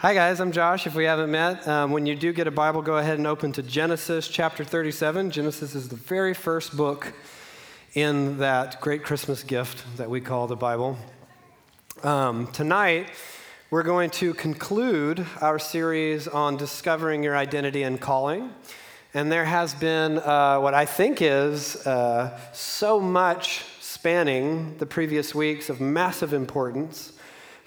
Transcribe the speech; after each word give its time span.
Hi, 0.00 0.14
guys, 0.14 0.40
I'm 0.40 0.50
Josh. 0.50 0.86
If 0.86 0.94
we 0.94 1.04
haven't 1.04 1.30
met, 1.30 1.68
um, 1.68 1.90
when 1.90 2.06
you 2.06 2.16
do 2.16 2.32
get 2.32 2.46
a 2.46 2.50
Bible, 2.50 2.80
go 2.80 2.96
ahead 2.96 3.18
and 3.18 3.26
open 3.26 3.52
to 3.52 3.62
Genesis 3.62 4.28
chapter 4.28 4.64
37. 4.64 5.30
Genesis 5.30 5.74
is 5.74 5.90
the 5.90 5.96
very 5.96 6.32
first 6.32 6.74
book 6.74 7.12
in 7.92 8.38
that 8.38 8.80
great 8.80 9.04
Christmas 9.04 9.42
gift 9.42 9.84
that 9.98 10.08
we 10.08 10.22
call 10.22 10.46
the 10.46 10.56
Bible. 10.56 10.96
Um, 12.02 12.46
tonight, 12.46 13.10
we're 13.68 13.82
going 13.82 14.08
to 14.12 14.32
conclude 14.32 15.26
our 15.42 15.58
series 15.58 16.26
on 16.26 16.56
discovering 16.56 17.22
your 17.22 17.36
identity 17.36 17.82
and 17.82 18.00
calling. 18.00 18.54
And 19.12 19.30
there 19.30 19.44
has 19.44 19.74
been 19.74 20.16
uh, 20.16 20.60
what 20.60 20.72
I 20.72 20.86
think 20.86 21.20
is 21.20 21.76
uh, 21.86 22.40
so 22.54 23.00
much 23.00 23.64
spanning 23.82 24.78
the 24.78 24.86
previous 24.86 25.34
weeks 25.34 25.68
of 25.68 25.78
massive 25.78 26.32
importance 26.32 27.12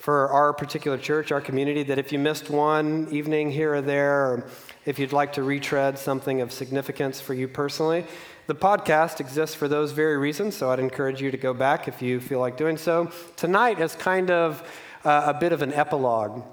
for 0.04 0.28
our 0.32 0.52
particular 0.52 0.98
church, 0.98 1.32
our 1.32 1.40
community, 1.40 1.82
that 1.82 1.98
if 1.98 2.12
you 2.12 2.20
missed 2.20 2.50
one 2.50 3.08
evening 3.10 3.50
here 3.50 3.76
or 3.76 3.82
there, 3.82 4.26
or 4.26 4.46
if 4.86 5.00
you'd 5.00 5.14
like 5.14 5.32
to 5.32 5.44
retread 5.44 5.98
something 5.98 6.42
of 6.42 6.52
significance 6.52 7.22
for 7.22 7.34
you 7.34 7.48
personally, 7.48 8.06
the 8.48 8.54
podcast 8.54 9.22
exists 9.22 9.56
for 9.56 9.70
those 9.70 9.94
very 9.94 10.18
reasons, 10.18 10.58
so 10.58 10.70
I'd 10.70 10.80
encourage 10.80 11.22
you 11.22 11.32
to 11.32 11.38
go 11.38 11.54
back 11.54 11.88
if 11.88 12.02
you 12.02 12.20
feel 12.20 12.42
like 12.42 12.58
doing 12.58 12.76
so. 12.76 13.14
Tonight 13.38 13.80
is 13.80 13.96
kind 13.96 14.30
of 14.30 14.70
uh, 15.06 15.32
a 15.34 15.40
bit 15.40 15.54
of 15.54 15.62
an 15.62 15.72
epilogue 15.72 16.44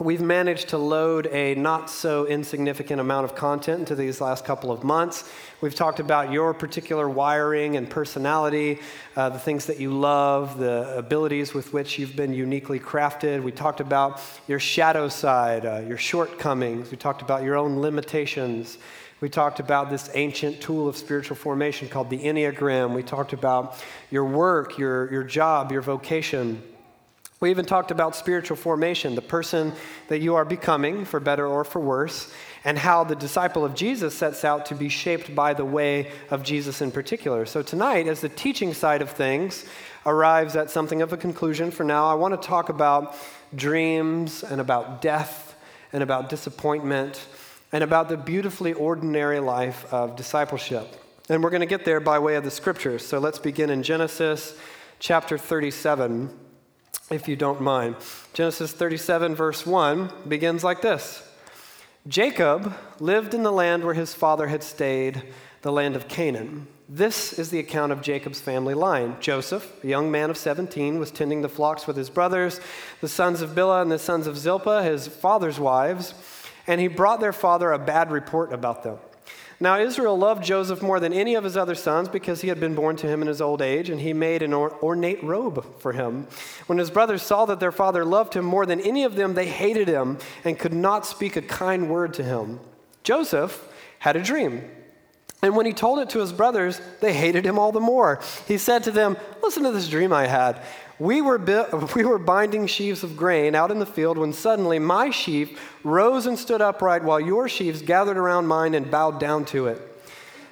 We've 0.00 0.22
managed 0.22 0.70
to 0.70 0.78
load 0.78 1.26
a 1.26 1.54
not 1.56 1.90
so 1.90 2.26
insignificant 2.26 3.02
amount 3.02 3.26
of 3.26 3.34
content 3.34 3.80
into 3.80 3.94
these 3.94 4.18
last 4.18 4.46
couple 4.46 4.72
of 4.72 4.82
months. 4.82 5.30
We've 5.60 5.74
talked 5.74 6.00
about 6.00 6.32
your 6.32 6.54
particular 6.54 7.06
wiring 7.06 7.76
and 7.76 7.88
personality, 7.88 8.80
uh, 9.14 9.28
the 9.28 9.38
things 9.38 9.66
that 9.66 9.78
you 9.78 9.92
love, 9.92 10.58
the 10.58 10.96
abilities 10.96 11.52
with 11.52 11.74
which 11.74 11.98
you've 11.98 12.16
been 12.16 12.32
uniquely 12.32 12.80
crafted. 12.80 13.42
We 13.42 13.52
talked 13.52 13.80
about 13.80 14.22
your 14.48 14.58
shadow 14.58 15.08
side, 15.08 15.66
uh, 15.66 15.82
your 15.86 15.98
shortcomings. 15.98 16.90
We 16.90 16.96
talked 16.96 17.20
about 17.20 17.42
your 17.42 17.58
own 17.58 17.78
limitations. 17.80 18.78
We 19.20 19.28
talked 19.28 19.60
about 19.60 19.90
this 19.90 20.08
ancient 20.14 20.62
tool 20.62 20.88
of 20.88 20.96
spiritual 20.96 21.36
formation 21.36 21.90
called 21.90 22.08
the 22.08 22.20
Enneagram. 22.20 22.94
We 22.94 23.02
talked 23.02 23.34
about 23.34 23.76
your 24.10 24.24
work, 24.24 24.78
your, 24.78 25.12
your 25.12 25.24
job, 25.24 25.70
your 25.70 25.82
vocation. 25.82 26.62
We 27.40 27.48
even 27.48 27.64
talked 27.64 27.90
about 27.90 28.14
spiritual 28.14 28.58
formation, 28.58 29.14
the 29.14 29.22
person 29.22 29.72
that 30.08 30.20
you 30.20 30.34
are 30.34 30.44
becoming, 30.44 31.06
for 31.06 31.20
better 31.20 31.46
or 31.46 31.64
for 31.64 31.80
worse, 31.80 32.30
and 32.64 32.76
how 32.76 33.02
the 33.02 33.16
disciple 33.16 33.64
of 33.64 33.74
Jesus 33.74 34.14
sets 34.14 34.44
out 34.44 34.66
to 34.66 34.74
be 34.74 34.90
shaped 34.90 35.34
by 35.34 35.54
the 35.54 35.64
way 35.64 36.12
of 36.30 36.42
Jesus 36.42 36.82
in 36.82 36.90
particular. 36.92 37.46
So, 37.46 37.62
tonight, 37.62 38.06
as 38.08 38.20
the 38.20 38.28
teaching 38.28 38.74
side 38.74 39.00
of 39.00 39.08
things 39.08 39.64
arrives 40.04 40.54
at 40.54 40.68
something 40.68 41.00
of 41.00 41.14
a 41.14 41.16
conclusion 41.16 41.70
for 41.70 41.82
now, 41.82 42.04
I 42.04 42.12
want 42.12 42.38
to 42.38 42.46
talk 42.46 42.68
about 42.68 43.16
dreams 43.56 44.42
and 44.42 44.60
about 44.60 45.00
death 45.00 45.54
and 45.94 46.02
about 46.02 46.28
disappointment 46.28 47.24
and 47.72 47.82
about 47.82 48.10
the 48.10 48.18
beautifully 48.18 48.74
ordinary 48.74 49.40
life 49.40 49.90
of 49.90 50.14
discipleship. 50.14 51.02
And 51.30 51.42
we're 51.42 51.48
going 51.48 51.60
to 51.60 51.66
get 51.66 51.86
there 51.86 52.00
by 52.00 52.18
way 52.18 52.34
of 52.34 52.44
the 52.44 52.50
scriptures. 52.50 53.02
So, 53.02 53.18
let's 53.18 53.38
begin 53.38 53.70
in 53.70 53.82
Genesis 53.82 54.58
chapter 54.98 55.38
37 55.38 56.49
if 57.10 57.28
you 57.28 57.36
don't 57.36 57.60
mind. 57.60 57.96
Genesis 58.32 58.72
37, 58.72 59.34
verse 59.34 59.66
1 59.66 60.10
begins 60.28 60.62
like 60.64 60.82
this 60.82 61.22
Jacob 62.08 62.74
lived 62.98 63.34
in 63.34 63.42
the 63.42 63.52
land 63.52 63.84
where 63.84 63.94
his 63.94 64.14
father 64.14 64.46
had 64.46 64.62
stayed, 64.62 65.22
the 65.62 65.72
land 65.72 65.96
of 65.96 66.08
Canaan. 66.08 66.66
This 66.88 67.38
is 67.38 67.50
the 67.50 67.58
account 67.58 67.92
of 67.92 68.02
Jacob's 68.02 68.40
family 68.40 68.74
line. 68.74 69.16
Joseph, 69.20 69.72
a 69.84 69.86
young 69.86 70.10
man 70.10 70.30
of 70.30 70.36
17, 70.36 70.98
was 70.98 71.10
tending 71.10 71.42
the 71.42 71.48
flocks 71.48 71.86
with 71.86 71.96
his 71.96 72.10
brothers, 72.10 72.60
the 73.00 73.08
sons 73.08 73.42
of 73.42 73.50
Bilhah 73.50 73.82
and 73.82 73.92
the 73.92 73.98
sons 73.98 74.26
of 74.26 74.36
Zilpah, 74.36 74.82
his 74.82 75.06
father's 75.06 75.60
wives, 75.60 76.14
and 76.66 76.80
he 76.80 76.88
brought 76.88 77.20
their 77.20 77.32
father 77.32 77.70
a 77.70 77.78
bad 77.78 78.10
report 78.10 78.52
about 78.52 78.82
them. 78.82 78.98
Now, 79.62 79.78
Israel 79.78 80.16
loved 80.16 80.42
Joseph 80.42 80.80
more 80.80 81.00
than 81.00 81.12
any 81.12 81.34
of 81.34 81.44
his 81.44 81.54
other 81.54 81.74
sons 81.74 82.08
because 82.08 82.40
he 82.40 82.48
had 82.48 82.58
been 82.58 82.74
born 82.74 82.96
to 82.96 83.06
him 83.06 83.20
in 83.20 83.28
his 83.28 83.42
old 83.42 83.60
age, 83.60 83.90
and 83.90 84.00
he 84.00 84.14
made 84.14 84.40
an 84.42 84.54
ornate 84.54 85.22
robe 85.22 85.78
for 85.80 85.92
him. 85.92 86.26
When 86.66 86.78
his 86.78 86.90
brothers 86.90 87.20
saw 87.20 87.44
that 87.44 87.60
their 87.60 87.70
father 87.70 88.02
loved 88.06 88.32
him 88.32 88.44
more 88.46 88.64
than 88.64 88.80
any 88.80 89.04
of 89.04 89.16
them, 89.16 89.34
they 89.34 89.48
hated 89.48 89.86
him 89.86 90.16
and 90.44 90.58
could 90.58 90.72
not 90.72 91.04
speak 91.04 91.36
a 91.36 91.42
kind 91.42 91.90
word 91.90 92.14
to 92.14 92.24
him. 92.24 92.58
Joseph 93.02 93.70
had 93.98 94.16
a 94.16 94.22
dream. 94.22 94.64
And 95.42 95.56
when 95.56 95.66
he 95.66 95.72
told 95.72 96.00
it 96.00 96.10
to 96.10 96.20
his 96.20 96.32
brothers, 96.32 96.80
they 97.00 97.14
hated 97.14 97.46
him 97.46 97.58
all 97.58 97.72
the 97.72 97.80
more. 97.80 98.20
He 98.46 98.58
said 98.58 98.84
to 98.84 98.90
them, 98.90 99.16
Listen 99.42 99.62
to 99.62 99.72
this 99.72 99.88
dream 99.88 100.12
I 100.12 100.26
had. 100.26 100.62
We 100.98 101.22
were, 101.22 101.38
we 101.96 102.04
were 102.04 102.18
binding 102.18 102.66
sheaves 102.66 103.02
of 103.02 103.16
grain 103.16 103.54
out 103.54 103.70
in 103.70 103.78
the 103.78 103.86
field 103.86 104.18
when 104.18 104.32
suddenly 104.32 104.78
my 104.78 105.10
sheaf 105.10 105.58
rose 105.82 106.26
and 106.26 106.38
stood 106.38 106.60
upright 106.60 107.02
while 107.02 107.20
your 107.20 107.48
sheaves 107.48 107.80
gathered 107.82 108.18
around 108.18 108.46
mine 108.46 108.74
and 108.74 108.90
bowed 108.90 109.18
down 109.18 109.46
to 109.46 109.66
it. 109.66 109.86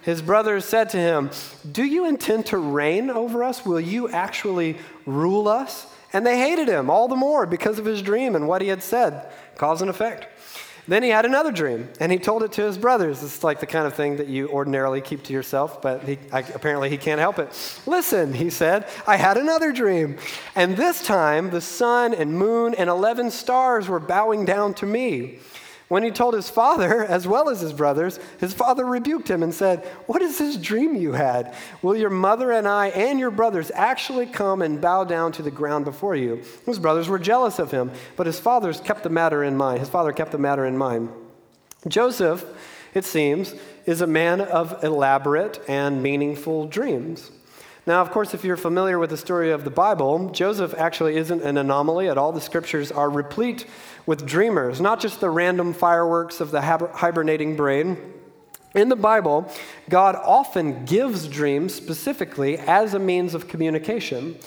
His 0.01 0.23
brothers 0.23 0.65
said 0.65 0.89
to 0.91 0.97
him, 0.97 1.31
Do 1.71 1.85
you 1.85 2.07
intend 2.07 2.47
to 2.47 2.57
reign 2.57 3.11
over 3.11 3.45
us? 3.45 3.67
Will 3.67 3.81
you 3.81 4.09
actually 4.09 4.79
rule 5.05 5.49
us? 5.49 5.87
And 6.15 6.27
they 6.27 6.39
hated 6.39 6.69
him 6.69 6.89
all 6.89 7.09
the 7.09 7.17
more 7.17 7.45
because 7.45 7.79
of 7.79 7.85
his 7.85 8.01
dream 8.01 8.35
and 8.35 8.49
what 8.49 8.63
he 8.63 8.69
had 8.69 8.83
said, 8.83 9.31
cause 9.57 9.83
and 9.83 9.91
effect. 9.91 10.27
Then 10.89 11.03
he 11.03 11.11
had 11.11 11.27
another 11.27 11.53
dream, 11.53 11.91
and 12.01 12.11
he 12.11 12.19
told 12.19 12.43
it 12.43 12.53
to 12.53 12.63
his 12.63 12.79
brothers. 12.79 13.23
It's 13.23 13.45
like 13.45 13.61
the 13.61 13.67
kind 13.67 13.87
of 13.87 13.93
thing 13.93 14.17
that 14.17 14.27
you 14.27 14.49
ordinarily 14.49 15.03
keep 15.03 15.23
to 15.25 15.35
yourself, 15.35 15.83
but 15.83 16.03
he, 16.03 16.19
I, 16.33 16.41
apparently 16.41 16.89
he 16.89 16.97
can't 16.97 17.21
help 17.21 17.39
it. 17.39 17.81
Listen, 17.87 18.33
he 18.33 18.49
said, 18.49 18.89
I 19.07 19.17
had 19.17 19.37
another 19.37 19.71
dream. 19.71 20.17
And 20.55 20.79
this 20.79 21.03
time 21.05 21.51
the 21.51 21.61
sun 21.61 22.15
and 22.15 22.33
moon 22.33 22.75
and 22.75 22.89
11 22.89 23.31
stars 23.33 23.87
were 23.87 24.01
bowing 24.01 24.47
down 24.47 24.73
to 24.75 24.87
me. 24.87 25.41
When 25.89 26.03
he 26.03 26.11
told 26.11 26.35
his 26.35 26.51
father, 26.51 27.05
as 27.09 27.27
well 27.27 27.49
as 27.49 27.61
his 27.61 27.73
brothers, 27.73 28.21
his 28.39 28.55
father 28.55 28.85
rebuked 28.85 29.29
him 29.29 29.43
and 29.43 29.53
said, 29.53 29.85
What 30.07 30.23
is 30.23 30.39
this 30.39 30.57
dream 30.57 30.95
you 30.95 31.13
had? 31.13 31.55
Will 31.83 31.97
your 31.97 32.11
mother 32.11 32.53
and 32.53 32.69
I 32.69 32.89
and 32.89 33.19
your 33.19 33.31
brothers 33.31 33.71
actually 33.75 34.27
come 34.27 34.63
and 34.63 34.81
bow 34.81 35.05
down 35.05 35.33
to 35.33 35.43
the 35.43 35.51
ground 35.51 35.85
before 35.85 36.15
you? 36.15 36.43
His 36.67 36.79
brothers 36.79 37.09
were 37.09 37.19
jealous 37.19 37.59
of 37.59 37.71
him, 37.71 37.91
but 38.17 38.27
his 38.27 38.39
fathers 38.39 38.81
kept 38.81 39.03
the 39.03 39.11
matter 39.11 39.43
in 39.43 39.57
mind. 39.57 39.81
His 39.81 39.89
father 39.89 40.13
kept 40.13 40.33
the 40.33 40.39
matter 40.39 40.65
in 40.65 40.77
mind. 40.77 41.09
Joseph, 41.87 42.45
it 42.95 43.05
seems, 43.05 43.55
is 43.87 44.01
a 44.01 44.07
man 44.07 44.41
of 44.41 44.83
elaborate 44.85 45.61
and 45.69 46.03
meaningful 46.03 46.67
dreams. 46.67 47.31
Now, 47.89 48.03
of 48.03 48.11
course, 48.11 48.35
if 48.35 48.45
you're 48.45 48.59
familiar 48.59 48.99
with 48.99 49.09
the 49.09 49.17
story 49.17 49.51
of 49.51 49.65
the 49.65 49.71
Bible, 49.71 50.29
Joseph 50.29 50.75
actually 50.77 51.17
isn't 51.17 51.41
an 51.41 51.57
anomaly 51.57 52.11
at 52.11 52.19
all. 52.19 52.33
The 52.33 52.41
scriptures 52.43 52.93
are 52.93 53.09
replete 53.09 53.65
with 54.09 54.25
dreamers, 54.25 54.81
not 54.81 55.01
just 55.01 55.21
the 55.21 55.29
random 55.29 55.75
fireworks 55.75 56.41
of 56.41 56.51
the 56.51 56.63
hibernating 56.63 57.55
brain. 57.57 57.99
In 58.75 58.89
the 58.89 58.97
Bible, 58.97 59.53
God 59.91 60.17
often 60.17 60.87
gives 60.87 61.29
dreams 61.29 61.75
specifically 61.75 62.57
as 62.57 62.95
a 62.95 62.99
means 62.99 63.35
of 63.35 63.49
communication. 63.49 64.39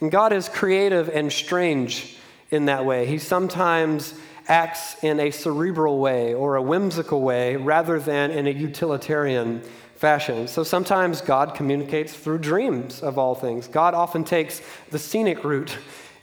And 0.00 0.12
God 0.12 0.32
is 0.32 0.48
creative 0.48 1.08
and 1.08 1.32
strange 1.32 2.16
in 2.52 2.66
that 2.66 2.84
way. 2.86 3.06
He 3.06 3.18
sometimes 3.18 4.14
acts 4.46 5.02
in 5.02 5.18
a 5.18 5.32
cerebral 5.32 5.98
way 5.98 6.32
or 6.32 6.54
a 6.54 6.62
whimsical 6.62 7.20
way 7.20 7.56
rather 7.56 7.98
than 7.98 8.30
in 8.30 8.46
a 8.46 8.50
utilitarian 8.50 9.62
fashion. 9.96 10.46
So 10.46 10.62
sometimes 10.62 11.22
God 11.22 11.56
communicates 11.56 12.14
through 12.14 12.38
dreams 12.38 13.02
of 13.02 13.18
all 13.18 13.34
things. 13.34 13.66
God 13.66 13.94
often 13.94 14.22
takes 14.22 14.62
the 14.92 14.98
scenic 15.00 15.42
route 15.42 15.76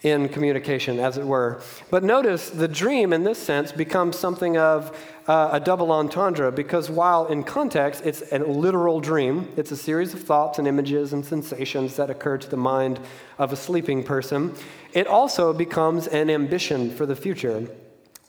in 0.05 0.29
communication, 0.29 0.99
as 0.99 1.17
it 1.17 1.25
were. 1.25 1.59
But 1.89 2.03
notice 2.03 2.51
the 2.51 2.67
dream, 2.67 3.11
in 3.11 3.23
this 3.23 3.39
sense, 3.39 3.71
becomes 3.71 4.15
something 4.15 4.55
of 4.55 4.95
uh, 5.27 5.49
a 5.53 5.59
double 5.59 5.91
entendre 5.91 6.51
because 6.51 6.91
while 6.91 7.25
in 7.25 7.43
context 7.43 8.05
it's 8.05 8.31
a 8.31 8.37
literal 8.37 8.99
dream, 8.99 9.51
it's 9.57 9.71
a 9.71 9.75
series 9.75 10.13
of 10.13 10.21
thoughts 10.21 10.59
and 10.59 10.67
images 10.67 11.11
and 11.11 11.25
sensations 11.25 11.95
that 11.95 12.11
occur 12.11 12.37
to 12.37 12.47
the 12.47 12.57
mind 12.57 12.99
of 13.39 13.51
a 13.51 13.55
sleeping 13.55 14.03
person, 14.03 14.53
it 14.93 15.07
also 15.07 15.51
becomes 15.51 16.05
an 16.05 16.29
ambition 16.29 16.91
for 16.91 17.07
the 17.07 17.15
future. 17.15 17.67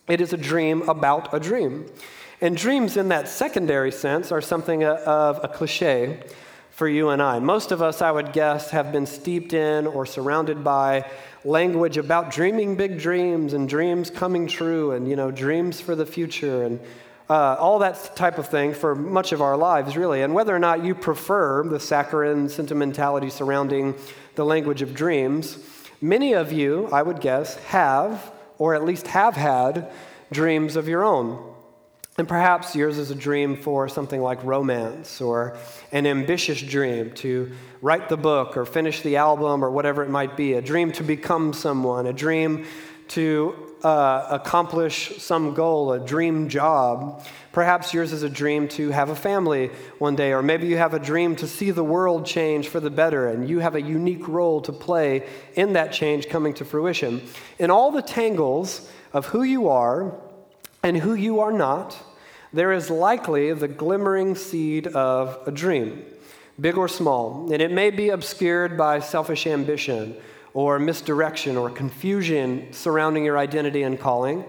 It 0.09 0.23
is 0.23 0.33
a 0.33 0.39
dream 0.39 0.89
about 0.89 1.35
a 1.35 1.39
dream. 1.39 1.91
And 2.41 2.57
dreams, 2.57 2.97
in 2.97 3.09
that 3.09 3.29
secondary 3.29 3.93
sense, 3.93 4.33
are 4.33 4.41
something 4.41 4.83
of 4.83 5.41
a 5.45 5.49
cliche 5.49 6.23
for 6.77 6.87
you 6.87 7.09
and 7.09 7.23
I. 7.23 7.39
Most 7.39 7.73
of 7.73 7.81
us, 7.81 8.03
I 8.03 8.11
would 8.11 8.35
guess, 8.35 8.71
have 8.71 8.93
been 8.93 9.07
steeped 9.07 9.55
in 9.55 9.87
or 9.87 10.05
surrounded 10.05 10.63
by 10.63 11.11
language 11.47 11.97
about 11.97 12.31
dreaming 12.31 12.75
big 12.75 12.99
dreams 12.99 13.53
and 13.53 13.69
dreams 13.69 14.11
coming 14.11 14.47
true 14.47 14.91
and, 14.93 15.09
you 15.09 15.15
know, 15.15 15.31
dreams 15.31 15.81
for 15.81 15.95
the 15.95 16.05
future 16.05 16.65
and 16.65 16.81
uh, 17.31 17.57
all 17.59 17.79
that 17.79 18.15
type 18.17 18.39
of 18.39 18.49
thing 18.49 18.75
for 18.75 18.95
much 18.95 19.33
of 19.33 19.41
our 19.41 19.57
lives, 19.57 19.97
really. 19.97 20.23
And 20.23 20.35
whether 20.35 20.55
or 20.55 20.59
not 20.59 20.85
you 20.85 20.95
prefer 20.95 21.65
the 21.65 21.81
saccharine 21.81 22.49
sentimentality 22.49 23.31
surrounding 23.31 23.95
the 24.35 24.45
language 24.45 24.83
of 24.83 24.95
dreams, 24.95 25.59
many 26.01 26.35
of 26.35 26.53
you, 26.53 26.89
I 26.93 27.03
would 27.03 27.21
guess, 27.21 27.57
have, 27.57 28.33
or 28.59 28.75
at 28.75 28.85
least 28.85 29.07
have 29.09 29.35
had, 29.35 29.91
dreams 30.33 30.77
of 30.77 30.89
your 30.89 31.05
own. 31.05 31.55
And 32.19 32.27
perhaps 32.27 32.75
yours 32.75 32.97
is 32.97 33.11
a 33.11 33.15
dream 33.15 33.57
for 33.57 33.91
something 33.91 34.23
like 34.23 34.43
romance 34.43 35.21
or 35.21 35.59
an 35.93 36.07
ambitious 36.07 36.63
dream 36.63 37.11
to 37.17 37.53
write 37.83 38.09
the 38.09 38.17
book 38.17 38.57
or 38.57 38.65
finish 38.65 39.03
the 39.03 39.17
album 39.17 39.63
or 39.63 39.71
whatever 39.71 40.03
it 40.03 40.09
might 40.09 40.35
be, 40.35 40.55
a 40.55 40.63
dream 40.63 40.93
to 40.93 41.03
become 41.03 41.53
someone, 41.53 42.07
a 42.07 42.15
dream 42.15 42.65
to 43.09 43.55
uh, 43.83 44.27
accomplish 44.31 45.19
some 45.19 45.53
goal, 45.53 45.93
a 45.93 46.01
dream 46.01 46.49
job. 46.49 47.23
Perhaps 47.53 47.93
yours 47.93 48.13
is 48.13 48.23
a 48.23 48.31
dream 48.31 48.67
to 48.69 48.91
have 48.91 49.11
a 49.11 49.15
family 49.15 49.71
one 49.99 50.17
day, 50.17 50.33
or 50.33 50.43
maybe 50.43 50.67
you 50.67 50.79
have 50.79 50.95
a 50.95 50.99
dream 50.99 51.37
to 51.37 51.47
see 51.47 51.71
the 51.71 51.85
world 51.85 52.25
change 52.25 52.69
for 52.69 52.81
the 52.81 52.91
better, 52.91 53.29
and 53.29 53.49
you 53.49 53.61
have 53.61 53.75
a 53.75 53.81
unique 53.81 54.27
role 54.27 54.61
to 54.63 54.73
play 54.73 55.29
in 55.55 55.75
that 55.75 55.93
change 55.93 56.29
coming 56.29 56.55
to 56.55 56.65
fruition. 56.65 57.23
In 57.59 57.71
all 57.71 57.91
the 57.93 58.03
tangles 58.03 58.91
of 59.13 59.27
who 59.27 59.43
you 59.43 59.69
are 59.69 60.19
and 60.83 60.97
who 60.97 61.15
you 61.15 61.41
are 61.41 61.53
not, 61.53 61.97
there 62.57 62.73
is 62.73 62.89
likely 62.89 63.53
the 63.53 63.69
glimmering 63.69 64.35
seed 64.35 64.87
of 64.89 65.39
a 65.47 65.53
dream, 65.53 66.03
big 66.59 66.79
or 66.79 66.89
small, 66.89 67.53
and 67.53 67.61
it 67.61 67.71
may 67.71 67.91
be 67.91 68.09
obscured 68.09 68.79
by 68.79 68.99
selfish 68.99 69.47
ambition 69.47 70.17
or 70.55 70.79
misdirection 70.79 71.59
or 71.59 71.69
confusion 71.69 72.67
surrounding 72.73 73.27
your 73.27 73.37
identity 73.37 73.83
and 73.83 74.01
calling. 74.01 74.43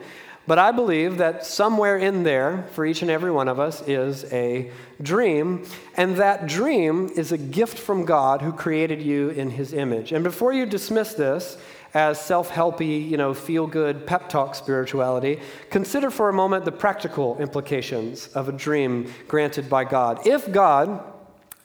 But 0.48 0.57
I 0.57 0.71
believe 0.71 1.18
that 1.18 1.45
somewhere 1.45 1.98
in 1.98 2.24
there, 2.24 2.69
for 2.71 2.86
each 2.86 3.01
and 3.01 3.12
every 3.12 3.31
one 3.31 3.50
of 3.50 3.59
us, 3.59 3.86
is 3.86 4.24
a 4.31 4.71
dream. 5.01 5.65
And 5.98 6.15
that 6.15 6.48
dream 6.48 7.12
is 7.13 7.33
a 7.33 7.38
gift 7.38 7.77
from 7.77 8.06
God 8.06 8.42
who 8.42 8.54
created 8.54 9.01
you 9.01 9.31
in 9.31 9.50
his 9.50 9.74
image. 9.74 10.13
And 10.13 10.24
before 10.24 10.54
you 10.54 10.65
dismiss 10.65 11.13
this 11.13 11.57
as 11.98 12.22
self 12.22 12.52
helpy, 12.52 13.10
you 13.10 13.18
know, 13.18 13.34
feel 13.34 13.66
good 13.66 14.06
pep 14.06 14.30
talk 14.30 14.54
spirituality, 14.54 15.40
consider 15.72 16.12
for 16.12 16.30
a 16.30 16.34
moment 16.34 16.64
the 16.64 16.72
practical 16.72 17.36
implications 17.40 18.28
of 18.28 18.48
a 18.48 18.52
dream 18.52 19.12
granted 19.28 19.68
by 19.68 19.84
God. 19.84 20.26
If 20.28 20.52
God 20.52 21.04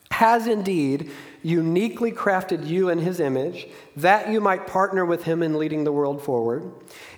has 0.09 0.47
indeed 0.47 1.11
uniquely 1.43 2.11
crafted 2.11 2.65
you 2.65 2.89
in 2.89 2.97
his 2.97 3.19
image 3.19 3.67
that 3.95 4.29
you 4.29 4.41
might 4.41 4.65
partner 4.65 5.05
with 5.05 5.23
him 5.23 5.43
in 5.43 5.59
leading 5.59 5.83
the 5.83 5.91
world 5.91 6.23
forward. 6.23 6.63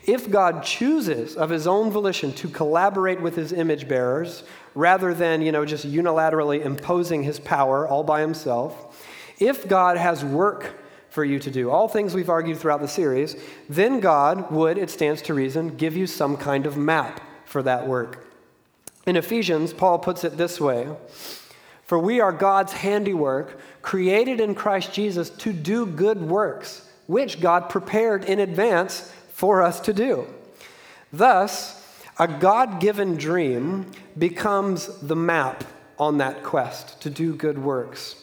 If 0.05 0.29
God 0.29 0.63
chooses 0.63 1.37
of 1.37 1.51
his 1.51 1.67
own 1.67 1.91
volition 1.91 2.33
to 2.33 2.49
collaborate 2.49 3.21
with 3.21 3.35
his 3.35 3.53
image 3.53 3.87
bearers 3.87 4.43
rather 4.73 5.13
than, 5.13 5.41
you 5.41 5.51
know, 5.51 5.63
just 5.63 5.89
unilaterally 5.89 6.65
imposing 6.65 7.23
his 7.23 7.39
power 7.39 7.87
all 7.87 8.03
by 8.03 8.19
himself, 8.19 9.05
if 9.39 9.67
God 9.67 9.95
has 9.97 10.25
work 10.25 10.84
for 11.15 11.23
you 11.23 11.39
to 11.39 11.49
do, 11.49 11.71
all 11.71 11.87
things 11.87 12.13
we've 12.13 12.29
argued 12.29 12.57
throughout 12.57 12.81
the 12.81 12.87
series, 12.89 13.37
then 13.69 14.01
God 14.01 14.51
would, 14.51 14.77
it 14.77 14.89
stands 14.89 15.21
to 15.23 15.33
reason, 15.33 15.77
give 15.77 15.95
you 15.95 16.07
some 16.07 16.35
kind 16.35 16.65
of 16.65 16.75
map 16.75 17.21
for 17.45 17.63
that 17.63 17.87
work. 17.87 18.27
In 19.07 19.15
Ephesians, 19.15 19.71
Paul 19.71 19.97
puts 19.97 20.25
it 20.25 20.35
this 20.35 20.59
way 20.59 20.89
For 21.85 21.97
we 21.97 22.19
are 22.19 22.33
God's 22.33 22.73
handiwork 22.73 23.57
created 23.81 24.41
in 24.41 24.55
Christ 24.55 24.91
Jesus 24.91 25.29
to 25.29 25.53
do 25.53 25.85
good 25.85 26.21
works, 26.21 26.85
which 27.07 27.39
God 27.39 27.69
prepared 27.69 28.25
in 28.25 28.41
advance 28.41 29.09
for 29.29 29.61
us 29.61 29.79
to 29.81 29.93
do. 29.93 30.27
Thus, 31.13 31.81
a 32.19 32.27
God 32.27 32.81
given 32.81 33.15
dream 33.15 33.89
becomes 34.17 34.87
the 34.99 35.15
map 35.15 35.63
on 35.97 36.17
that 36.17 36.43
quest 36.43 37.01
to 37.03 37.09
do 37.09 37.33
good 37.35 37.57
works. 37.57 38.15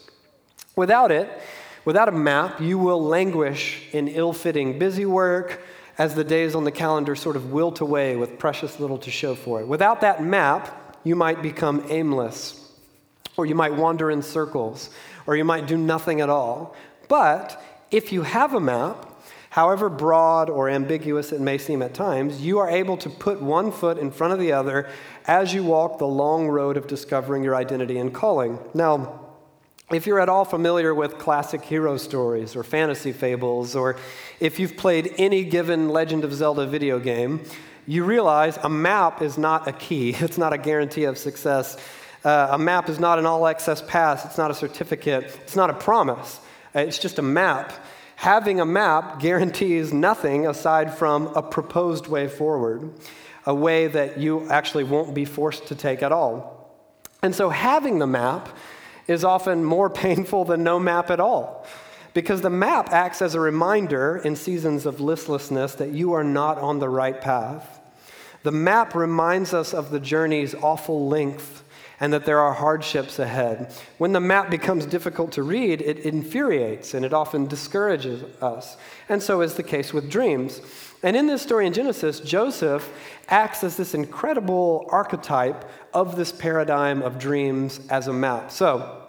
Without 0.77 1.11
it, 1.11 1.41
without 1.85 2.09
a 2.09 2.13
map, 2.13 2.61
you 2.61 2.79
will 2.79 3.03
languish 3.03 3.83
in 3.93 4.09
ill 4.09 4.33
fitting 4.33 4.79
busy 4.79 5.07
work 5.07 5.61
as 5.99 6.15
the 6.15 6.25
days 6.25 6.55
on 6.55 6.65
the 6.65 6.71
calendar 6.71 7.15
sort 7.15 7.37
of 7.37 7.53
wilt 7.53 7.81
away 7.81 8.17
with 8.17 8.39
precious 8.39 8.81
little 8.81 8.99
to 8.99 9.11
show 9.11 9.35
for 9.35 9.61
it. 9.61 9.67
Without 9.67 10.01
that 10.01 10.23
map, 10.23 10.99
you 11.05 11.17
might 11.17 11.43
become 11.43 11.85
aimless, 11.89 12.73
or 13.37 13.47
you 13.47 13.55
might 13.55 13.75
wander 13.75 14.11
in 14.11 14.23
circles, 14.23 14.91
or 15.27 15.37
you 15.37 15.45
might 15.45 15.67
do 15.67 15.77
nothing 15.77 16.21
at 16.21 16.31
all. 16.31 16.75
But 17.09 17.63
if 17.91 18.13
you 18.13 18.23
have 18.23 18.55
a 18.55 18.61
map, 18.61 19.09
however 19.51 19.91
broad 19.91 20.49
or 20.49 20.71
ambiguous 20.71 21.31
it 21.31 21.41
may 21.41 21.59
seem 21.59 21.83
at 21.83 21.93
times, 21.93 22.41
you 22.41 22.59
are 22.59 22.71
able 22.71 22.97
to 22.97 23.11
put 23.11 23.43
one 23.43 23.71
foot 23.71 23.99
in 23.99 24.11
front 24.11 24.33
of 24.33 24.39
the 24.39 24.53
other 24.53 24.89
as 25.27 25.53
you 25.53 25.63
walk 25.63 25.99
the 25.99 26.07
long 26.07 26.49
road 26.49 26.77
of 26.77 26.87
discovering 26.87 27.45
your 27.45 27.55
identity 27.55 27.99
and 27.99 28.15
calling. 28.15 28.59
Now, 28.73 29.21
if 29.93 30.07
you're 30.07 30.21
at 30.21 30.29
all 30.29 30.45
familiar 30.45 30.95
with 30.95 31.19
classic 31.19 31.63
hero 31.63 31.97
stories 31.97 32.57
or 32.57 32.63
fantasy 32.63 33.13
fables, 33.13 33.77
or 33.77 33.97
if 34.41 34.59
you've 34.59 34.77
played 34.77 35.15
any 35.19 35.45
given 35.45 35.89
Legend 35.89 36.25
of 36.25 36.33
Zelda 36.33 36.67
video 36.67 36.99
game, 36.99 37.41
you 37.87 38.05
realize 38.05 38.59
a 38.63 38.69
map 38.69 39.23
is 39.23 39.39
not 39.39 39.69
a 39.69 39.73
key. 39.73 40.15
It's 40.21 40.39
not 40.39 40.53
a 40.53 40.59
guarantee 40.59 41.05
of 41.05 41.19
success 41.19 41.77
uh, 42.25 42.49
a 42.53 42.59
map 42.59 42.89
is 42.89 43.01
not 43.01 43.19
an 43.19 43.27
all 43.27 43.47
access 43.47 43.83
pass, 43.83 44.25
it's 44.25 44.39
not 44.39 44.51
a 44.51 44.55
certificate, 44.55 45.25
it's 45.43 45.57
not 45.57 45.71
a 45.71 45.75
promise, 45.75 46.41
uh, 46.75 46.81
it's 46.81 46.99
just 46.99 47.19
a 47.19 47.23
map. 47.23 47.73
Having 48.17 48.61
a 48.61 48.65
map 48.65 49.21
guarantees 49.21 49.93
nothing 49.93 50.47
aside 50.47 50.97
from 50.97 51.27
a 51.35 51.43
proposed 51.43 52.07
way 52.07 52.29
forward, 52.29 52.93
a 53.45 53.55
way 53.55 53.89
that 53.89 54.19
you 54.19 54.49
actually 54.49 54.85
won't 54.85 55.15
be 55.15 55.25
forced 55.25 55.67
to 55.67 55.75
take 55.75 56.03
at 56.03 56.13
all. 56.13 56.71
And 57.23 57.35
so 57.35 57.51
having 57.51 57.99
the 57.99 58.07
map 58.07 58.49
is 59.07 59.25
often 59.25 59.65
more 59.65 59.91
painful 59.91 60.45
than 60.45 60.63
no 60.63 60.79
map 60.79 61.11
at 61.11 61.21
all. 61.21 61.67
Because 62.15 62.43
the 62.43 62.51
map 62.51 62.91
acts 62.91 63.23
as 63.23 63.35
a 63.35 63.41
reminder 63.41 64.19
in 64.19 64.37
seasons 64.37 64.85
of 64.85 65.01
listlessness 65.01 65.75
that 65.77 65.93
you 65.93 66.13
are 66.13 66.25
not 66.25 66.59
on 66.59 66.79
the 66.79 66.89
right 66.89 67.19
path. 67.21 67.81
The 68.43 68.53
map 68.53 68.95
reminds 68.95 69.55
us 69.55 69.73
of 69.73 69.91
the 69.91 70.01
journey's 70.01 70.55
awful 70.55 71.09
length 71.09 71.65
and 72.01 72.13
that 72.13 72.25
there 72.25 72.41
are 72.41 72.53
hardships 72.53 73.21
ahead. 73.21 73.73
When 73.97 74.13
the 74.13 74.21
map 74.21 74.51
becomes 74.51 74.87
difficult 74.87 75.31
to 75.33 75.45
read, 75.45 75.81
it 75.81 76.01
infuriates 76.01 76.95
and 76.95 77.05
it 77.05 77.15
often 77.15 77.47
discourages 77.47 78.25
us. 78.43 78.77
And 79.09 79.23
so 79.23 79.41
is 79.41 79.55
the 79.55 79.63
case 79.63 79.93
with 79.93 80.11
dreams. 80.11 80.61
And 81.03 81.17
in 81.17 81.27
this 81.27 81.43
story 81.43 81.67
in 81.67 81.73
Genesis, 81.73 82.21
Joseph 82.21 82.93
acts 83.29 83.65
as 83.65 83.77
this 83.77 83.95
incredible 83.95 84.87
archetype 84.91 85.69
of 85.93 86.17
this 86.17 86.31
paradigm 86.31 87.03
of 87.03 87.19
dreams 87.19 87.81
as 87.91 88.07
a 88.09 88.13
map. 88.13 88.51
So, 88.51 89.03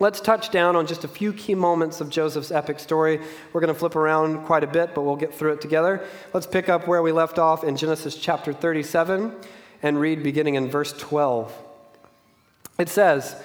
Let's 0.00 0.22
touch 0.22 0.50
down 0.50 0.76
on 0.76 0.86
just 0.86 1.04
a 1.04 1.08
few 1.08 1.34
key 1.34 1.54
moments 1.54 2.00
of 2.00 2.08
Joseph's 2.08 2.50
epic 2.50 2.80
story. 2.80 3.20
We're 3.52 3.60
going 3.60 3.72
to 3.72 3.78
flip 3.78 3.96
around 3.96 4.46
quite 4.46 4.64
a 4.64 4.66
bit, 4.66 4.94
but 4.94 5.02
we'll 5.02 5.14
get 5.14 5.34
through 5.34 5.52
it 5.52 5.60
together. 5.60 6.02
Let's 6.32 6.46
pick 6.46 6.70
up 6.70 6.88
where 6.88 7.02
we 7.02 7.12
left 7.12 7.38
off 7.38 7.64
in 7.64 7.76
Genesis 7.76 8.16
chapter 8.16 8.54
37 8.54 9.36
and 9.82 10.00
read 10.00 10.22
beginning 10.22 10.54
in 10.54 10.70
verse 10.70 10.94
12. 10.94 11.54
It 12.78 12.88
says, 12.88 13.36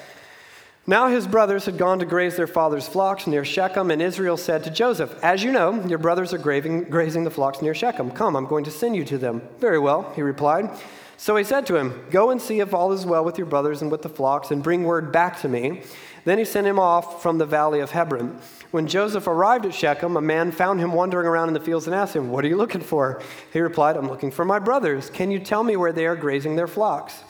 Now 0.88 1.08
his 1.08 1.26
brothers 1.26 1.66
had 1.66 1.80
gone 1.80 1.98
to 1.98 2.06
graze 2.06 2.36
their 2.36 2.46
father's 2.46 2.88
flocks 2.88 3.26
near 3.26 3.44
Shechem, 3.44 3.90
and 3.90 4.04
Israel 4.04 4.38
said 4.38 4.64
to 4.64 4.70
Joseph, 4.70 5.18
As 5.24 5.44
you 5.44 5.52
know, 5.52 5.84
your 5.88 5.98
brothers 5.98 6.32
are 6.32 6.38
grazing, 6.38 6.84
grazing 6.84 7.24
the 7.24 7.32
flocks 7.32 7.60
near 7.60 7.74
Shechem. 7.74 8.12
Come, 8.12 8.36
I'm 8.36 8.46
going 8.46 8.66
to 8.66 8.72
send 8.72 8.96
you 8.96 9.04
to 9.06 9.18
them. 9.18 9.42
Very 9.60 9.80
well, 9.80 10.14
he 10.16 10.22
replied. 10.22 10.70
So 11.18 11.36
he 11.38 11.44
said 11.44 11.66
to 11.68 11.76
him, 11.76 12.06
Go 12.12 12.30
and 12.30 12.40
see 12.40 12.59
if 12.59 12.71
all 12.71 12.92
is 12.92 13.04
well 13.04 13.26
with 13.26 13.40
your 13.40 13.48
brothers 13.48 13.81
and 13.81 13.90
with 13.90 14.04
the 14.04 14.09
flocks, 14.09 14.52
and 14.52 14.62
bring 14.62 14.83
word 14.83 15.12
back 15.12 15.42
to 15.42 15.50
me. 15.50 15.81
Then 16.24 16.38
he 16.38 16.45
sent 16.45 16.68
him 16.68 16.78
off 16.78 17.24
from 17.24 17.40
the 17.40 17.48
valley 17.48 17.80
of 17.80 17.90
Hebron. 17.90 18.40
When 18.69 18.86
Joseph 18.86 19.26
arrived 19.26 19.66
at 19.66 19.74
Shechem, 19.74 20.18
a 20.18 20.21
man 20.21 20.52
found 20.52 20.80
him 20.80 20.94
wandering 20.94 21.26
around 21.26 21.48
in 21.48 21.56
the 21.56 21.59
fields 21.59 21.88
and 21.88 21.95
asked 21.95 22.16
him, 22.16 22.30
What 22.30 22.45
are 22.45 22.48
you 22.48 22.57
looking 22.57 22.81
for? 22.81 23.24
He 23.52 23.59
replied, 23.59 23.98
I'm 23.98 24.09
looking 24.09 24.30
for 24.30 24.45
my 24.45 24.59
brothers. 24.59 25.09
Can 25.09 25.31
you 25.31 25.40
tell 25.40 25.64
me 25.64 25.78
where 25.78 25.94
they 25.94 26.06
are 26.06 26.16
grazing 26.16 26.56
their 26.56 26.68
flocks? 26.68 27.24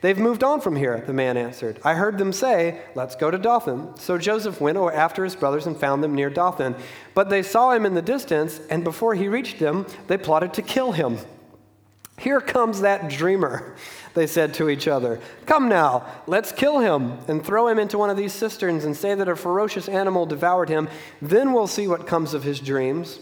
They've 0.00 0.18
moved 0.18 0.44
on 0.44 0.60
from 0.60 0.76
here, 0.76 1.02
the 1.06 1.12
man 1.12 1.36
answered. 1.36 1.80
I 1.84 1.94
heard 1.94 2.18
them 2.18 2.32
say, 2.32 2.80
Let's 2.94 3.16
go 3.16 3.30
to 3.30 3.38
Dothan. 3.38 3.96
So 3.96 4.16
Joseph 4.16 4.60
went 4.60 4.78
after 4.78 5.24
his 5.24 5.34
brothers 5.34 5.66
and 5.66 5.76
found 5.76 6.04
them 6.04 6.14
near 6.14 6.30
Dothan. 6.30 6.76
But 7.14 7.30
they 7.30 7.42
saw 7.42 7.72
him 7.72 7.84
in 7.84 7.94
the 7.94 8.02
distance, 8.02 8.60
and 8.70 8.84
before 8.84 9.14
he 9.14 9.26
reached 9.26 9.58
them, 9.58 9.86
they 10.06 10.16
plotted 10.16 10.54
to 10.54 10.62
kill 10.62 10.92
him. 10.92 11.18
Here 12.18 12.40
comes 12.40 12.80
that 12.80 13.08
dreamer, 13.08 13.76
they 14.14 14.26
said 14.26 14.54
to 14.54 14.68
each 14.68 14.86
other. 14.88 15.20
Come 15.46 15.68
now, 15.68 16.06
let's 16.26 16.52
kill 16.52 16.78
him 16.78 17.18
and 17.28 17.44
throw 17.44 17.68
him 17.68 17.78
into 17.78 17.98
one 17.98 18.10
of 18.10 18.16
these 18.16 18.32
cisterns 18.32 18.84
and 18.84 18.96
say 18.96 19.14
that 19.14 19.28
a 19.28 19.36
ferocious 19.36 19.88
animal 19.88 20.26
devoured 20.26 20.68
him. 20.68 20.88
Then 21.22 21.52
we'll 21.52 21.68
see 21.68 21.88
what 21.88 22.06
comes 22.06 22.34
of 22.34 22.42
his 22.42 22.60
dreams. 22.60 23.20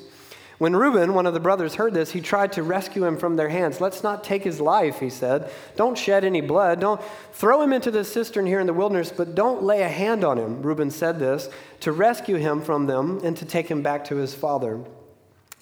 When 0.58 0.75
Reuben, 0.75 1.12
one 1.12 1.26
of 1.26 1.34
the 1.34 1.40
brothers, 1.40 1.75
heard 1.75 1.92
this, 1.92 2.12
he 2.12 2.22
tried 2.22 2.52
to 2.52 2.62
rescue 2.62 3.04
him 3.04 3.18
from 3.18 3.36
their 3.36 3.50
hands. 3.50 3.80
Let's 3.80 4.02
not 4.02 4.25
take 4.25 4.42
his 4.42 4.58
life, 4.58 5.00
he 5.00 5.10
said. 5.10 5.50
Don't 5.76 5.98
shed 5.98 6.25
any 6.25 6.40
blood. 6.40 6.80
Don't 6.80 7.00
throw 7.32 7.60
him 7.60 7.75
into 7.75 7.90
the 7.90 8.04
cistern 8.04 8.46
here 8.46 8.60
in 8.60 8.66
the 8.66 8.72
wilderness, 8.72 9.12
but 9.14 9.34
don't 9.34 9.62
lay 9.62 9.82
a 9.82 9.88
hand 9.88 10.25
on 10.25 10.38
him. 10.38 10.62
Reuben 10.62 10.90
said 10.90 11.18
this 11.18 11.50
to 11.80 11.92
rescue 11.92 12.36
him 12.36 12.62
from 12.62 12.86
them 12.86 13.20
and 13.22 13.36
to 13.36 13.44
take 13.44 13.68
him 13.68 13.82
back 13.82 14.04
to 14.06 14.16
his 14.16 14.34
father. 14.34 14.82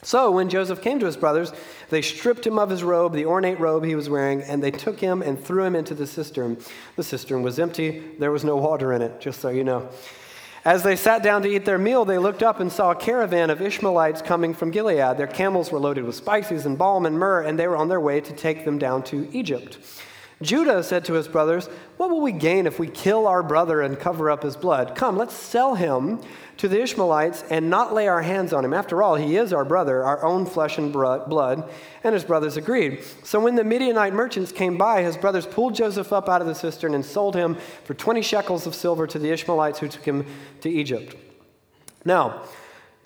So 0.03 0.31
when 0.31 0.51
Joseph 0.51 0.83
came 0.83 1.01
to 1.01 1.07
his 1.07 1.17
brothers, 1.17 1.51
they 1.89 2.03
stripped 2.03 2.47
him 2.47 2.59
of 2.59 2.69
his 2.69 2.85
robe, 2.85 3.15
the 3.15 3.25
ornate 3.25 3.59
robe 3.59 3.85
he 3.85 3.95
was 3.95 4.09
wearing, 4.09 4.43
and 4.43 4.63
they 4.63 4.71
took 4.71 5.01
him 5.01 5.23
and 5.23 5.43
threw 5.43 5.65
him 5.65 5.75
into 5.75 5.95
the 5.95 6.07
cistern. 6.07 6.59
The 6.97 7.03
cistern 7.03 7.43
was 7.43 7.59
empty, 7.59 8.13
there 8.19 8.31
was 8.31 8.45
no 8.45 8.57
water 8.57 8.93
in 8.93 9.01
it, 9.01 9.19
just 9.19 9.41
so 9.41 9.49
you 9.49 9.65
know. 9.65 9.89
As 10.65 10.83
they 10.83 10.97
sat 10.97 11.23
down 11.23 11.43
to 11.43 11.49
eat 11.49 11.67
their 11.67 11.77
meal, 11.77 12.07
they 12.07 12.17
looked 12.17 12.43
up 12.43 12.59
and 12.59 12.73
saw 12.73 12.93
a 12.93 12.97
caravan 12.97 13.51
of 13.51 13.61
Ishmaelites 13.61 14.23
coming 14.23 14.55
from 14.55 14.71
Gilead. 14.71 15.19
Their 15.19 15.27
camels 15.27 15.71
were 15.71 15.79
loaded 15.79 16.05
with 16.05 16.15
spices 16.15 16.65
and 16.65 16.79
balm 16.79 17.05
and 17.05 17.19
myrrh, 17.19 17.43
and 17.43 17.59
they 17.59 17.69
were 17.69 17.77
on 17.77 17.89
their 17.89 18.01
way 18.01 18.23
to 18.23 18.33
take 18.33 18.65
them 18.65 18.79
down 18.79 19.03
to 19.05 19.29
Egypt. 19.31 19.77
Judah 20.43 20.83
said 20.83 21.05
to 21.05 21.15
his 21.15 21.29
brothers, 21.29 21.69
What 21.97 22.11
will 22.11 22.21
we 22.21 22.33
gain 22.33 22.67
if 22.67 22.79
we 22.79 22.89
kill 22.89 23.27
our 23.27 23.43
brother 23.43 23.81
and 23.81 23.99
cover 23.99 24.31
up 24.31 24.43
his 24.43 24.57
blood? 24.57 24.95
Come, 24.95 25.17
let's 25.17 25.35
sell 25.35 25.75
him 25.75 26.21
to 26.57 26.69
the 26.69 26.83
Ishmaelites 26.83 27.45
and 27.51 27.71
not 27.71 27.95
lay 27.95 28.09
our 28.09 28.23
hands 28.23 28.53
on 28.53 28.65
him. 28.65 28.73
After 28.73 29.03
all, 29.03 29.15
he 29.15 29.37
is 29.37 29.53
our 29.53 29.65
brother, 29.65 30.05
our 30.05 30.25
own 30.25 30.47
flesh 30.47 30.79
and 30.79 30.93
blood. 30.93 31.71
And 32.03 32.15
his 32.15 32.25
brothers 32.25 32.57
agreed. 32.57 33.03
So 33.23 33.41
when 33.41 33.55
the 33.55 33.65
Midianite 33.65 34.13
merchants 34.13 34.53
came 34.53 34.77
by, 34.77 35.03
his 35.03 35.17
brothers 35.17 35.47
pulled 35.47 35.75
Joseph 35.75 36.13
up 36.13 36.29
out 36.29 36.41
of 36.41 36.47
the 36.47 36.55
cistern 36.55 36.95
and 36.95 37.05
sold 37.05 37.35
him 37.35 37.57
for 37.85 37.95
20 37.95 38.23
shekels 38.23 38.67
of 38.67 38.75
silver 38.75 39.07
to 39.07 39.19
the 39.19 39.31
Ishmaelites 39.31 39.79
who 39.79 39.89
took 39.89 40.05
him 40.05 40.27
to 40.61 40.71
Egypt. 40.71 41.17
Now, 42.05 42.43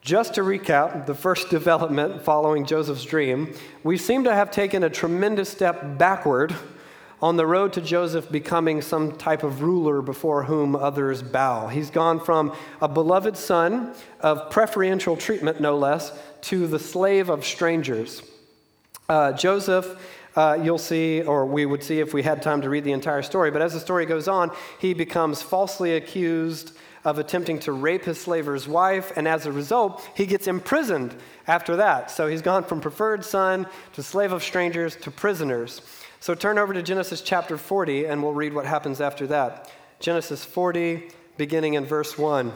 just 0.01 0.35
to 0.35 0.43
recap 0.43 1.07
the 1.07 1.15
first 1.15 1.51
development 1.51 2.23
following 2.23 2.65
Joseph's 2.65 3.05
dream, 3.05 3.55
we 3.85 3.97
seem 3.97 4.25
to 4.25 4.35
have 4.35 4.51
taken 4.51 4.83
a 4.83 4.91
tremendous 4.91 5.49
step 5.49 5.99
backward 5.99 6.55
on 7.21 7.37
the 7.37 7.47
road 7.47 7.73
to 7.73 7.81
Joseph 7.81 8.31
becoming 8.31 8.81
some 8.81 9.13
type 9.17 9.43
of 9.43 9.63
ruler 9.63 10.03
before 10.03 10.45
whom 10.45 10.77
others 10.77 11.23
bow. 11.23 11.69
He's 11.69 11.91
gone 11.91 12.21
from 12.21 12.55
a 12.81 12.89
beloved 12.89 13.37
son 13.37 13.95
of 14.21 14.51
preferential 14.51 15.17
treatment, 15.17 15.61
no 15.61 15.77
less, 15.77 16.13
to 16.43 16.67
the 16.67 16.79
slave 16.79 17.29
of 17.29 17.45
strangers. 17.45 18.23
Uh, 19.09 19.33
Joseph, 19.33 20.01
uh, 20.37 20.59
you'll 20.63 20.79
see, 20.79 21.23
or 21.23 21.47
we 21.47 21.67
would 21.67 21.83
see 21.83 21.99
if 21.99 22.15
we 22.15 22.23
had 22.23 22.43
time 22.43 22.63
to 22.63 22.71
read 22.71 22.85
the 22.85 22.93
entire 22.93 23.23
story, 23.23 23.51
but 23.51 23.63
as 23.63 23.73
the 23.73 23.81
story 23.81 24.07
goes 24.07 24.29
on, 24.29 24.53
he 24.79 24.95
becomes 24.95 25.43
falsely 25.43 25.97
accused 25.97 26.77
of 27.05 27.19
attempting 27.19 27.59
to 27.61 27.73
rape 27.73 28.05
his 28.05 28.21
slaver's 28.21 28.69
wife, 28.69 29.13
and 29.17 29.27
as 29.27 29.47
a 29.47 29.53
result, 29.53 30.07
he 30.15 30.27
gets 30.27 30.47
imprisoned 30.47 31.15
after 31.47 31.77
that. 31.77 32.11
So 32.11 32.27
he's 32.27 32.43
gone 32.43 32.65
from 32.65 32.81
preferred 32.81 33.25
son 33.25 33.67
to 33.95 34.03
slave 34.03 34.33
of 34.33 34.43
strangers 34.43 34.95
to 34.97 35.11
prisoners. 35.11 35.81
So 36.21 36.35
turn 36.35 36.59
over 36.59 36.75
to 36.75 36.83
Genesis 36.83 37.21
chapter 37.21 37.57
40, 37.57 38.07
and 38.07 38.23
we'll 38.23 38.33
read 38.33 38.53
what 38.53 38.67
happens 38.67 39.01
after 39.01 39.27
that. 39.29 39.71
Genesis 40.01 40.45
40, 40.45 41.11
beginning 41.37 41.75
in 41.75 41.87
verse 41.87 42.19
1. 42.19 42.53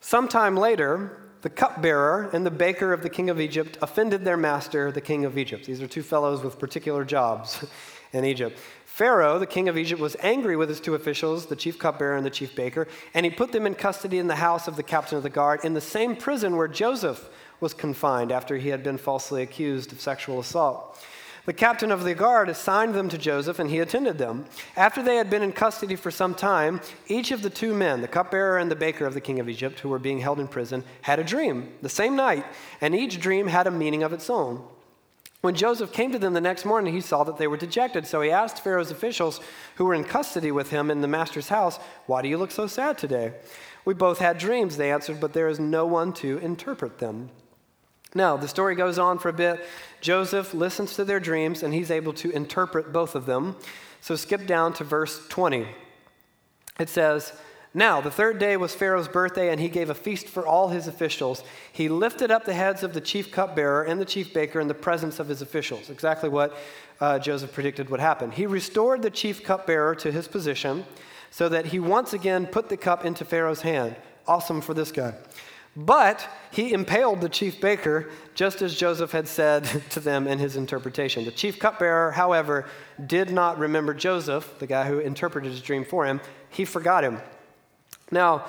Sometime 0.00 0.56
later, 0.56 1.20
the 1.42 1.50
cupbearer 1.50 2.30
and 2.32 2.44
the 2.44 2.50
baker 2.50 2.92
of 2.92 3.02
the 3.02 3.10
king 3.10 3.28
of 3.28 3.38
Egypt 3.38 3.76
offended 3.82 4.24
their 4.24 4.38
master, 4.38 4.90
the 4.90 5.00
king 5.00 5.26
of 5.26 5.36
Egypt. 5.36 5.66
These 5.66 5.82
are 5.82 5.86
two 5.86 6.02
fellows 6.02 6.42
with 6.42 6.58
particular 6.58 7.04
jobs 7.04 7.64
in 8.12 8.24
Egypt. 8.24 8.58
Pharaoh, 8.86 9.38
the 9.38 9.46
king 9.46 9.68
of 9.68 9.78
Egypt, 9.78 10.00
was 10.00 10.16
angry 10.20 10.56
with 10.56 10.68
his 10.68 10.80
two 10.80 10.94
officials, 10.94 11.46
the 11.46 11.56
chief 11.56 11.78
cupbearer 11.78 12.16
and 12.16 12.26
the 12.26 12.30
chief 12.30 12.56
baker, 12.56 12.88
and 13.14 13.24
he 13.24 13.30
put 13.30 13.52
them 13.52 13.66
in 13.66 13.74
custody 13.74 14.18
in 14.18 14.26
the 14.26 14.36
house 14.36 14.68
of 14.68 14.76
the 14.76 14.82
captain 14.82 15.16
of 15.16 15.22
the 15.22 15.30
guard 15.30 15.64
in 15.64 15.74
the 15.74 15.80
same 15.80 16.16
prison 16.16 16.56
where 16.56 16.68
Joseph 16.68 17.28
was 17.60 17.74
confined 17.74 18.32
after 18.32 18.56
he 18.56 18.70
had 18.70 18.82
been 18.82 18.98
falsely 18.98 19.42
accused 19.42 19.92
of 19.92 20.00
sexual 20.00 20.40
assault. 20.40 20.98
The 21.46 21.52
captain 21.54 21.90
of 21.90 22.04
the 22.04 22.14
guard 22.14 22.48
assigned 22.48 22.94
them 22.94 23.08
to 23.08 23.18
Joseph, 23.18 23.58
and 23.58 23.70
he 23.70 23.78
attended 23.78 24.18
them. 24.18 24.44
After 24.76 25.02
they 25.02 25.16
had 25.16 25.30
been 25.30 25.42
in 25.42 25.52
custody 25.52 25.96
for 25.96 26.10
some 26.10 26.34
time, 26.34 26.80
each 27.08 27.30
of 27.30 27.42
the 27.42 27.50
two 27.50 27.74
men, 27.74 28.02
the 28.02 28.08
cupbearer 28.08 28.58
and 28.58 28.70
the 28.70 28.76
baker 28.76 29.06
of 29.06 29.14
the 29.14 29.20
king 29.20 29.40
of 29.40 29.48
Egypt, 29.48 29.80
who 29.80 29.88
were 29.88 29.98
being 29.98 30.20
held 30.20 30.38
in 30.38 30.48
prison, 30.48 30.84
had 31.02 31.18
a 31.18 31.24
dream 31.24 31.72
the 31.80 31.88
same 31.88 32.14
night, 32.14 32.44
and 32.80 32.94
each 32.94 33.20
dream 33.20 33.46
had 33.46 33.66
a 33.66 33.70
meaning 33.70 34.02
of 34.02 34.12
its 34.12 34.28
own. 34.28 34.62
When 35.40 35.54
Joseph 35.54 35.92
came 35.92 36.12
to 36.12 36.18
them 36.18 36.34
the 36.34 36.40
next 36.40 36.66
morning, 36.66 36.92
he 36.92 37.00
saw 37.00 37.24
that 37.24 37.38
they 37.38 37.46
were 37.46 37.56
dejected. 37.56 38.06
So 38.06 38.20
he 38.20 38.30
asked 38.30 38.62
Pharaoh's 38.62 38.90
officials 38.90 39.40
who 39.76 39.86
were 39.86 39.94
in 39.94 40.04
custody 40.04 40.52
with 40.52 40.68
him 40.68 40.90
in 40.90 41.00
the 41.00 41.08
master's 41.08 41.48
house, 41.48 41.78
Why 42.06 42.20
do 42.20 42.28
you 42.28 42.36
look 42.36 42.50
so 42.50 42.66
sad 42.66 42.98
today? 42.98 43.32
We 43.86 43.94
both 43.94 44.18
had 44.18 44.36
dreams, 44.36 44.76
they 44.76 44.92
answered, 44.92 45.18
but 45.18 45.32
there 45.32 45.48
is 45.48 45.58
no 45.58 45.86
one 45.86 46.12
to 46.14 46.36
interpret 46.38 46.98
them. 46.98 47.30
Now, 48.14 48.36
the 48.36 48.48
story 48.48 48.74
goes 48.74 48.98
on 48.98 49.18
for 49.18 49.28
a 49.28 49.32
bit. 49.32 49.64
Joseph 50.00 50.52
listens 50.52 50.94
to 50.96 51.04
their 51.04 51.20
dreams 51.20 51.62
and 51.62 51.72
he's 51.72 51.90
able 51.90 52.12
to 52.14 52.30
interpret 52.30 52.92
both 52.92 53.14
of 53.14 53.26
them. 53.26 53.56
So 54.00 54.16
skip 54.16 54.46
down 54.46 54.72
to 54.74 54.84
verse 54.84 55.26
20. 55.28 55.66
It 56.78 56.88
says, 56.88 57.32
Now, 57.74 58.00
the 58.00 58.10
third 58.10 58.38
day 58.38 58.56
was 58.56 58.74
Pharaoh's 58.74 59.08
birthday, 59.08 59.50
and 59.50 59.60
he 59.60 59.68
gave 59.68 59.90
a 59.90 59.94
feast 59.94 60.26
for 60.26 60.46
all 60.46 60.68
his 60.68 60.88
officials. 60.88 61.44
He 61.70 61.88
lifted 61.88 62.30
up 62.30 62.46
the 62.46 62.54
heads 62.54 62.82
of 62.82 62.94
the 62.94 63.00
chief 63.00 63.30
cupbearer 63.30 63.82
and 63.82 64.00
the 64.00 64.06
chief 64.06 64.32
baker 64.32 64.58
in 64.58 64.68
the 64.68 64.74
presence 64.74 65.20
of 65.20 65.28
his 65.28 65.42
officials. 65.42 65.90
Exactly 65.90 66.30
what 66.30 66.56
uh, 67.00 67.18
Joseph 67.18 67.52
predicted 67.52 67.90
would 67.90 68.00
happen. 68.00 68.30
He 68.30 68.46
restored 68.46 69.02
the 69.02 69.10
chief 69.10 69.44
cupbearer 69.44 69.94
to 69.96 70.10
his 70.10 70.26
position 70.26 70.84
so 71.30 71.48
that 71.48 71.66
he 71.66 71.78
once 71.78 72.12
again 72.12 72.46
put 72.46 72.70
the 72.70 72.76
cup 72.76 73.04
into 73.04 73.24
Pharaoh's 73.24 73.62
hand. 73.62 73.94
Awesome 74.26 74.60
for 74.62 74.74
this 74.74 74.90
guy. 74.90 75.14
But 75.76 76.28
he 76.50 76.72
impaled 76.72 77.20
the 77.20 77.28
chief 77.28 77.60
baker, 77.60 78.10
just 78.34 78.60
as 78.60 78.74
Joseph 78.74 79.12
had 79.12 79.28
said 79.28 79.64
to 79.90 80.00
them 80.00 80.26
in 80.26 80.38
his 80.38 80.56
interpretation. 80.56 81.24
The 81.24 81.30
chief 81.30 81.58
cupbearer, 81.58 82.10
however, 82.12 82.66
did 83.06 83.30
not 83.30 83.58
remember 83.58 83.94
Joseph, 83.94 84.58
the 84.58 84.66
guy 84.66 84.88
who 84.88 84.98
interpreted 84.98 85.50
his 85.50 85.62
dream 85.62 85.84
for 85.84 86.06
him. 86.06 86.20
He 86.48 86.64
forgot 86.64 87.04
him. 87.04 87.20
Now, 88.10 88.46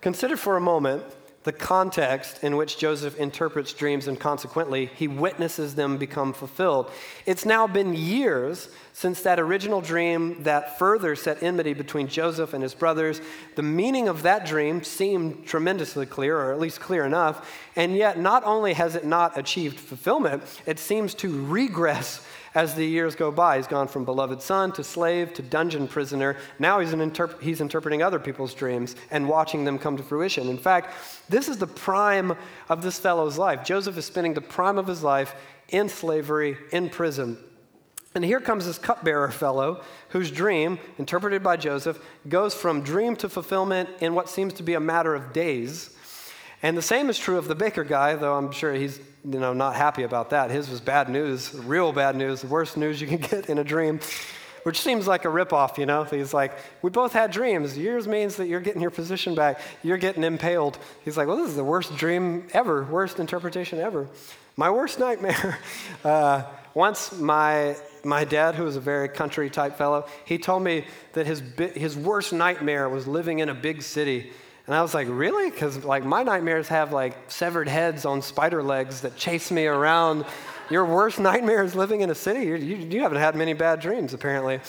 consider 0.00 0.36
for 0.36 0.56
a 0.56 0.60
moment 0.60 1.02
the 1.42 1.52
context 1.52 2.44
in 2.44 2.56
which 2.56 2.76
Joseph 2.76 3.18
interprets 3.18 3.72
dreams 3.72 4.08
and 4.08 4.20
consequently 4.20 4.90
he 4.96 5.08
witnesses 5.08 5.74
them 5.74 5.96
become 5.96 6.34
fulfilled. 6.34 6.90
It's 7.24 7.46
now 7.46 7.66
been 7.66 7.94
years 7.94 8.68
since 8.92 9.22
that 9.22 9.40
original 9.40 9.80
dream 9.80 10.42
that 10.42 10.78
further 10.78 11.16
set 11.16 11.42
enmity 11.42 11.72
between 11.72 12.08
Joseph 12.08 12.52
and 12.52 12.62
his 12.62 12.74
brothers. 12.74 13.22
The 13.54 13.62
meaning 13.62 14.06
of 14.08 14.22
that 14.22 14.44
dream 14.44 14.84
seemed 14.84 15.46
tremendously 15.46 16.04
clear, 16.04 16.38
or 16.38 16.52
at 16.52 16.60
least 16.60 16.80
clear 16.80 17.06
enough, 17.06 17.50
and 17.74 17.96
yet 17.96 18.18
not 18.18 18.44
only 18.44 18.74
has 18.74 18.94
it 18.94 19.06
not 19.06 19.38
achieved 19.38 19.80
fulfillment, 19.80 20.42
it 20.66 20.78
seems 20.78 21.14
to 21.14 21.46
regress 21.46 22.26
as 22.54 22.74
the 22.74 22.84
years 22.84 23.14
go 23.14 23.30
by. 23.30 23.56
He's 23.56 23.66
gone 23.66 23.88
from 23.88 24.04
beloved 24.04 24.42
son 24.42 24.72
to 24.72 24.84
slave 24.84 25.32
to 25.34 25.42
dungeon 25.42 25.86
prisoner. 25.88 26.36
Now 26.58 26.80
he's, 26.80 26.92
interp- 26.92 27.40
he's 27.40 27.60
interpreting 27.60 28.02
other 28.02 28.18
people's 28.18 28.54
dreams 28.54 28.96
and 29.10 29.28
watching 29.28 29.64
them 29.64 29.78
come 29.78 29.96
to 29.96 30.02
fruition. 30.02 30.48
In 30.48 30.58
fact, 30.58 30.94
this 31.28 31.48
is 31.48 31.58
the 31.58 31.66
prime 31.66 32.34
of 32.68 32.82
this 32.82 32.98
fellow's 32.98 33.38
life. 33.38 33.64
Joseph 33.64 33.96
is 33.96 34.04
spending 34.04 34.34
the 34.34 34.40
prime 34.40 34.78
of 34.78 34.86
his 34.86 35.02
life 35.02 35.34
in 35.68 35.88
slavery, 35.88 36.56
in 36.72 36.88
prison. 36.88 37.38
And 38.14 38.24
here 38.24 38.40
comes 38.40 38.66
this 38.66 38.78
cupbearer 38.78 39.30
fellow 39.30 39.84
whose 40.08 40.32
dream, 40.32 40.80
interpreted 40.98 41.44
by 41.44 41.56
Joseph, 41.56 42.04
goes 42.28 42.54
from 42.54 42.82
dream 42.82 43.14
to 43.16 43.28
fulfillment 43.28 43.88
in 44.00 44.14
what 44.14 44.28
seems 44.28 44.52
to 44.54 44.64
be 44.64 44.74
a 44.74 44.80
matter 44.80 45.14
of 45.14 45.32
days. 45.32 45.96
And 46.62 46.76
the 46.76 46.82
same 46.82 47.08
is 47.08 47.18
true 47.18 47.38
of 47.38 47.48
the 47.48 47.54
baker 47.54 47.84
guy, 47.84 48.14
though 48.16 48.36
I'm 48.36 48.52
sure 48.52 48.74
he's 48.74 49.00
you 49.24 49.38
know, 49.38 49.52
not 49.52 49.76
happy 49.76 50.02
about 50.02 50.30
that. 50.30 50.50
His 50.50 50.68
was 50.68 50.80
bad 50.80 51.08
news, 51.08 51.54
real 51.54 51.92
bad 51.92 52.16
news, 52.16 52.42
the 52.42 52.46
worst 52.46 52.76
news 52.76 53.00
you 53.00 53.06
can 53.06 53.16
get 53.30 53.48
in 53.48 53.58
a 53.58 53.64
dream, 53.64 54.00
which 54.62 54.80
seems 54.80 55.06
like 55.06 55.24
a 55.24 55.28
ripoff, 55.28 55.78
you 55.78 55.86
know? 55.86 56.04
He's 56.04 56.34
like, 56.34 56.52
we 56.82 56.90
both 56.90 57.12
had 57.12 57.30
dreams. 57.30 57.76
Yours 57.76 58.06
means 58.06 58.36
that 58.36 58.46
you're 58.46 58.60
getting 58.60 58.82
your 58.82 58.90
position 58.90 59.34
back. 59.34 59.60
You're 59.82 59.98
getting 59.98 60.24
impaled. 60.24 60.78
He's 61.04 61.16
like, 61.16 61.28
well, 61.28 61.36
this 61.36 61.48
is 61.48 61.56
the 61.56 61.64
worst 61.64 61.96
dream 61.96 62.46
ever, 62.52 62.84
worst 62.84 63.18
interpretation 63.18 63.78
ever. 63.78 64.08
My 64.56 64.70
worst 64.70 64.98
nightmare. 64.98 65.58
Uh, 66.02 66.42
once 66.72 67.12
my, 67.18 67.76
my 68.04 68.24
dad, 68.24 68.54
who 68.54 68.64
was 68.64 68.76
a 68.76 68.80
very 68.80 69.06
country 69.06 69.50
type 69.50 69.76
fellow, 69.76 70.06
he 70.24 70.38
told 70.38 70.62
me 70.62 70.86
that 71.12 71.26
his, 71.26 71.42
his 71.74 71.94
worst 71.94 72.32
nightmare 72.32 72.88
was 72.88 73.06
living 73.06 73.40
in 73.40 73.50
a 73.50 73.54
big 73.54 73.82
city 73.82 74.30
and 74.70 74.76
I 74.76 74.82
was 74.82 74.94
like, 74.94 75.08
really? 75.10 75.50
Because 75.50 75.84
like 75.84 76.04
my 76.04 76.22
nightmares 76.22 76.68
have 76.68 76.92
like 76.92 77.16
severed 77.26 77.66
heads 77.66 78.04
on 78.04 78.22
spider 78.22 78.62
legs 78.62 79.00
that 79.00 79.16
chase 79.16 79.50
me 79.50 79.66
around. 79.66 80.24
Your 80.70 80.84
worst 80.84 81.18
nightmare 81.18 81.64
is 81.64 81.74
living 81.74 82.02
in 82.02 82.10
a 82.10 82.14
city? 82.14 82.46
You, 82.46 82.54
you, 82.54 82.76
you 82.76 83.00
haven't 83.00 83.18
had 83.18 83.34
many 83.34 83.52
bad 83.52 83.80
dreams, 83.80 84.14
apparently. 84.14 84.60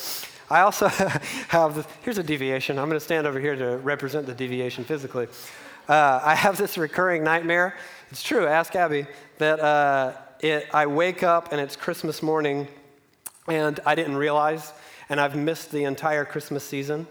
I 0.49 0.61
also 0.61 0.87
have, 1.49 1.75
this, 1.75 1.85
here's 2.01 2.17
a 2.17 2.23
deviation. 2.23 2.79
I'm 2.79 2.87
going 2.87 2.99
to 2.99 3.05
stand 3.05 3.27
over 3.27 3.39
here 3.39 3.55
to 3.55 3.77
represent 3.77 4.25
the 4.25 4.33
deviation 4.33 4.85
physically. 4.85 5.27
Uh, 5.87 6.19
I 6.23 6.33
have 6.33 6.57
this 6.57 6.79
recurring 6.79 7.23
nightmare. 7.23 7.75
It's 8.09 8.23
true, 8.23 8.47
ask 8.47 8.75
Abby, 8.75 9.05
that 9.37 9.59
uh, 9.59 10.13
it, 10.39 10.65
I 10.73 10.87
wake 10.87 11.21
up 11.21 11.51
and 11.51 11.61
it's 11.61 11.75
Christmas 11.75 12.23
morning 12.23 12.67
and 13.47 13.79
I 13.85 13.93
didn't 13.93 14.17
realize, 14.17 14.73
and 15.09 15.21
I've 15.21 15.35
missed 15.35 15.71
the 15.71 15.83
entire 15.83 16.25
Christmas 16.25 16.63
season 16.63 17.05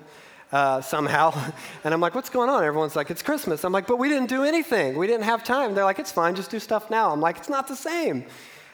uh, 0.52 0.80
somehow. 0.80 1.32
And 1.84 1.94
I'm 1.94 2.00
like, 2.00 2.14
what's 2.14 2.28
going 2.28 2.50
on? 2.50 2.62
Everyone's 2.62 2.94
like, 2.94 3.10
it's 3.10 3.22
Christmas. 3.22 3.64
I'm 3.64 3.72
like, 3.72 3.86
but 3.86 3.96
we 3.96 4.08
didn't 4.10 4.28
do 4.28 4.44
anything. 4.44 4.98
We 4.98 5.06
didn't 5.06 5.24
have 5.24 5.42
time. 5.42 5.74
They're 5.74 5.84
like, 5.84 5.98
it's 5.98 6.12
fine, 6.12 6.34
just 6.34 6.50
do 6.50 6.58
stuff 6.58 6.90
now. 6.90 7.10
I'm 7.10 7.20
like, 7.20 7.38
it's 7.38 7.48
not 7.48 7.68
the 7.68 7.76
same. 7.76 8.26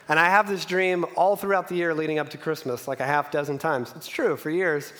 And 0.09 0.19
I 0.19 0.25
have 0.25 0.47
this 0.47 0.65
dream 0.65 1.05
all 1.15 1.35
throughout 1.35 1.67
the 1.67 1.75
year 1.75 1.93
leading 1.93 2.19
up 2.19 2.29
to 2.29 2.37
Christmas, 2.37 2.87
like 2.87 2.99
a 2.99 3.05
half 3.05 3.31
dozen 3.31 3.57
times. 3.57 3.93
It's 3.95 4.07
true 4.07 4.35
for 4.35 4.49
years. 4.49 4.91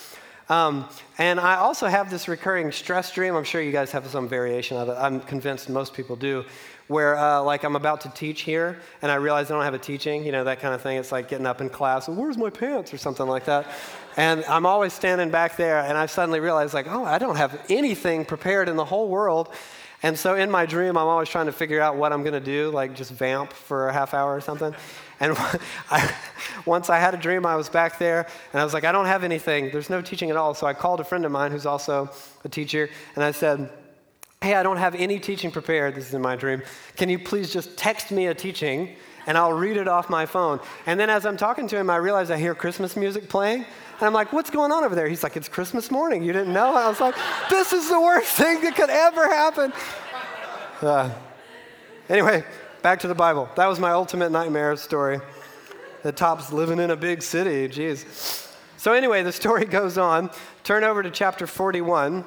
Um, 0.50 0.88
and 1.18 1.40
I 1.40 1.56
also 1.56 1.88
have 1.88 2.10
this 2.10 2.28
recurring 2.28 2.72
stress 2.72 3.12
dream. 3.12 3.36
I'm 3.36 3.44
sure 3.44 3.62
you 3.62 3.72
guys 3.72 3.92
have 3.92 4.08
some 4.08 4.30
variation 4.30 4.78
of 4.78 4.88
it. 4.88 4.96
I'm 4.98 5.20
convinced 5.20 5.70
most 5.70 5.94
people 5.94 6.16
do, 6.16 6.46
where 6.88 7.18
uh, 7.18 7.42
like 7.42 7.64
I'm 7.64 7.76
about 7.76 8.02
to 8.02 8.10
teach 8.10 8.42
here 8.42 8.80
and 9.02 9.12
I 9.12 9.16
realize 9.16 9.52
I 9.52 9.56
don't 9.56 9.66
have 9.66 9.74
a 9.74 9.80
teaching, 9.80 10.26
you 10.26 10.32
know, 10.32 10.46
that 10.46 10.62
kind 10.62 10.74
of 10.74 10.82
thing. 10.82 10.98
It's 10.98 11.12
like 11.12 11.28
getting 11.28 11.46
up 11.46 11.60
in 11.60 11.70
class, 11.70 12.08
where's 12.08 12.38
my 12.38 12.50
pants 12.50 12.94
or 12.94 12.98
something 12.98 13.28
like 13.28 13.46
that. 13.46 13.68
And 14.16 14.46
I'm 14.46 14.66
always 14.66 14.94
standing 14.94 15.30
back 15.30 15.58
there 15.58 15.80
and 15.80 15.98
I 15.98 16.06
suddenly 16.06 16.40
realize 16.40 16.74
like, 16.74 16.88
oh, 16.88 17.04
I 17.04 17.18
don't 17.18 17.36
have 17.36 17.60
anything 17.70 18.24
prepared 18.24 18.70
in 18.70 18.78
the 18.78 18.86
whole 18.86 19.10
world. 19.10 19.54
And 20.04 20.18
so 20.18 20.36
in 20.36 20.50
my 20.50 20.66
dream, 20.66 20.98
I'm 20.98 21.08
always 21.08 21.28
trying 21.28 21.48
to 21.48 21.52
figure 21.52 21.82
out 21.82 21.98
what 21.98 22.14
I'm 22.14 22.22
going 22.22 22.34
to 22.34 22.40
do, 22.40 22.70
like 22.70 22.96
just 22.96 23.12
vamp 23.12 23.52
for 23.52 23.90
a 23.90 23.94
half 23.94 24.14
hour 24.14 24.34
or 24.34 24.42
something. 24.42 24.74
And 25.20 25.36
I, 25.92 26.14
once 26.66 26.90
I 26.90 27.00
had 27.00 27.14
a 27.14 27.18
dream, 27.18 27.46
I 27.46 27.56
was 27.56 27.70
back 27.70 28.00
there 28.00 28.28
and 28.54 28.62
I 28.62 28.64
was 28.64 28.74
like, 28.74 28.84
I 28.84 28.92
don't 28.92 29.06
have 29.06 29.24
anything. 29.24 29.72
There's 29.72 29.90
no 29.90 30.02
teaching 30.02 30.30
at 30.30 30.38
all. 30.38 30.54
So 30.54 30.68
I 30.68 30.74
called 30.74 31.00
a 31.00 31.04
friend 31.04 31.26
of 31.26 31.32
mine 31.32 31.52
who's 31.52 31.66
also 31.66 32.10
a 32.44 32.50
teacher 32.50 32.90
and 33.16 33.24
I 33.24 33.32
said, 33.32 33.70
Hey, 34.42 34.54
I 34.54 34.62
don't 34.62 34.78
have 34.78 34.94
any 34.94 35.20
teaching 35.20 35.50
prepared. 35.50 35.96
This 35.96 36.10
is 36.10 36.14
in 36.14 36.22
my 36.22 36.36
dream. 36.36 36.62
Can 36.96 37.10
you 37.10 37.18
please 37.18 37.52
just 37.52 37.76
text 37.76 38.12
me 38.12 38.28
a 38.28 38.36
teaching 38.36 38.96
and 39.26 39.36
I'll 39.36 39.54
read 39.54 39.78
it 39.78 39.88
off 39.88 40.12
my 40.12 40.28
phone? 40.28 40.60
And 40.86 41.00
then 41.00 41.10
as 41.10 41.26
I'm 41.26 41.38
talking 41.38 41.68
to 41.70 41.78
him, 41.78 41.90
I 41.90 41.96
realize 41.96 42.30
I 42.30 42.38
hear 42.38 42.54
Christmas 42.54 42.96
music 42.96 43.30
playing. 43.30 43.66
And 44.00 44.06
I'm 44.06 44.14
like, 44.14 44.32
what's 44.32 44.52
going 44.52 44.72
on 44.72 44.84
over 44.84 44.94
there? 44.94 45.08
He's 45.08 45.24
like, 45.24 45.38
it's 45.38 45.50
Christmas 45.50 45.90
morning. 45.90 46.24
You 46.24 46.34
didn't 46.34 46.54
know? 46.54 46.70
And 46.70 46.78
I 46.78 46.88
was 46.88 47.00
like, 47.00 47.16
this 47.50 47.74
is 47.74 47.90
the 47.90 48.00
worst 48.00 48.28
thing 48.34 48.62
that 48.62 48.76
could 48.76 48.92
ever 48.92 49.28
happen. 49.28 49.74
Uh, 50.82 51.10
anyway, 52.08 52.46
back 52.82 53.00
to 53.00 53.08
the 53.08 53.16
Bible. 53.16 53.50
That 53.56 53.68
was 53.68 53.80
my 53.80 53.92
ultimate 53.92 54.32
nightmare 54.32 54.76
story. 54.76 55.20
The 56.04 56.12
top's 56.12 56.52
living 56.54 56.80
in 56.80 56.92
a 56.92 56.96
big 56.96 57.22
city. 57.22 57.68
Jeez. 57.68 58.48
So, 58.78 58.94
anyway, 58.94 59.24
the 59.24 59.32
story 59.32 59.66
goes 59.80 59.98
on. 59.98 60.30
Turn 60.64 60.84
over 60.84 61.02
to 61.02 61.10
chapter 61.10 61.48
41, 61.48 62.24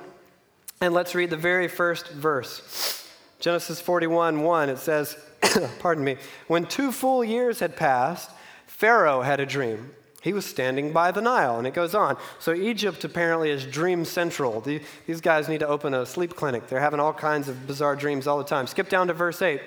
and 0.80 0.94
let's 0.94 1.14
read 1.14 1.30
the 1.30 1.36
very 1.36 1.68
first 1.68 2.10
verse. 2.10 3.08
Genesis 3.38 3.80
41 3.80 4.42
1, 4.42 4.68
it 4.68 4.78
says, 4.78 5.16
pardon 5.78 6.04
me, 6.04 6.16
when 6.48 6.66
two 6.66 6.92
full 6.92 7.24
years 7.24 7.60
had 7.60 7.76
passed, 7.76 8.30
Pharaoh 8.66 9.22
had 9.22 9.40
a 9.40 9.46
dream. 9.46 9.92
He 10.22 10.34
was 10.34 10.44
standing 10.44 10.92
by 10.92 11.12
the 11.12 11.22
Nile, 11.22 11.56
and 11.56 11.66
it 11.66 11.72
goes 11.72 11.94
on. 11.94 12.18
So, 12.40 12.52
Egypt 12.52 13.04
apparently 13.04 13.50
is 13.50 13.64
dream 13.64 14.04
central. 14.04 14.60
The, 14.60 14.82
these 15.06 15.20
guys 15.22 15.48
need 15.48 15.60
to 15.60 15.68
open 15.68 15.94
a 15.94 16.04
sleep 16.04 16.36
clinic. 16.36 16.66
They're 16.66 16.80
having 16.80 17.00
all 17.00 17.14
kinds 17.14 17.48
of 17.48 17.66
bizarre 17.66 17.96
dreams 17.96 18.26
all 18.26 18.36
the 18.36 18.44
time. 18.44 18.66
Skip 18.66 18.88
down 18.88 19.06
to 19.06 19.14
verse 19.14 19.40
8. 19.40 19.62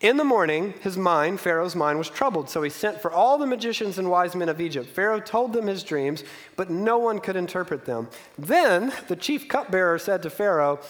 In 0.00 0.16
the 0.16 0.24
morning, 0.24 0.72
his 0.80 0.96
mind, 0.96 1.40
Pharaoh's 1.40 1.76
mind, 1.76 1.98
was 1.98 2.08
troubled, 2.08 2.48
so 2.48 2.62
he 2.62 2.70
sent 2.70 3.02
for 3.02 3.12
all 3.12 3.36
the 3.36 3.46
magicians 3.46 3.98
and 3.98 4.08
wise 4.10 4.34
men 4.34 4.48
of 4.48 4.58
Egypt. 4.58 4.88
Pharaoh 4.88 5.20
told 5.20 5.52
them 5.52 5.66
his 5.66 5.82
dreams, 5.82 6.24
but 6.56 6.70
no 6.70 6.96
one 6.96 7.20
could 7.20 7.36
interpret 7.36 7.84
them. 7.84 8.08
Then 8.38 8.94
the 9.08 9.16
chief 9.16 9.46
cupbearer 9.46 9.98
said 9.98 10.22
to 10.22 10.30
Pharaoh, 10.30 10.80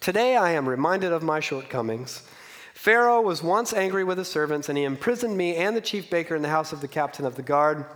Today 0.00 0.36
I 0.36 0.50
am 0.50 0.68
reminded 0.68 1.10
of 1.10 1.22
my 1.22 1.40
shortcomings. 1.40 2.22
Pharaoh 2.74 3.22
was 3.22 3.42
once 3.42 3.72
angry 3.72 4.04
with 4.04 4.18
his 4.18 4.28
servants, 4.28 4.68
and 4.68 4.76
he 4.76 4.84
imprisoned 4.84 5.38
me 5.38 5.56
and 5.56 5.74
the 5.74 5.80
chief 5.80 6.10
baker 6.10 6.36
in 6.36 6.42
the 6.42 6.48
house 6.48 6.70
of 6.70 6.82
the 6.82 6.88
captain 6.88 7.24
of 7.24 7.36
the 7.36 7.42
guard. 7.42 7.86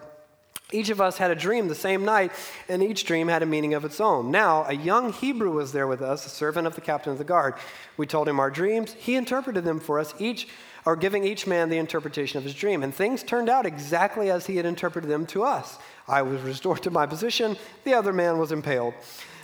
Each 0.73 0.91
of 0.91 1.01
us 1.01 1.19
had 1.19 1.31
a 1.31 1.37
dream 1.37 1.69
the 1.69 1.75
same 1.75 2.05
night, 2.05 2.33
and 2.69 2.83
each 2.83 3.05
dream 3.05 3.29
had 3.29 3.43
a 3.43 3.47
meaning 3.47 3.75
of 3.75 3.85
its 3.85 4.01
own. 4.01 4.33
Now, 4.33 4.65
a 4.65 4.73
young 4.73 5.13
Hebrew 5.13 5.53
was 5.53 5.71
there 5.73 5.87
with 5.87 6.03
us, 6.03 6.27
a 6.27 6.29
servant 6.29 6.67
of 6.67 6.75
the 6.75 6.81
captain 6.81 7.13
of 7.13 7.19
the 7.19 7.25
guard. 7.25 7.55
We 7.97 8.07
told 8.07 8.27
him 8.27 8.41
our 8.41 8.51
dreams. 8.51 8.95
He 8.95 9.15
interpreted 9.15 9.65
them 9.65 9.79
for 9.79 10.01
us, 10.01 10.15
each 10.19 10.49
or 10.85 10.97
giving 10.97 11.25
each 11.25 11.47
man 11.47 11.69
the 11.69 11.79
interpretation 11.79 12.39
of 12.39 12.45
his 12.45 12.55
dream. 12.55 12.83
And 12.83 12.93
things 12.93 13.23
turned 13.23 13.49
out 13.49 13.67
exactly 13.67 14.31
as 14.31 14.47
he 14.47 14.57
had 14.57 14.67
interpreted 14.67 15.09
them 15.09 15.27
to 15.27 15.45
us. 15.45 15.79
I 16.09 16.23
was 16.23 16.41
restored 16.43 16.83
to 16.83 16.91
my 16.91 17.07
position, 17.07 17.57
the 17.85 17.95
other 17.95 18.13
man 18.13 18.39
was 18.39 18.51
impaled. 18.51 18.95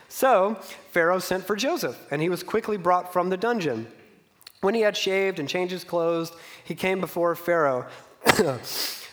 So 0.09 0.57
Pharaoh 0.91 1.21
sent 1.21 1.47
for 1.47 1.55
Joseph, 1.55 1.97
and 2.11 2.21
he 2.21 2.29
was 2.29 2.43
quickly 2.43 2.77
brought 2.77 3.13
from 3.13 3.31
the 3.31 3.37
dungeon. 3.37 3.87
When 4.61 4.75
he 4.75 4.81
had 4.81 4.97
shaved 4.97 5.39
and 5.39 5.49
changed 5.49 5.73
his 5.73 5.85
clothes, 5.85 6.33
he 6.65 6.75
came 6.75 7.01
before 7.01 7.35
Pharaoh. 7.37 7.87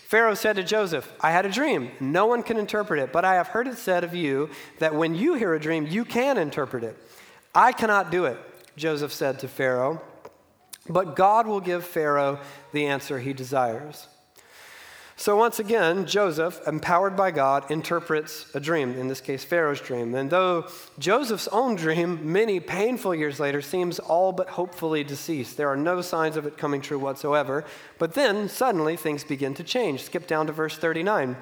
Pharaoh 0.08 0.36
said 0.36 0.56
to 0.56 0.64
Joseph, 0.64 1.12
I 1.20 1.32
had 1.32 1.46
a 1.46 1.52
dream. 1.52 1.92
No 2.00 2.28
one 2.28 2.42
can 2.42 2.56
interpret 2.56 3.02
it, 3.02 3.12
but 3.12 3.26
I 3.26 3.36
have 3.36 3.50
heard 3.50 3.68
it 3.68 3.78
said 3.78 4.06
of 4.06 4.16
you 4.16 4.50
that 4.80 4.96
when 4.96 5.16
you 5.16 5.34
hear 5.34 5.54
a 5.54 5.60
dream, 5.60 5.86
you 5.86 6.06
can 6.06 6.38
interpret 6.38 6.86
it. 6.86 6.98
I 7.54 7.74
cannot 7.74 8.10
do 8.10 8.24
it, 8.24 8.40
Joseph 8.78 9.12
said 9.12 9.38
to 9.40 9.50
Pharaoh, 9.50 10.02
but 10.88 11.18
God 11.18 11.46
will 11.46 11.60
give 11.60 11.84
Pharaoh 11.84 12.40
the 12.72 12.86
answer 12.86 13.20
he 13.20 13.34
desires. 13.34 14.08
So 15.20 15.36
once 15.36 15.58
again, 15.58 16.06
Joseph, 16.06 16.62
empowered 16.68 17.16
by 17.18 17.32
God, 17.32 17.72
interprets 17.72 18.46
a 18.54 18.60
dream, 18.60 18.94
in 18.94 19.08
this 19.08 19.20
case, 19.20 19.44
Pharaoh's 19.44 19.82
dream. 19.82 20.14
And 20.14 20.30
though 20.30 20.68
Joseph's 21.00 21.48
own 21.48 21.76
dream, 21.76 22.32
many 22.32 22.60
painful 22.60 23.16
years 23.16 23.40
later, 23.40 23.64
seems 23.64 23.98
all 23.98 24.32
but 24.32 24.50
hopefully 24.50 25.04
deceased, 25.04 25.58
there 25.58 25.70
are 25.70 25.76
no 25.76 26.02
signs 26.02 26.38
of 26.38 26.46
it 26.46 26.56
coming 26.56 26.82
true 26.82 27.00
whatsoever. 27.00 27.66
But 27.98 28.14
then 28.14 28.48
suddenly 28.48 28.96
things 28.96 29.24
begin 29.24 29.56
to 29.56 29.64
change. 29.64 30.04
Skip 30.04 30.28
down 30.28 30.46
to 30.48 30.54
verse 30.54 30.78
39. 30.78 31.36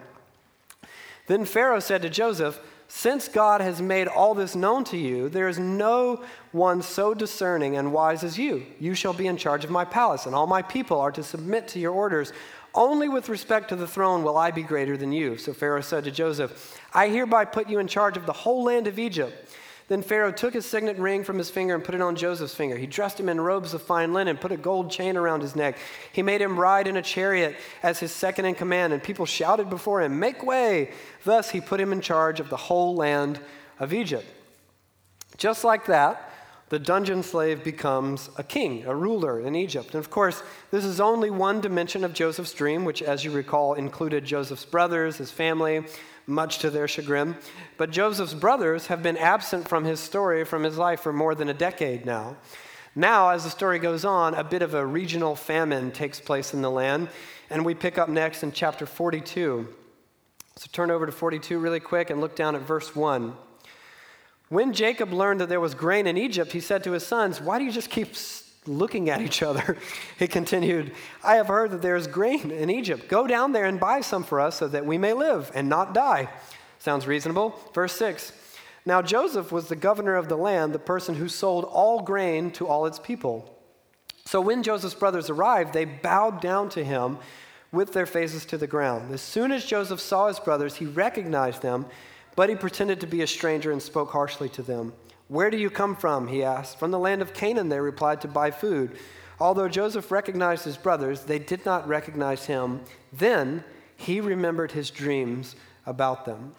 Then 1.27 1.43
Pharaoh 1.43 1.81
said 1.81 2.01
to 2.03 2.09
Joseph, 2.09 2.61
since 2.87 3.27
God 3.27 3.61
has 3.61 3.81
made 3.81 4.07
all 4.07 4.35
this 4.35 4.55
known 4.55 4.83
to 4.85 4.97
you, 4.97 5.27
there 5.27 5.49
is 5.49 5.57
no 5.57 6.23
one 6.51 6.81
so 6.81 7.13
discerning 7.13 7.75
and 7.75 7.91
wise 7.91 8.23
as 8.23 8.37
you. 8.37 8.65
You 8.79 8.93
shall 8.93 9.13
be 9.13 9.27
in 9.27 9.37
charge 9.37 9.65
of 9.65 9.71
my 9.71 9.85
palace, 9.85 10.27
and 10.27 10.35
all 10.35 10.45
my 10.45 10.61
people 10.61 11.01
are 11.01 11.11
to 11.11 11.23
submit 11.23 11.67
to 11.69 11.79
your 11.79 11.93
orders. 11.93 12.31
Only 12.75 13.07
with 13.07 13.29
respect 13.29 13.69
to 13.69 13.77
the 13.77 13.87
throne 13.87 14.21
will 14.21 14.37
I 14.37 14.51
be 14.51 14.61
greater 14.61 14.97
than 14.97 15.13
you. 15.13 15.37
So 15.37 15.53
Pharaoh 15.53 15.81
said 15.81 16.03
to 16.03 16.11
Joseph, 16.11 16.77
I 16.93 17.07
hereby 17.07 17.45
put 17.45 17.69
you 17.69 17.79
in 17.79 17.87
charge 17.87 18.17
of 18.17 18.25
the 18.25 18.33
whole 18.33 18.63
land 18.63 18.87
of 18.87 18.99
Egypt. 18.99 19.49
Then 19.87 20.01
Pharaoh 20.01 20.31
took 20.31 20.53
his 20.53 20.65
signet 20.65 20.97
ring 20.97 21.23
from 21.23 21.37
his 21.37 21.51
finger 21.51 21.75
and 21.75 21.83
put 21.83 21.95
it 21.95 22.01
on 22.01 22.15
Joseph's 22.15 22.55
finger. 22.55 22.75
He 22.75 22.87
dressed 22.87 23.19
him 23.19 23.29
in 23.29 23.39
robes 23.39 23.73
of 23.73 23.83
fine 23.83 24.13
linen, 24.13 24.35
put 24.35 24.51
a 24.51 24.57
gold 24.57 24.89
chain 24.89 25.15
around 25.15 25.41
his 25.41 25.55
neck. 25.55 25.77
He 26.11 26.23
made 26.23 26.41
him 26.41 26.59
ride 26.59 26.87
in 26.87 26.97
a 26.97 27.03
chariot 27.03 27.55
as 27.83 27.99
his 27.99 28.11
second 28.11 28.45
in 28.45 28.55
command, 28.55 28.93
and 28.93 29.03
people 29.03 29.27
shouted 29.27 29.69
before 29.69 30.01
him, 30.01 30.19
Make 30.19 30.43
way! 30.43 30.91
Thus 31.23 31.51
he 31.51 31.61
put 31.61 31.79
him 31.79 31.93
in 31.93 32.01
charge 32.01 32.39
of 32.39 32.49
the 32.49 32.57
whole 32.57 32.95
land 32.95 33.39
of 33.79 33.93
Egypt. 33.93 34.25
Just 35.37 35.63
like 35.63 35.85
that, 35.85 36.31
the 36.69 36.79
dungeon 36.79 37.21
slave 37.21 37.63
becomes 37.63 38.29
a 38.37 38.43
king, 38.43 38.85
a 38.85 38.95
ruler 38.95 39.39
in 39.39 39.55
Egypt. 39.55 39.93
And 39.93 39.99
of 40.03 40.09
course, 40.09 40.41
this 40.71 40.83
is 40.83 40.99
only 40.99 41.29
one 41.29 41.61
dimension 41.61 42.03
of 42.03 42.13
Joseph's 42.13 42.53
dream, 42.53 42.85
which, 42.85 43.03
as 43.03 43.23
you 43.23 43.31
recall, 43.31 43.75
included 43.75 44.25
Joseph's 44.25 44.65
brothers, 44.65 45.17
his 45.17 45.29
family, 45.29 45.85
much 46.25 46.59
to 46.59 46.71
their 46.71 46.87
chagrin. 46.87 47.35
But 47.77 47.91
Joseph's 47.91 48.33
brothers 48.33 48.87
have 48.87 49.03
been 49.03 49.17
absent 49.17 49.67
from 49.67 49.83
his 49.83 49.99
story, 49.99 50.43
from 50.43 50.63
his 50.63 50.77
life, 50.77 51.01
for 51.01 51.13
more 51.13 51.35
than 51.35 51.49
a 51.49 51.53
decade 51.53 52.05
now. 52.05 52.37
Now, 52.95 53.29
as 53.29 53.43
the 53.43 53.49
story 53.49 53.77
goes 53.77 54.03
on, 54.03 54.33
a 54.33 54.43
bit 54.43 54.61
of 54.61 54.73
a 54.73 54.85
regional 54.85 55.35
famine 55.35 55.91
takes 55.91 56.19
place 56.19 56.53
in 56.53 56.61
the 56.61 56.71
land, 56.71 57.09
and 57.49 57.63
we 57.63 57.75
pick 57.75 57.97
up 57.97 58.09
next 58.09 58.41
in 58.41 58.51
chapter 58.51 58.85
42. 58.85 59.67
So 60.55 60.67
turn 60.71 60.89
over 60.89 61.05
to 61.05 61.11
42 61.11 61.59
really 61.59 61.81
quick 61.81 62.09
and 62.09 62.21
look 62.21 62.35
down 62.35 62.55
at 62.55 62.61
verse 62.61 62.95
1. 62.95 63.33
When 64.49 64.73
Jacob 64.73 65.11
learned 65.11 65.41
that 65.41 65.49
there 65.49 65.59
was 65.59 65.73
grain 65.73 66.05
in 66.07 66.17
Egypt, 66.17 66.51
he 66.51 66.59
said 66.59 66.83
to 66.83 66.91
his 66.91 67.05
sons, 67.05 67.41
Why 67.41 67.57
do 67.57 67.65
you 67.65 67.71
just 67.71 67.89
keep 67.89 68.15
looking 68.67 69.09
at 69.09 69.21
each 69.21 69.41
other? 69.41 69.77
He 70.19 70.27
continued, 70.27 70.93
I 71.23 71.35
have 71.35 71.47
heard 71.47 71.71
that 71.71 71.81
there 71.81 71.95
is 71.95 72.07
grain 72.07 72.51
in 72.51 72.69
Egypt. 72.69 73.09
Go 73.09 73.27
down 73.27 73.51
there 73.51 73.65
and 73.65 73.79
buy 73.79 74.01
some 74.01 74.23
for 74.23 74.39
us 74.39 74.57
so 74.57 74.67
that 74.67 74.85
we 74.85 74.97
may 74.97 75.13
live 75.13 75.51
and 75.53 75.67
not 75.67 75.93
die. 75.93 76.29
Sounds 76.79 77.07
reasonable. 77.07 77.59
Verse 77.73 77.93
6 77.93 78.31
Now 78.85 79.01
Joseph 79.01 79.51
was 79.51 79.67
the 79.67 79.75
governor 79.75 80.15
of 80.15 80.29
the 80.29 80.37
land, 80.37 80.73
the 80.73 80.79
person 80.79 81.15
who 81.15 81.27
sold 81.27 81.65
all 81.65 82.01
grain 82.01 82.51
to 82.51 82.67
all 82.67 82.85
its 82.85 82.99
people. 82.99 83.51
So 84.25 84.41
when 84.41 84.63
Joseph's 84.63 84.95
brothers 84.95 85.29
arrived, 85.29 85.73
they 85.73 85.85
bowed 85.85 86.41
down 86.41 86.69
to 86.69 86.83
him 86.83 87.17
with 87.71 87.93
their 87.93 88.05
faces 88.05 88.45
to 88.45 88.57
the 88.57 88.67
ground. 88.67 89.13
As 89.13 89.21
soon 89.21 89.51
as 89.51 89.65
Joseph 89.65 89.99
saw 89.99 90.27
his 90.27 90.39
brothers, 90.39 90.75
he 90.75 90.85
recognized 90.85 91.61
them 91.61 91.85
but 92.35 92.49
he 92.49 92.55
pretended 92.55 92.99
to 93.01 93.07
be 93.07 93.21
a 93.21 93.27
stranger 93.27 93.71
and 93.71 93.81
spoke 93.81 94.11
harshly 94.11 94.49
to 94.49 94.61
them. 94.61 94.93
Where 95.27 95.49
do 95.49 95.57
you 95.57 95.69
come 95.69 95.95
from? 95.95 96.27
He 96.27 96.43
asked. 96.43 96.77
From 96.77 96.91
the 96.91 96.99
land 96.99 97.21
of 97.21 97.33
Canaan, 97.33 97.69
they 97.69 97.79
replied, 97.79 98.21
to 98.21 98.27
buy 98.27 98.51
food. 98.51 98.97
Although 99.39 99.67
Joseph 99.67 100.11
recognized 100.11 100.63
his 100.63 100.77
brothers, 100.77 101.21
they 101.21 101.39
did 101.39 101.65
not 101.65 101.87
recognize 101.87 102.45
him. 102.45 102.81
Then 103.11 103.63
he 103.97 104.21
remembered 104.21 104.71
his 104.71 104.91
dreams 104.91 105.55
about 105.85 106.25
them. 106.25 106.53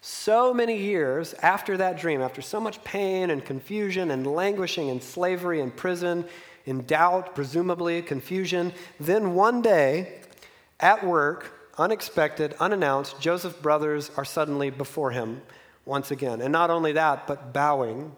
So 0.00 0.54
many 0.54 0.78
years 0.78 1.34
after 1.34 1.76
that 1.76 1.98
dream, 1.98 2.22
after 2.22 2.40
so 2.40 2.60
much 2.60 2.82
pain 2.84 3.30
and 3.30 3.44
confusion 3.44 4.10
and 4.10 4.26
languishing 4.26 4.88
in 4.88 5.00
slavery 5.00 5.60
and 5.60 5.74
prison, 5.74 6.24
in 6.66 6.84
doubt, 6.86 7.34
presumably, 7.34 8.00
confusion, 8.02 8.72
then 9.00 9.34
one 9.34 9.60
day 9.60 10.20
at 10.78 11.04
work, 11.04 11.57
unexpected, 11.78 12.54
unannounced, 12.60 13.20
Joseph's 13.20 13.58
brothers 13.58 14.10
are 14.16 14.24
suddenly 14.24 14.70
before 14.70 15.12
him 15.12 15.42
once 15.84 16.10
again. 16.10 16.40
And 16.40 16.52
not 16.52 16.70
only 16.70 16.92
that, 16.92 17.26
but 17.26 17.52
bowing. 17.52 18.14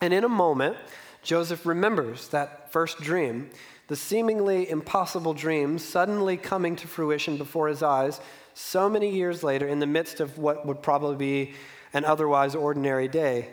And 0.00 0.14
in 0.14 0.24
a 0.24 0.28
moment, 0.28 0.76
Joseph 1.22 1.66
remembers 1.66 2.28
that 2.28 2.72
first 2.72 2.98
dream, 3.00 3.50
the 3.88 3.96
seemingly 3.96 4.68
impossible 4.70 5.34
dream 5.34 5.78
suddenly 5.78 6.36
coming 6.36 6.76
to 6.76 6.88
fruition 6.88 7.36
before 7.36 7.68
his 7.68 7.82
eyes 7.82 8.20
so 8.54 8.88
many 8.88 9.10
years 9.10 9.42
later 9.42 9.68
in 9.68 9.78
the 9.78 9.86
midst 9.86 10.20
of 10.20 10.38
what 10.38 10.66
would 10.66 10.82
probably 10.82 11.16
be 11.16 11.54
an 11.92 12.04
otherwise 12.04 12.54
ordinary 12.54 13.08
day. 13.08 13.48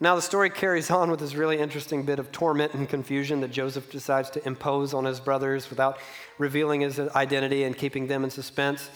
Now, 0.00 0.16
the 0.16 0.22
story 0.22 0.50
carries 0.50 0.90
on 0.90 1.10
with 1.10 1.20
this 1.20 1.34
really 1.34 1.58
interesting 1.58 2.02
bit 2.02 2.18
of 2.18 2.32
torment 2.32 2.74
and 2.74 2.88
confusion 2.88 3.40
that 3.42 3.52
Joseph 3.52 3.90
decides 3.90 4.28
to 4.30 4.46
impose 4.46 4.92
on 4.92 5.04
his 5.04 5.20
brothers 5.20 5.70
without 5.70 5.98
revealing 6.36 6.80
his 6.80 6.98
identity 6.98 7.62
and 7.62 7.76
keeping 7.76 8.08
them 8.08 8.24
in 8.24 8.30
suspense. 8.30 8.90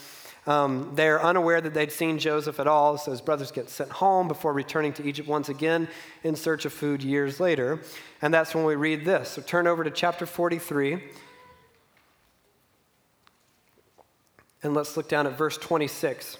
Um, 0.48 0.92
they're 0.94 1.22
unaware 1.22 1.60
that 1.60 1.74
they'd 1.74 1.92
seen 1.92 2.18
Joseph 2.18 2.58
at 2.58 2.66
all, 2.66 2.98
so 2.98 3.10
his 3.10 3.20
brothers 3.20 3.52
get 3.52 3.68
sent 3.70 3.90
home 3.90 4.28
before 4.28 4.52
returning 4.52 4.92
to 4.94 5.04
Egypt 5.04 5.28
once 5.28 5.48
again 5.48 5.88
in 6.24 6.34
search 6.34 6.64
of 6.64 6.72
food 6.72 7.02
years 7.02 7.38
later. 7.38 7.80
And 8.22 8.34
that's 8.34 8.54
when 8.54 8.64
we 8.64 8.74
read 8.74 9.04
this. 9.04 9.30
So 9.30 9.42
turn 9.42 9.66
over 9.66 9.84
to 9.84 9.90
chapter 9.90 10.26
43. 10.26 11.04
And 14.62 14.74
let's 14.74 14.96
look 14.96 15.08
down 15.08 15.26
at 15.26 15.38
verse 15.38 15.56
26. 15.58 16.38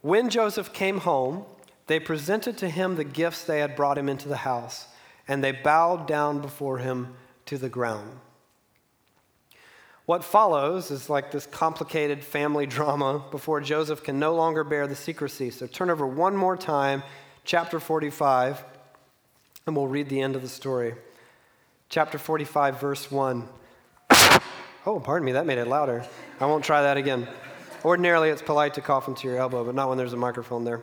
When 0.00 0.30
Joseph 0.30 0.72
came 0.72 0.98
home, 0.98 1.44
they 1.86 2.00
presented 2.00 2.58
to 2.58 2.68
him 2.68 2.96
the 2.96 3.04
gifts 3.04 3.44
they 3.44 3.60
had 3.60 3.76
brought 3.76 3.98
him 3.98 4.08
into 4.08 4.28
the 4.28 4.38
house, 4.38 4.88
and 5.28 5.42
they 5.42 5.52
bowed 5.52 6.06
down 6.06 6.40
before 6.40 6.78
him 6.78 7.14
to 7.46 7.58
the 7.58 7.68
ground. 7.68 8.18
What 10.04 10.22
follows 10.22 10.92
is 10.92 11.10
like 11.10 11.32
this 11.32 11.46
complicated 11.46 12.24
family 12.24 12.66
drama 12.78 13.24
before 13.30 13.60
Joseph 13.60 14.02
can 14.02 14.18
no 14.18 14.34
longer 14.34 14.64
bear 14.64 14.86
the 14.86 14.96
secrecy. 14.96 15.50
So 15.50 15.66
turn 15.66 15.90
over 15.90 16.06
one 16.06 16.36
more 16.36 16.56
time, 16.56 17.02
chapter 17.44 17.80
45, 17.80 18.64
and 19.66 19.76
we'll 19.76 19.88
read 19.88 20.08
the 20.08 20.20
end 20.20 20.36
of 20.36 20.42
the 20.42 20.48
story. 20.48 20.94
Chapter 21.88 22.18
45, 22.18 22.80
verse 22.80 23.10
1. 23.10 23.48
Oh, 24.88 25.00
pardon 25.00 25.26
me, 25.26 25.32
that 25.32 25.46
made 25.46 25.58
it 25.58 25.66
louder. 25.66 26.04
I 26.38 26.46
won't 26.46 26.64
try 26.64 26.82
that 26.82 26.96
again. 26.96 27.26
Ordinarily, 27.84 28.30
it's 28.30 28.42
polite 28.42 28.74
to 28.74 28.80
cough 28.80 29.08
into 29.08 29.26
your 29.26 29.36
elbow, 29.36 29.64
but 29.64 29.74
not 29.74 29.88
when 29.88 29.98
there's 29.98 30.12
a 30.12 30.16
microphone 30.16 30.64
there. 30.64 30.82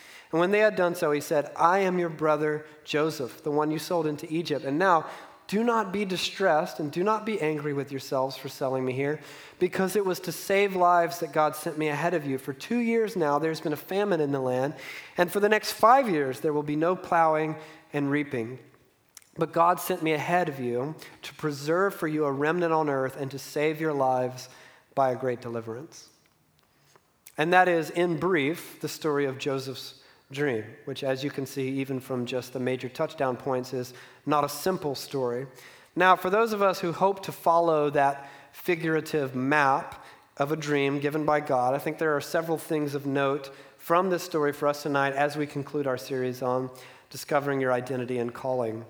And 0.31 0.39
when 0.39 0.51
they 0.51 0.59
had 0.59 0.75
done 0.75 0.95
so, 0.95 1.11
he 1.11 1.21
said, 1.21 1.51
I 1.55 1.79
am 1.79 1.99
your 1.99 2.09
brother 2.09 2.65
Joseph, 2.83 3.43
the 3.43 3.51
one 3.51 3.71
you 3.71 3.79
sold 3.79 4.07
into 4.07 4.31
Egypt. 4.31 4.65
And 4.65 4.79
now 4.79 5.05
do 5.47 5.63
not 5.63 5.91
be 5.91 6.05
distressed 6.05 6.79
and 6.79 6.89
do 6.89 7.03
not 7.03 7.25
be 7.25 7.41
angry 7.41 7.73
with 7.73 7.91
yourselves 7.91 8.37
for 8.37 8.47
selling 8.47 8.85
me 8.85 8.93
here, 8.93 9.19
because 9.59 9.97
it 9.97 10.05
was 10.05 10.21
to 10.21 10.31
save 10.31 10.77
lives 10.77 11.19
that 11.19 11.33
God 11.33 11.57
sent 11.57 11.77
me 11.77 11.89
ahead 11.89 12.13
of 12.13 12.25
you. 12.25 12.37
For 12.37 12.53
two 12.53 12.77
years 12.77 13.17
now, 13.17 13.37
there's 13.37 13.59
been 13.59 13.73
a 13.73 13.77
famine 13.77 14.21
in 14.21 14.31
the 14.31 14.39
land, 14.39 14.75
and 15.17 15.29
for 15.29 15.41
the 15.41 15.49
next 15.49 15.73
five 15.73 16.07
years, 16.07 16.39
there 16.39 16.53
will 16.53 16.63
be 16.63 16.77
no 16.77 16.95
plowing 16.95 17.57
and 17.91 18.09
reaping. 18.09 18.59
But 19.37 19.51
God 19.51 19.81
sent 19.81 20.01
me 20.01 20.13
ahead 20.13 20.47
of 20.47 20.61
you 20.61 20.95
to 21.23 21.33
preserve 21.33 21.95
for 21.95 22.07
you 22.07 22.23
a 22.23 22.31
remnant 22.31 22.71
on 22.71 22.89
earth 22.89 23.17
and 23.19 23.29
to 23.31 23.39
save 23.39 23.81
your 23.81 23.93
lives 23.93 24.47
by 24.95 25.11
a 25.11 25.15
great 25.15 25.41
deliverance. 25.41 26.07
And 27.37 27.51
that 27.51 27.67
is, 27.67 27.89
in 27.89 28.17
brief, 28.17 28.79
the 28.79 28.87
story 28.87 29.25
of 29.25 29.37
Joseph's 29.37 29.95
dream, 30.31 30.63
which, 30.85 31.03
as 31.03 31.23
you 31.23 31.29
can 31.29 31.45
see, 31.45 31.69
even 31.69 31.99
from 31.99 32.25
just 32.25 32.53
the 32.53 32.59
major 32.59 32.89
touchdown 32.89 33.35
points, 33.35 33.73
is 33.73 33.93
not 34.25 34.43
a 34.43 34.49
simple 34.49 34.95
story. 34.95 35.47
Now, 35.95 36.15
for 36.15 36.29
those 36.29 36.53
of 36.53 36.61
us 36.61 36.79
who 36.79 36.91
hope 36.91 37.23
to 37.23 37.31
follow 37.31 37.89
that 37.91 38.29
figurative 38.51 39.35
map 39.35 40.05
of 40.37 40.51
a 40.51 40.55
dream 40.55 40.99
given 40.99 41.25
by 41.25 41.39
God, 41.39 41.73
I 41.73 41.77
think 41.77 41.97
there 41.97 42.15
are 42.15 42.21
several 42.21 42.57
things 42.57 42.95
of 42.95 43.05
note 43.05 43.53
from 43.77 44.09
this 44.09 44.23
story 44.23 44.53
for 44.53 44.67
us 44.67 44.83
tonight 44.83 45.13
as 45.13 45.35
we 45.35 45.45
conclude 45.45 45.87
our 45.87 45.97
series 45.97 46.41
on 46.41 46.69
discovering 47.09 47.59
your 47.59 47.73
identity 47.73 48.19
and 48.19 48.33
calling. 48.33 48.85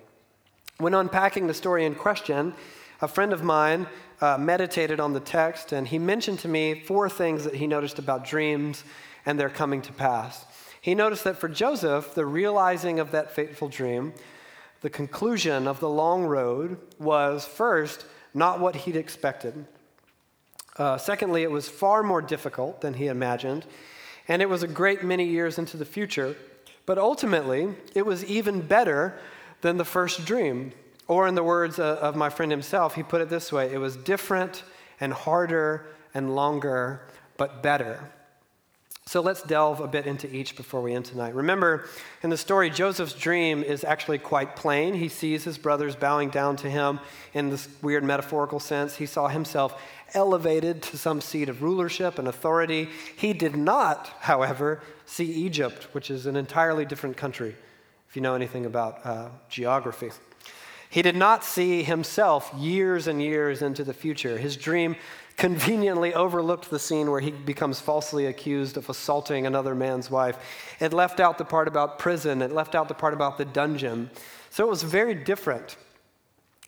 When 0.78 0.94
unpacking 0.94 1.48
the 1.48 1.54
story 1.54 1.86
in 1.86 1.96
question, 1.96 2.54
a 3.02 3.08
friend 3.08 3.34
of 3.34 3.44
mine 3.44 3.88
uh, 4.20 4.38
meditated 4.38 5.00
on 5.00 5.14
the 5.14 5.20
text 5.20 5.72
and 5.72 5.88
he 5.88 5.98
mentioned 5.98 6.40
to 6.40 6.48
me 6.48 6.82
four 6.82 7.10
things 7.10 7.44
that 7.46 7.56
he 7.56 7.68
noticed 7.68 8.00
about 8.00 8.26
dreams 8.26 8.84
and 9.26 9.40
their 9.40 9.50
coming 9.50 9.82
to 9.82 9.94
pass. 9.94 10.46
He 10.82 10.96
noticed 10.96 11.24
that 11.26 11.38
for 11.38 11.48
Joseph, 11.48 12.16
the 12.16 12.26
realizing 12.26 13.00
of 13.00 13.12
that 13.12 13.32
fateful 13.32 13.70
dream, 13.70 14.14
the 14.82 14.90
conclusion 14.90 15.68
of 15.68 15.80
the 15.80 15.90
long 15.90 16.26
road, 16.26 16.80
was 17.00 17.46
first 17.46 18.06
not 18.34 18.60
what 18.60 18.76
he'd 18.76 18.96
expected. 18.96 19.66
Uh, 20.78 20.98
secondly, 20.98 21.44
it 21.44 21.52
was 21.52 21.70
far 21.70 22.02
more 22.02 22.22
difficult 22.22 22.82
than 22.82 22.96
he 22.96 23.08
imagined, 23.08 23.66
and 24.28 24.42
it 24.42 24.50
was 24.50 24.64
a 24.64 24.68
great 24.68 25.04
many 25.04 25.26
years 25.26 25.60
into 25.60 25.78
the 25.78 25.86
future. 25.86 26.36
But 26.88 26.98
ultimately, 26.98 27.76
it 27.94 28.06
was 28.06 28.26
even 28.26 28.62
better 28.62 29.20
than 29.62 29.78
the 29.78 29.86
first 29.86 30.26
dream. 30.26 30.72
Or, 31.08 31.28
in 31.28 31.36
the 31.36 31.44
words 31.44 31.78
uh, 31.78 32.00
of 32.02 32.16
my 32.16 32.30
friend 32.30 32.52
himself, 32.52 32.96
he 32.96 33.04
put 33.04 33.22
it 33.22 33.30
this 33.30 33.52
way 33.52 33.72
it 33.72 33.78
was 33.78 33.96
different 33.98 34.64
and 35.00 35.14
harder 35.14 35.86
and 36.14 36.36
longer, 36.36 37.02
but 37.38 37.62
better. 37.62 38.10
So 39.08 39.20
let's 39.20 39.42
delve 39.42 39.80
a 39.80 39.88
bit 39.88 40.06
into 40.06 40.34
each 40.34 40.56
before 40.56 40.80
we 40.82 40.94
end 40.94 41.06
tonight. 41.06 41.34
Remember, 41.34 41.86
in 42.22 42.30
the 42.30 42.38
story, 42.38 42.70
Joseph's 42.70 43.14
dream 43.14 43.64
is 43.64 43.84
actually 43.84 44.20
quite 44.20 44.56
plain. 44.56 44.94
He 44.94 45.10
sees 45.10 45.44
his 45.44 45.58
brothers 45.58 45.96
bowing 45.96 46.30
down 46.30 46.56
to 46.58 46.70
him 46.70 47.00
in 47.34 47.50
this 47.50 47.68
weird 47.82 48.04
metaphorical 48.04 48.60
sense. 48.60 48.96
He 48.96 49.08
saw 49.08 49.28
himself 49.28 49.82
elevated 50.14 50.84
to 50.84 50.98
some 50.98 51.20
seat 51.20 51.50
of 51.50 51.64
rulership 51.64 52.20
and 52.20 52.28
authority. 52.28 52.90
He 53.18 53.34
did 53.34 53.56
not, 53.56 54.08
however, 54.20 54.82
see 55.06 55.26
Egypt, 55.26 55.88
which 55.94 56.12
is 56.12 56.26
an 56.26 56.36
entirely 56.36 56.86
different 56.86 57.18
country, 57.18 57.56
if 58.08 58.16
you 58.16 58.22
know 58.22 58.36
anything 58.36 58.66
about 58.66 59.06
uh, 59.06 59.30
geography. 59.50 60.12
He 60.92 61.02
did 61.02 61.16
not 61.16 61.46
see 61.46 61.84
himself 61.84 62.54
years 62.58 63.08
and 63.08 63.22
years 63.22 63.62
into 63.62 63.86
the 63.86 63.94
future. 63.94 64.38
His 64.38 64.58
dream 64.58 64.98
conveniently 65.38 66.14
overlooked 66.14 66.70
the 66.70 66.80
scene 66.80 67.10
where 67.10 67.20
he 67.20 67.32
becomes 67.32 67.80
falsely 67.80 68.26
accused 68.26 68.78
of 68.78 68.90
assaulting 68.90 69.46
another 69.46 69.74
man's 69.74 70.12
wife. 70.12 70.38
It 70.80 70.94
left 70.94 71.20
out 71.20 71.38
the 71.38 71.46
part 71.46 71.68
about 71.68 72.00
prison, 72.00 72.42
it 72.42 72.52
left 72.52 72.76
out 72.76 72.88
the 72.88 72.94
part 72.94 73.14
about 73.14 73.38
the 73.38 73.46
dungeon. 73.46 74.10
So 74.50 74.66
it 74.66 74.70
was 74.70 74.84
very 74.84 75.16
different. 75.16 75.78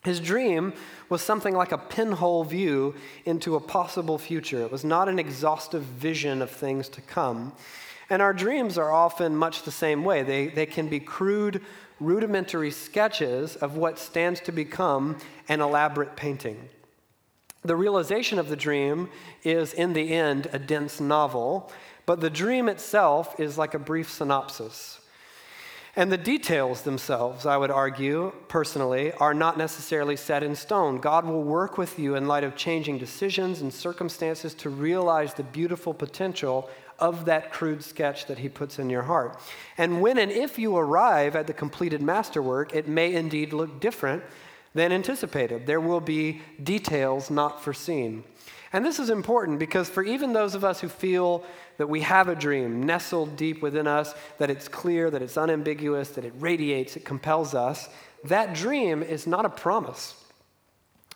His 0.04 0.20
dream 0.20 0.74
was 1.10 1.22
something 1.22 1.56
like 1.56 1.72
a 1.72 1.78
pinhole 1.78 2.44
view 2.44 2.96
into 3.26 3.56
a 3.56 3.60
possible 3.60 4.18
future. 4.18 4.62
It 4.62 4.72
was 4.72 4.84
not 4.84 5.08
an 5.08 5.18
exhaustive 5.18 5.84
vision 5.84 6.42
of 6.42 6.52
things 6.52 6.90
to 6.90 7.02
come. 7.02 7.54
And 8.10 8.22
our 8.22 8.34
dreams 8.34 8.78
are 8.78 8.92
often 8.92 9.36
much 9.36 9.64
the 9.64 9.72
same 9.72 10.04
way. 10.04 10.24
They, 10.24 10.48
they 10.48 10.66
can 10.66 10.90
be 10.90 11.00
crude, 11.00 11.62
rudimentary 12.00 12.72
sketches 12.72 13.56
of 13.56 13.78
what 13.78 13.98
stands 13.98 14.42
to 14.42 14.52
become 14.52 15.18
an 15.48 15.62
elaborate 15.62 16.16
painting. 16.18 16.70
The 17.66 17.76
realization 17.76 18.40
of 18.40 18.50
the 18.50 18.56
dream 18.56 19.10
is, 19.44 19.74
in 19.74 19.94
the 19.94 20.14
end, 20.14 20.50
a 20.52 20.60
dense 20.60 21.00
novel, 21.00 21.72
but 22.06 22.20
the 22.20 22.30
dream 22.30 22.68
itself 22.68 23.40
is 23.40 23.58
like 23.58 23.74
a 23.74 23.80
brief 23.80 24.12
synopsis. 24.12 25.00
And 25.96 26.12
the 26.12 26.18
details 26.18 26.82
themselves, 26.82 27.46
I 27.46 27.56
would 27.56 27.70
argue, 27.70 28.34
personally, 28.48 29.12
are 29.14 29.34
not 29.34 29.60
necessarily 29.60 30.16
set 30.16 30.42
in 30.42 30.56
stone. 30.56 30.98
God 30.98 31.24
will 31.24 31.44
work 31.44 31.78
with 31.78 32.00
you 32.00 32.16
in 32.16 32.28
light 32.28 32.44
of 32.44 32.56
changing 32.56 32.98
decisions 32.98 33.62
and 33.62 33.72
circumstances 33.72 34.56
to 34.56 34.72
realize 34.72 35.36
the 35.36 35.44
beautiful 35.44 35.94
potential 35.94 36.68
of 36.98 37.26
that 37.26 37.52
crude 37.52 37.84
sketch 37.84 38.26
that 38.26 38.40
He 38.40 38.50
puts 38.50 38.80
in 38.80 38.90
your 38.90 39.04
heart. 39.04 39.40
And 39.78 40.02
when 40.02 40.18
and 40.18 40.32
if 40.32 40.58
you 40.58 40.76
arrive 40.76 41.36
at 41.36 41.46
the 41.46 41.54
completed 41.54 42.02
masterwork, 42.02 42.74
it 42.74 42.88
may 42.88 43.14
indeed 43.14 43.54
look 43.54 43.80
different 43.80 44.24
than 44.74 44.92
anticipated. 44.92 45.66
There 45.66 45.82
will 45.82 46.02
be 46.02 46.42
details 46.62 47.30
not 47.30 47.64
foreseen. 47.64 48.24
And 48.72 48.84
this 48.84 49.00
is 49.00 49.12
important 49.12 49.60
because 49.60 49.88
for 49.88 50.02
even 50.04 50.34
those 50.34 50.56
of 50.56 50.64
us 50.64 50.82
who 50.82 50.90
feel 50.90 51.44
that 51.78 51.90
we 51.90 52.02
have 52.02 52.28
a 52.28 52.36
dream 52.36 52.84
nestled 52.84 53.36
deep 53.36 53.62
within 53.62 53.88
us, 53.88 54.16
that 54.40 54.50
it's 54.50 54.68
clear, 54.68 55.12
that 55.12 55.22
it's 55.22 55.38
unambiguous, 55.38 56.10
that 56.10 56.26
it 56.26 56.34
radiates, 56.40 56.96
it 56.96 57.06
compels 57.06 57.54
us, 57.54 57.88
that 58.24 58.56
dream 58.56 59.04
is 59.04 59.28
not 59.28 59.46
a 59.46 59.50
promise. 59.50 60.16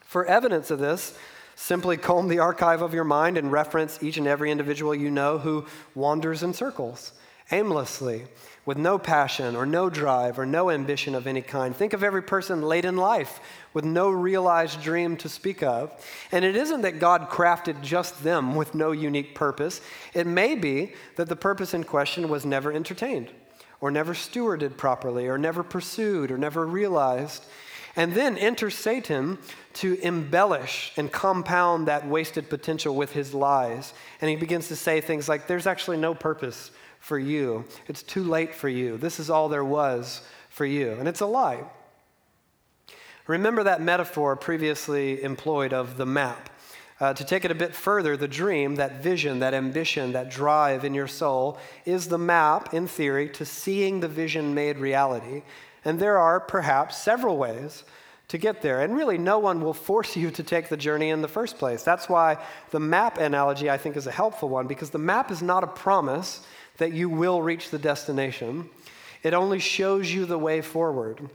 For 0.02 0.26
evidence 0.26 0.70
of 0.70 0.80
this, 0.80 1.18
simply 1.56 1.98
comb 1.98 2.28
the 2.28 2.40
archive 2.40 2.84
of 2.84 2.94
your 2.94 3.04
mind 3.04 3.38
and 3.38 3.52
reference 3.52 4.04
each 4.04 4.18
and 4.18 4.28
every 4.28 4.52
individual 4.52 4.94
you 4.94 5.10
know 5.10 5.40
who 5.40 5.66
wanders 5.96 6.44
in 6.44 6.54
circles 6.54 7.14
aimlessly 7.52 8.26
with 8.68 8.78
no 8.78 9.00
passion 9.00 9.56
or 9.56 9.66
no 9.66 9.90
drive 9.90 10.38
or 10.38 10.46
no 10.46 10.70
ambition 10.70 11.16
of 11.16 11.26
any 11.26 11.42
kind. 11.42 11.74
Think 11.74 11.94
of 11.94 12.04
every 12.04 12.22
person 12.22 12.62
late 12.62 12.84
in 12.84 12.98
life 12.98 13.40
with 13.74 13.86
no 13.86 14.10
realized 14.10 14.82
dream 14.82 15.16
to 15.18 15.30
speak 15.30 15.64
of. 15.64 15.90
And 16.34 16.44
it 16.44 16.58
isn't 16.58 16.82
that 16.82 17.00
God 17.00 17.30
crafted 17.30 17.82
just 17.82 18.26
them 18.26 18.56
with 18.56 18.76
no 18.76 18.92
unique 18.92 19.34
purpose, 19.34 19.80
it 20.14 20.28
may 20.28 20.54
be 20.54 20.92
that 21.16 21.30
the 21.30 21.36
purpose 21.38 21.74
in 21.74 21.86
question 21.86 22.28
was 22.28 22.46
never 22.46 22.74
entertained 22.74 23.30
or 23.80 23.90
never 23.90 24.14
stewarded 24.14 24.76
properly 24.76 25.28
or 25.28 25.38
never 25.38 25.64
pursued 25.64 26.30
or 26.30 26.38
never 26.38 26.68
realized. 26.68 27.46
And 27.96 28.14
then 28.14 28.38
enter 28.38 28.70
Satan 28.70 29.38
to 29.76 29.98
embellish 30.02 30.92
and 30.98 31.10
compound 31.10 31.88
that 31.88 32.06
wasted 32.06 32.50
potential 32.50 32.94
with 32.94 33.14
his 33.14 33.34
lies. 33.34 33.94
And 34.20 34.30
he 34.30 34.36
begins 34.36 34.68
to 34.68 34.76
say 34.76 35.00
things 35.00 35.30
like, 35.30 35.48
There's 35.48 35.66
actually 35.66 35.98
no 35.98 36.14
purpose 36.14 36.72
for 37.08 37.18
you. 37.18 37.64
It's 37.88 38.04
too 38.04 38.22
late 38.22 38.54
for 38.54 38.68
you. 38.68 38.98
This 38.98 39.18
is 39.18 39.30
all 39.30 39.48
there 39.48 39.64
was 39.64 40.22
for 40.50 40.66
you. 40.66 40.92
And 40.92 41.08
it's 41.08 41.22
a 41.22 41.26
lie. 41.26 41.64
Remember 43.28 43.64
that 43.64 43.82
metaphor 43.82 44.36
previously 44.36 45.24
employed 45.24 45.72
of 45.72 45.96
the 45.96 46.06
map. 46.06 46.50
Uh, 47.00 47.14
to 47.14 47.24
take 47.24 47.46
it 47.46 47.52
a 47.52 47.56
bit 47.56 47.74
further, 47.74 48.18
the 48.18 48.28
dream, 48.28 48.76
that 48.76 49.02
vision, 49.02 49.40
that 49.40 49.54
ambition, 49.54 50.12
that 50.12 50.30
drive 50.30 50.84
in 50.84 50.94
your 50.94 51.08
soul 51.08 51.58
is 51.86 52.10
the 52.10 52.18
map, 52.18 52.74
in 52.74 52.88
theory, 52.88 53.30
to 53.30 53.46
seeing 53.46 54.02
the 54.02 54.08
vision 54.10 54.54
made 54.54 54.78
reality. 54.78 55.44
And 55.86 56.00
there 56.00 56.18
are 56.18 56.42
perhaps 56.42 56.98
several 56.98 57.38
ways 57.38 57.86
to 58.28 58.38
get 58.38 58.62
there. 58.62 58.82
And 58.82 58.94
really, 58.94 59.18
no 59.18 59.40
one 59.40 59.62
will 59.62 59.74
force 59.74 60.18
you 60.18 60.30
to 60.32 60.44
take 60.44 60.68
the 60.68 60.76
journey 60.76 61.10
in 61.10 61.22
the 61.22 61.30
first 61.30 61.58
place. 61.58 61.84
That's 61.84 62.10
why 62.10 62.44
the 62.72 62.82
map 62.82 63.18
analogy, 63.18 63.70
I 63.70 63.78
think, 63.78 63.96
is 63.96 64.08
a 64.08 64.12
helpful 64.12 64.50
one, 64.50 64.68
because 64.68 64.90
the 64.90 64.98
map 64.98 65.32
is 65.32 65.42
not 65.42 65.64
a 65.64 65.68
promise 65.68 66.46
that 66.78 66.94
you 66.94 67.10
will 67.10 67.42
reach 67.42 67.70
the 67.70 67.80
destination, 67.80 68.70
it 69.24 69.34
only 69.34 69.60
shows 69.60 70.12
you 70.12 70.26
the 70.26 70.38
way 70.38 70.62
forward. 70.62 71.30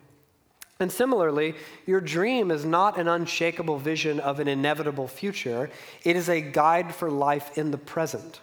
And 0.81 0.91
similarly, 0.91 1.55
your 1.87 2.01
dream 2.01 2.51
is 2.51 2.65
not 2.65 2.99
an 2.99 3.07
unshakable 3.07 3.79
vision 3.79 4.19
of 4.19 4.41
an 4.41 4.49
inevitable 4.49 5.09
future, 5.09 5.71
it 6.05 6.17
is 6.17 6.29
a 6.29 6.41
guide 6.41 6.95
for 6.95 7.11
life 7.11 7.57
in 7.57 7.71
the 7.71 7.79
present. 7.79 8.41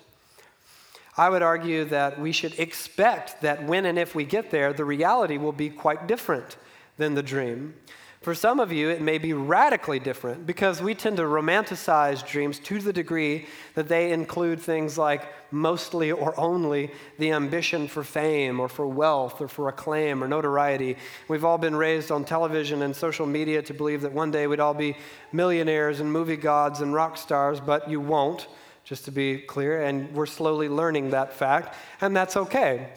I 1.18 1.30
would 1.30 1.42
argue 1.42 1.84
that 1.86 2.18
we 2.18 2.32
should 2.32 2.58
expect 2.58 3.42
that 3.42 3.66
when 3.66 3.86
and 3.86 4.00
if 4.00 4.16
we 4.16 4.24
get 4.24 4.52
there, 4.52 4.72
the 4.72 4.86
reality 4.86 5.38
will 5.38 5.52
be 5.52 5.70
quite 5.70 6.08
different 6.08 6.56
than 6.98 7.16
the 7.16 7.24
dream. 7.24 7.74
For 8.22 8.36
some 8.36 8.60
of 8.60 8.74
you, 8.74 8.90
it 8.90 9.02
may 9.02 9.18
be 9.18 9.32
radically 9.32 9.98
different 9.98 10.46
because 10.46 10.82
we 10.82 10.94
tend 10.94 11.16
to 11.18 11.24
romanticize 11.24 12.26
dreams 12.28 12.60
to 12.60 12.80
the 12.80 12.92
degree 12.92 13.46
that 13.76 13.88
they 13.88 14.12
include 14.12 14.60
things 14.60 14.98
like 14.98 15.24
mostly 15.54 16.12
or 16.12 16.38
only 16.38 16.92
the 17.18 17.32
ambition 17.32 17.88
for 17.88 18.04
fame 18.04 18.60
or 18.60 18.68
for 18.68 18.86
wealth 18.86 19.40
or 19.40 19.48
for 19.48 19.70
acclaim 19.70 20.22
or 20.22 20.28
notoriety. 20.28 20.98
We've 21.30 21.46
all 21.46 21.58
been 21.58 21.78
raised 21.78 22.12
on 22.12 22.26
television 22.26 22.82
and 22.82 22.94
social 22.94 23.26
media 23.26 23.62
to 23.62 23.74
believe 23.74 24.02
that 24.02 24.12
one 24.12 24.32
day 24.32 24.48
we'd 24.48 24.60
all 24.60 24.74
be 24.74 24.98
millionaires 25.32 26.02
and 26.02 26.12
movie 26.12 26.36
gods 26.36 26.82
and 26.82 26.94
rock 26.94 27.16
stars, 27.16 27.62
but 27.62 27.90
you 27.90 28.02
won't, 28.02 28.48
just 28.84 29.06
to 29.06 29.12
be 29.12 29.38
clear, 29.38 29.84
and 29.84 30.14
we're 30.14 30.26
slowly 30.26 30.68
learning 30.68 31.12
that 31.12 31.32
fact, 31.32 31.74
and 32.02 32.14
that's 32.14 32.36
okay. 32.36 32.90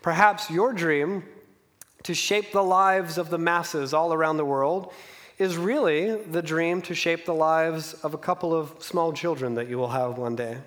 Perhaps 0.00 0.48
your 0.48 0.72
dream 0.72 1.24
to 2.04 2.14
shape 2.14 2.52
the 2.52 2.62
lives 2.62 3.18
of 3.18 3.30
the 3.30 3.38
masses 3.38 3.92
all 3.92 4.12
around 4.12 4.36
the 4.36 4.44
world 4.44 4.92
is 5.38 5.56
really 5.56 6.16
the 6.16 6.42
dream 6.42 6.82
to 6.82 6.94
shape 6.94 7.24
the 7.24 7.34
lives 7.34 7.94
of 8.02 8.14
a 8.14 8.18
couple 8.18 8.54
of 8.54 8.74
small 8.78 9.12
children 9.12 9.54
that 9.54 9.68
you 9.68 9.78
will 9.78 9.88
have 9.88 10.18
one 10.18 10.36
day. 10.36 10.58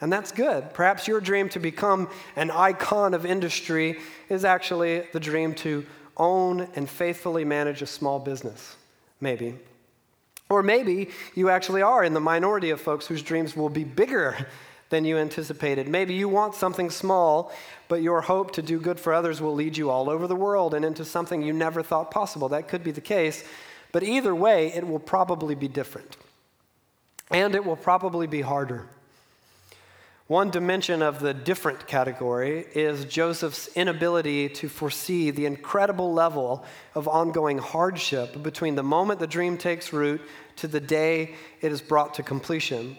And 0.00 0.12
that's 0.12 0.32
good. 0.32 0.72
Perhaps 0.74 1.08
your 1.08 1.20
dream 1.20 1.48
to 1.50 1.58
become 1.58 2.08
an 2.36 2.50
icon 2.50 3.14
of 3.14 3.26
industry 3.26 3.98
is 4.28 4.44
actually 4.44 5.00
the 5.12 5.20
dream 5.20 5.54
to 5.56 5.84
own 6.16 6.68
and 6.74 6.88
faithfully 6.88 7.44
manage 7.44 7.82
a 7.82 7.86
small 7.86 8.18
business, 8.18 8.76
maybe. 9.20 9.56
Or 10.50 10.62
maybe 10.62 11.10
you 11.34 11.50
actually 11.50 11.82
are 11.82 12.02
in 12.02 12.14
the 12.14 12.20
minority 12.20 12.70
of 12.70 12.80
folks 12.80 13.06
whose 13.06 13.22
dreams 13.22 13.56
will 13.56 13.68
be 13.68 13.84
bigger 13.84 14.46
than 14.90 15.04
you 15.04 15.18
anticipated. 15.18 15.88
Maybe 15.88 16.14
you 16.14 16.28
want 16.28 16.54
something 16.54 16.90
small, 16.90 17.52
but 17.88 18.02
your 18.02 18.22
hope 18.22 18.52
to 18.52 18.62
do 18.62 18.80
good 18.80 18.98
for 18.98 19.12
others 19.12 19.40
will 19.40 19.54
lead 19.54 19.76
you 19.76 19.90
all 19.90 20.08
over 20.08 20.26
the 20.26 20.36
world 20.36 20.74
and 20.74 20.84
into 20.84 21.04
something 21.04 21.42
you 21.42 21.52
never 21.52 21.82
thought 21.82 22.10
possible. 22.10 22.48
That 22.48 22.68
could 22.68 22.82
be 22.82 22.92
the 22.92 23.00
case, 23.00 23.44
but 23.92 24.02
either 24.02 24.34
way, 24.34 24.72
it 24.72 24.86
will 24.86 24.98
probably 24.98 25.54
be 25.54 25.68
different. 25.68 26.16
And 27.30 27.54
it 27.54 27.64
will 27.64 27.76
probably 27.76 28.26
be 28.26 28.40
harder. 28.40 28.86
One 30.28 30.50
dimension 30.50 31.00
of 31.00 31.20
the 31.20 31.32
different 31.32 31.86
category 31.86 32.66
is 32.74 33.06
Joseph's 33.06 33.68
inability 33.74 34.50
to 34.50 34.68
foresee 34.68 35.30
the 35.30 35.46
incredible 35.46 36.12
level 36.12 36.66
of 36.94 37.08
ongoing 37.08 37.56
hardship 37.56 38.42
between 38.42 38.74
the 38.74 38.82
moment 38.82 39.20
the 39.20 39.26
dream 39.26 39.56
takes 39.56 39.90
root 39.90 40.20
to 40.56 40.68
the 40.68 40.80
day 40.80 41.34
it 41.62 41.72
is 41.72 41.80
brought 41.80 42.12
to 42.14 42.22
completion. 42.22 42.98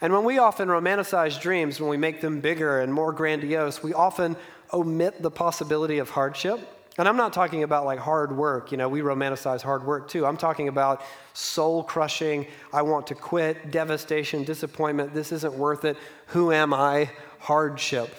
And 0.00 0.12
when 0.12 0.24
we 0.24 0.38
often 0.38 0.68
romanticize 0.68 1.40
dreams, 1.40 1.80
when 1.80 1.90
we 1.90 1.96
make 1.96 2.20
them 2.20 2.40
bigger 2.40 2.80
and 2.80 2.92
more 2.92 3.12
grandiose, 3.12 3.82
we 3.82 3.92
often 3.92 4.36
omit 4.72 5.22
the 5.22 5.30
possibility 5.30 5.98
of 5.98 6.10
hardship. 6.10 6.60
And 6.98 7.08
I'm 7.08 7.16
not 7.16 7.32
talking 7.32 7.62
about 7.62 7.84
like 7.84 7.98
hard 7.98 8.36
work. 8.36 8.72
You 8.72 8.78
know, 8.78 8.88
we 8.88 9.00
romanticize 9.00 9.62
hard 9.62 9.84
work 9.84 10.08
too. 10.08 10.26
I'm 10.26 10.36
talking 10.36 10.68
about 10.68 11.02
soul 11.34 11.82
crushing, 11.82 12.46
I 12.72 12.82
want 12.82 13.06
to 13.08 13.14
quit, 13.14 13.70
devastation, 13.70 14.44
disappointment, 14.44 15.14
this 15.14 15.32
isn't 15.32 15.54
worth 15.54 15.84
it, 15.84 15.96
who 16.26 16.52
am 16.52 16.74
I, 16.74 17.10
hardship. 17.38 18.14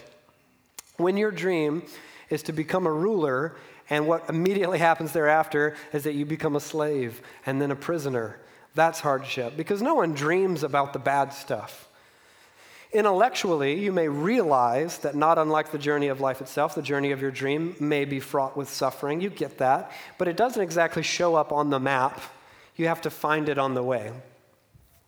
When 0.97 1.17
your 1.17 1.31
dream 1.31 1.83
is 2.29 2.43
to 2.43 2.53
become 2.53 2.87
a 2.87 2.91
ruler, 2.91 3.55
and 3.89 4.07
what 4.07 4.29
immediately 4.29 4.79
happens 4.89 5.13
thereafter 5.13 5.75
is 5.93 6.03
that 6.03 6.13
you 6.13 6.25
become 6.25 6.55
a 6.55 6.59
slave 6.59 7.21
and 7.45 7.61
then 7.61 7.71
a 7.71 7.75
prisoner 7.75 8.37
that's 8.75 8.99
hardship 8.99 9.57
because 9.57 9.81
no 9.81 9.95
one 9.95 10.13
dreams 10.13 10.63
about 10.63 10.93
the 10.93 10.99
bad 10.99 11.33
stuff. 11.33 11.87
Intellectually, 12.93 13.79
you 13.79 13.93
may 13.93 14.09
realize 14.09 14.97
that 14.99 15.15
not 15.15 15.37
unlike 15.37 15.71
the 15.71 15.77
journey 15.77 16.09
of 16.09 16.19
life 16.19 16.41
itself, 16.41 16.75
the 16.75 16.81
journey 16.81 17.11
of 17.11 17.21
your 17.21 17.31
dream 17.31 17.75
may 17.79 18.03
be 18.03 18.19
fraught 18.19 18.57
with 18.57 18.69
suffering. 18.69 19.21
You 19.21 19.29
get 19.29 19.59
that. 19.59 19.91
But 20.17 20.27
it 20.27 20.35
doesn't 20.35 20.61
exactly 20.61 21.01
show 21.01 21.35
up 21.35 21.53
on 21.53 21.69
the 21.69 21.79
map. 21.79 22.21
You 22.75 22.87
have 22.87 23.01
to 23.01 23.09
find 23.09 23.47
it 23.47 23.57
on 23.57 23.75
the 23.75 23.83
way. 23.83 24.11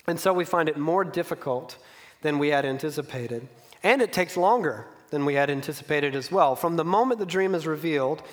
And 0.07 0.17
so 0.17 0.31
we 0.31 0.45
find 0.45 0.69
it 0.69 0.77
more 0.77 1.03
difficult 1.03 1.77
than 2.21 2.39
we 2.39 2.49
had 2.49 2.65
anticipated. 2.65 3.47
And 3.83 4.01
it 4.01 4.13
takes 4.13 4.37
longer 4.37 4.87
than 5.09 5.25
we 5.25 5.33
had 5.33 5.49
anticipated 5.49 6.15
as 6.15 6.31
well. 6.31 6.55
From 6.55 6.77
the 6.77 6.85
moment 6.85 7.19
the 7.19 7.25
dream 7.25 7.53
is 7.53 7.67
revealed, 7.67 8.23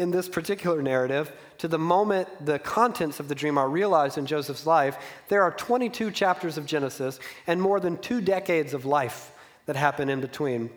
in 0.00 0.10
this 0.10 0.30
particular 0.30 0.82
narrative 0.82 1.30
to 1.58 1.68
the 1.68 1.78
moment 1.78 2.26
the 2.46 2.58
contents 2.58 3.20
of 3.20 3.28
the 3.28 3.34
dream 3.34 3.58
are 3.58 3.68
realized 3.68 4.16
in 4.16 4.24
Joseph's 4.24 4.66
life, 4.66 4.96
there 5.28 5.42
are 5.42 5.50
22 5.50 6.10
chapters 6.10 6.56
of 6.56 6.64
Genesis 6.64 7.20
and 7.46 7.60
more 7.60 7.78
than 7.78 7.98
two 7.98 8.22
decades 8.22 8.72
of 8.72 8.86
life 8.86 9.30
that 9.66 9.76
happen 9.76 10.08
in 10.08 10.22
between. 10.22 10.70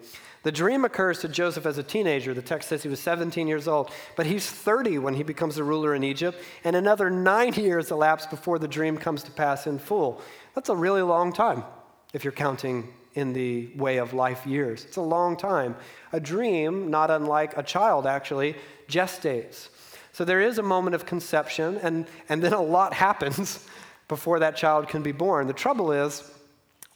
The 0.43 0.51
dream 0.51 0.83
occurs 0.83 1.19
to 1.19 1.29
Joseph 1.29 1.65
as 1.65 1.77
a 1.77 1.83
teenager. 1.83 2.33
The 2.33 2.41
text 2.41 2.67
says 2.67 2.83
he 2.83 2.89
was 2.89 2.99
17 2.99 3.47
years 3.47 3.65
old, 3.65 3.91
but 4.17 4.25
he's 4.25 4.45
30 4.45 4.97
when 4.97 5.13
he 5.13 5.23
becomes 5.23 5.57
a 5.57 5.63
ruler 5.63 5.95
in 5.95 6.03
Egypt, 6.03 6.37
and 6.65 6.75
another 6.75 7.09
nine 7.09 7.53
years 7.67 7.91
elapse 7.91 8.25
before 8.25 8.59
the 8.59 8.67
dream 8.67 8.97
comes 8.97 9.23
to 9.23 9.31
pass 9.31 9.67
in 9.67 9.79
full. 9.79 10.21
That's 10.53 10.67
a 10.67 10.75
really 10.75 11.01
long 11.01 11.31
time 11.31 11.63
if 12.11 12.25
you're 12.25 12.33
counting 12.33 12.93
in 13.15 13.33
the 13.33 13.69
way 13.75 13.97
of 13.97 14.13
life 14.13 14.45
years. 14.45 14.85
It's 14.85 14.97
a 14.97 15.01
long 15.01 15.37
time. 15.37 15.75
A 16.11 16.19
dream, 16.19 16.89
not 16.89 17.11
unlike 17.11 17.57
a 17.57 17.63
child 17.63 18.07
actually, 18.07 18.55
gestates. 18.87 19.69
So 20.11 20.23
there 20.25 20.41
is 20.41 20.59
a 20.59 20.63
moment 20.63 20.95
of 20.95 21.05
conception, 21.05 21.77
and, 21.81 22.05
and 22.29 22.41
then 22.41 22.53
a 22.53 22.61
lot 22.61 22.93
happens 23.07 23.65
before 24.07 24.39
that 24.39 24.55
child 24.55 24.87
can 24.87 25.01
be 25.01 25.11
born. 25.11 25.47
The 25.47 25.53
trouble 25.53 25.91
is, 25.91 26.29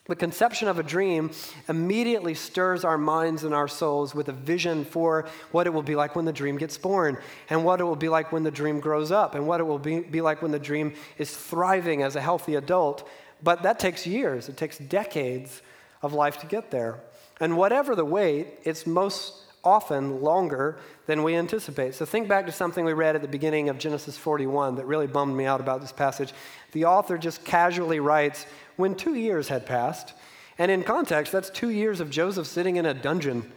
the 0.05 0.15
conception 0.15 0.69
of 0.69 0.79
a 0.79 0.83
dream 0.83 1.31
immediately 1.67 2.33
stirs 2.33 2.85
our 2.85 2.97
minds 2.97 3.43
and 3.43 3.53
our 3.53 3.67
souls 3.67 4.15
with 4.15 4.29
a 4.29 4.33
vision 4.33 4.85
for 4.85 5.27
what 5.51 5.67
it 5.67 5.71
will 5.71 5.83
be 5.83 5.97
like 5.97 6.15
when 6.15 6.23
the 6.23 6.31
dream 6.31 6.57
gets 6.57 6.77
born, 6.77 7.17
and 7.49 7.65
what 7.65 7.81
it 7.81 7.83
will 7.83 7.97
be 7.97 8.07
like 8.07 8.31
when 8.31 8.43
the 8.43 8.51
dream 8.51 8.79
grows 8.79 9.11
up, 9.11 9.35
and 9.35 9.45
what 9.45 9.59
it 9.59 9.65
will 9.65 9.79
be, 9.79 9.99
be 9.99 10.21
like 10.21 10.41
when 10.41 10.51
the 10.51 10.59
dream 10.59 10.93
is 11.17 11.35
thriving 11.35 12.03
as 12.03 12.15
a 12.15 12.21
healthy 12.21 12.55
adult. 12.55 13.07
But 13.43 13.63
that 13.63 13.79
takes 13.79 14.07
years, 14.07 14.47
it 14.47 14.55
takes 14.55 14.77
decades 14.77 15.61
of 16.01 16.13
life 16.13 16.37
to 16.39 16.45
get 16.45 16.71
there. 16.71 16.99
And 17.39 17.57
whatever 17.57 17.95
the 17.95 18.05
wait, 18.05 18.47
it's 18.63 18.85
most 18.85 19.33
often 19.63 20.21
longer 20.21 20.77
than 21.07 21.23
we 21.23 21.35
anticipate. 21.35 21.93
So 21.93 22.05
think 22.05 22.27
back 22.27 22.45
to 22.45 22.51
something 22.51 22.85
we 22.85 22.93
read 22.93 23.15
at 23.15 23.21
the 23.21 23.27
beginning 23.27 23.69
of 23.69 23.77
Genesis 23.77 24.17
41 24.17 24.75
that 24.75 24.85
really 24.85 25.07
bummed 25.07 25.35
me 25.35 25.45
out 25.45 25.59
about 25.59 25.81
this 25.81 25.91
passage. 25.91 26.33
The 26.71 26.85
author 26.85 27.17
just 27.17 27.43
casually 27.43 27.99
writes, 27.99 28.45
when 28.77 28.95
two 28.95 29.15
years 29.15 29.49
had 29.49 29.65
passed, 29.65 30.13
and 30.57 30.71
in 30.71 30.83
context, 30.83 31.31
that's 31.31 31.49
two 31.49 31.69
years 31.69 31.99
of 31.99 32.09
Joseph 32.09 32.47
sitting 32.47 32.77
in 32.77 32.85
a 32.85 32.93
dungeon, 32.93 33.51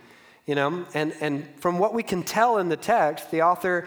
you 0.46 0.55
know, 0.55 0.85
and, 0.94 1.14
and 1.20 1.48
from 1.59 1.79
what 1.79 1.94
we 1.94 2.03
can 2.03 2.22
tell 2.22 2.59
in 2.59 2.68
the 2.68 2.76
text, 2.76 3.31
the 3.31 3.42
author 3.42 3.87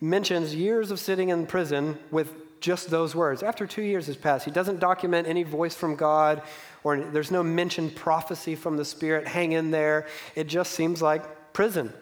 mentions 0.00 0.54
years 0.54 0.90
of 0.90 1.00
sitting 1.00 1.30
in 1.30 1.46
prison 1.46 1.98
with 2.10 2.32
just 2.60 2.90
those 2.90 3.14
words. 3.14 3.42
After 3.42 3.66
two 3.66 3.82
years 3.82 4.06
has 4.06 4.16
passed, 4.16 4.44
he 4.44 4.50
doesn't 4.50 4.80
document 4.80 5.28
any 5.28 5.42
voice 5.42 5.74
from 5.74 5.96
God 5.96 6.42
or 6.86 7.00
there's 7.00 7.32
no 7.32 7.42
mentioned 7.42 7.96
prophecy 7.96 8.54
from 8.54 8.76
the 8.76 8.84
Spirit. 8.84 9.26
Hang 9.26 9.50
in 9.50 9.72
there. 9.72 10.06
It 10.36 10.46
just 10.46 10.70
seems 10.70 11.02
like 11.02 11.52
prison 11.52 11.92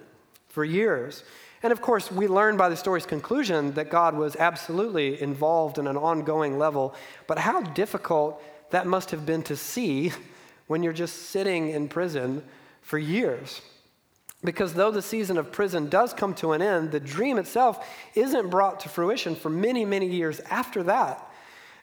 for 0.49 0.63
years. 0.63 1.25
And 1.63 1.73
of 1.73 1.81
course, 1.81 2.13
we 2.13 2.29
learn 2.29 2.59
by 2.59 2.69
the 2.69 2.77
story's 2.77 3.07
conclusion 3.07 3.73
that 3.75 3.89
God 3.89 4.15
was 4.15 4.37
absolutely 4.37 5.23
involved 5.23 5.79
in 5.79 5.87
an 5.87 5.97
ongoing 5.97 6.59
level. 6.59 6.95
But 7.27 7.39
how 7.39 7.63
difficult 7.63 8.43
that 8.73 8.87
must 8.87 9.11
have 9.11 9.25
been 9.25 9.43
to 9.45 9.57
see 9.57 10.13
when 10.67 10.83
you're 10.83 10.93
just 10.93 11.31
sitting 11.31 11.71
in 11.71 11.89
prison 11.89 12.45
for 12.83 12.99
years. 12.99 13.63
Because 14.45 14.75
though 14.75 14.91
the 14.91 15.03
season 15.03 15.39
of 15.39 15.51
prison 15.51 15.89
does 15.89 16.13
come 16.13 16.35
to 16.35 16.53
an 16.53 16.61
end, 16.61 16.93
the 16.93 17.01
dream 17.01 17.39
itself 17.39 17.89
isn't 18.15 18.51
brought 18.51 18.81
to 18.81 18.89
fruition 18.89 19.35
for 19.35 19.49
many, 19.49 19.85
many 19.85 20.07
years 20.07 20.41
after 20.51 20.83
that. 20.83 21.27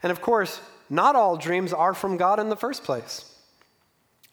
And 0.04 0.12
of 0.12 0.21
course, 0.21 0.62
not 0.89 1.15
all 1.15 1.38
dreams 1.38 1.74
are 1.74 1.93
from 1.93 2.17
God 2.17 2.39
in 2.39 2.50
the 2.50 2.56
first 2.56 2.84
place. 2.84 3.26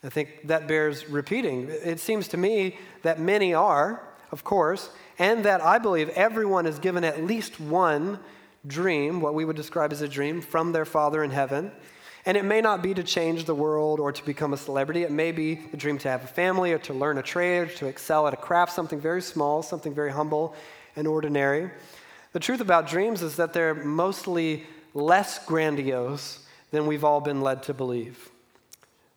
I 0.04 0.10
think 0.10 0.46
that 0.46 0.68
bears 0.68 1.08
repeating. 1.08 1.68
It 1.70 2.00
seems 2.00 2.28
to 2.28 2.36
me 2.36 2.78
that 3.02 3.18
many 3.18 3.54
are, 3.54 4.02
of 4.30 4.44
course, 4.44 4.90
and 5.18 5.44
that 5.44 5.60
I 5.60 5.78
believe 5.78 6.10
everyone 6.10 6.66
is 6.66 6.78
given 6.78 7.04
at 7.04 7.24
least 7.24 7.58
one 7.58 8.20
dream, 8.66 9.20
what 9.20 9.34
we 9.34 9.44
would 9.44 9.56
describe 9.56 9.92
as 9.92 10.02
a 10.02 10.08
dream, 10.08 10.40
from 10.40 10.72
their 10.72 10.84
Father 10.84 11.24
in 11.24 11.30
heaven. 11.30 11.72
And 12.28 12.36
it 12.36 12.44
may 12.44 12.60
not 12.60 12.82
be 12.82 12.92
to 12.92 13.02
change 13.02 13.46
the 13.46 13.54
world 13.54 13.98
or 13.98 14.12
to 14.12 14.26
become 14.26 14.52
a 14.52 14.58
celebrity. 14.58 15.02
It 15.02 15.10
may 15.10 15.32
be 15.32 15.54
the 15.54 15.78
dream 15.78 15.96
to 16.00 16.10
have 16.10 16.24
a 16.24 16.26
family 16.26 16.74
or 16.74 16.78
to 16.80 16.92
learn 16.92 17.16
a 17.16 17.22
trade 17.22 17.60
or 17.60 17.66
to 17.76 17.86
excel 17.86 18.26
at 18.26 18.34
a 18.34 18.36
craft, 18.36 18.74
something 18.74 19.00
very 19.00 19.22
small, 19.22 19.62
something 19.62 19.94
very 19.94 20.12
humble 20.12 20.54
and 20.94 21.08
ordinary. 21.08 21.70
The 22.34 22.38
truth 22.38 22.60
about 22.60 22.86
dreams 22.86 23.22
is 23.22 23.36
that 23.36 23.54
they're 23.54 23.72
mostly 23.72 24.66
less 24.92 25.42
grandiose 25.46 26.44
than 26.70 26.86
we've 26.86 27.02
all 27.02 27.22
been 27.22 27.40
led 27.40 27.62
to 27.62 27.72
believe. 27.72 28.28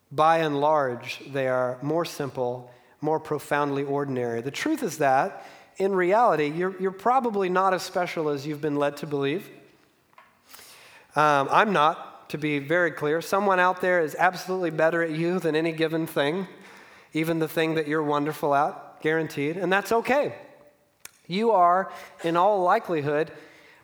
By 0.10 0.38
and 0.38 0.62
large, 0.62 1.20
they 1.34 1.50
are 1.50 1.80
more 1.82 2.06
simple, 2.06 2.72
more 3.02 3.20
profoundly 3.20 3.84
ordinary. 3.84 4.40
The 4.40 4.52
truth 4.52 4.84
is 4.84 5.00
that, 5.00 5.46
in 5.76 5.94
reality, 5.94 6.48
you're, 6.48 6.80
you're 6.80 6.92
probably 6.92 7.50
not 7.50 7.74
as 7.74 7.84
special 7.84 8.30
as 8.30 8.48
you've 8.48 8.62
been 8.62 8.78
led 8.78 8.96
to 8.98 9.06
believe. 9.06 9.50
Um, 11.14 11.50
I'm 11.52 11.74
not 11.74 12.11
to 12.32 12.38
be 12.38 12.60
very 12.60 12.92
clear. 12.92 13.22
Someone 13.22 13.60
out 13.60 13.82
there 13.82 14.00
is 14.00 14.16
absolutely 14.18 14.70
better 14.70 15.04
at 15.04 15.12
you 15.12 15.38
than 15.38 15.54
any 15.54 15.74
given 15.74 16.08
thing, 16.08 16.48
even 17.14 17.40
the 17.40 17.48
thing 17.48 17.76
that 17.76 17.88
you're 17.88 18.02
wonderful 18.02 18.56
at, 18.56 19.02
guaranteed, 19.02 19.58
and 19.58 19.72
that's 19.72 19.92
okay. 19.92 20.34
You 21.28 21.52
are, 21.52 21.92
in 22.24 22.38
all 22.38 22.64
likelihood, 22.64 23.32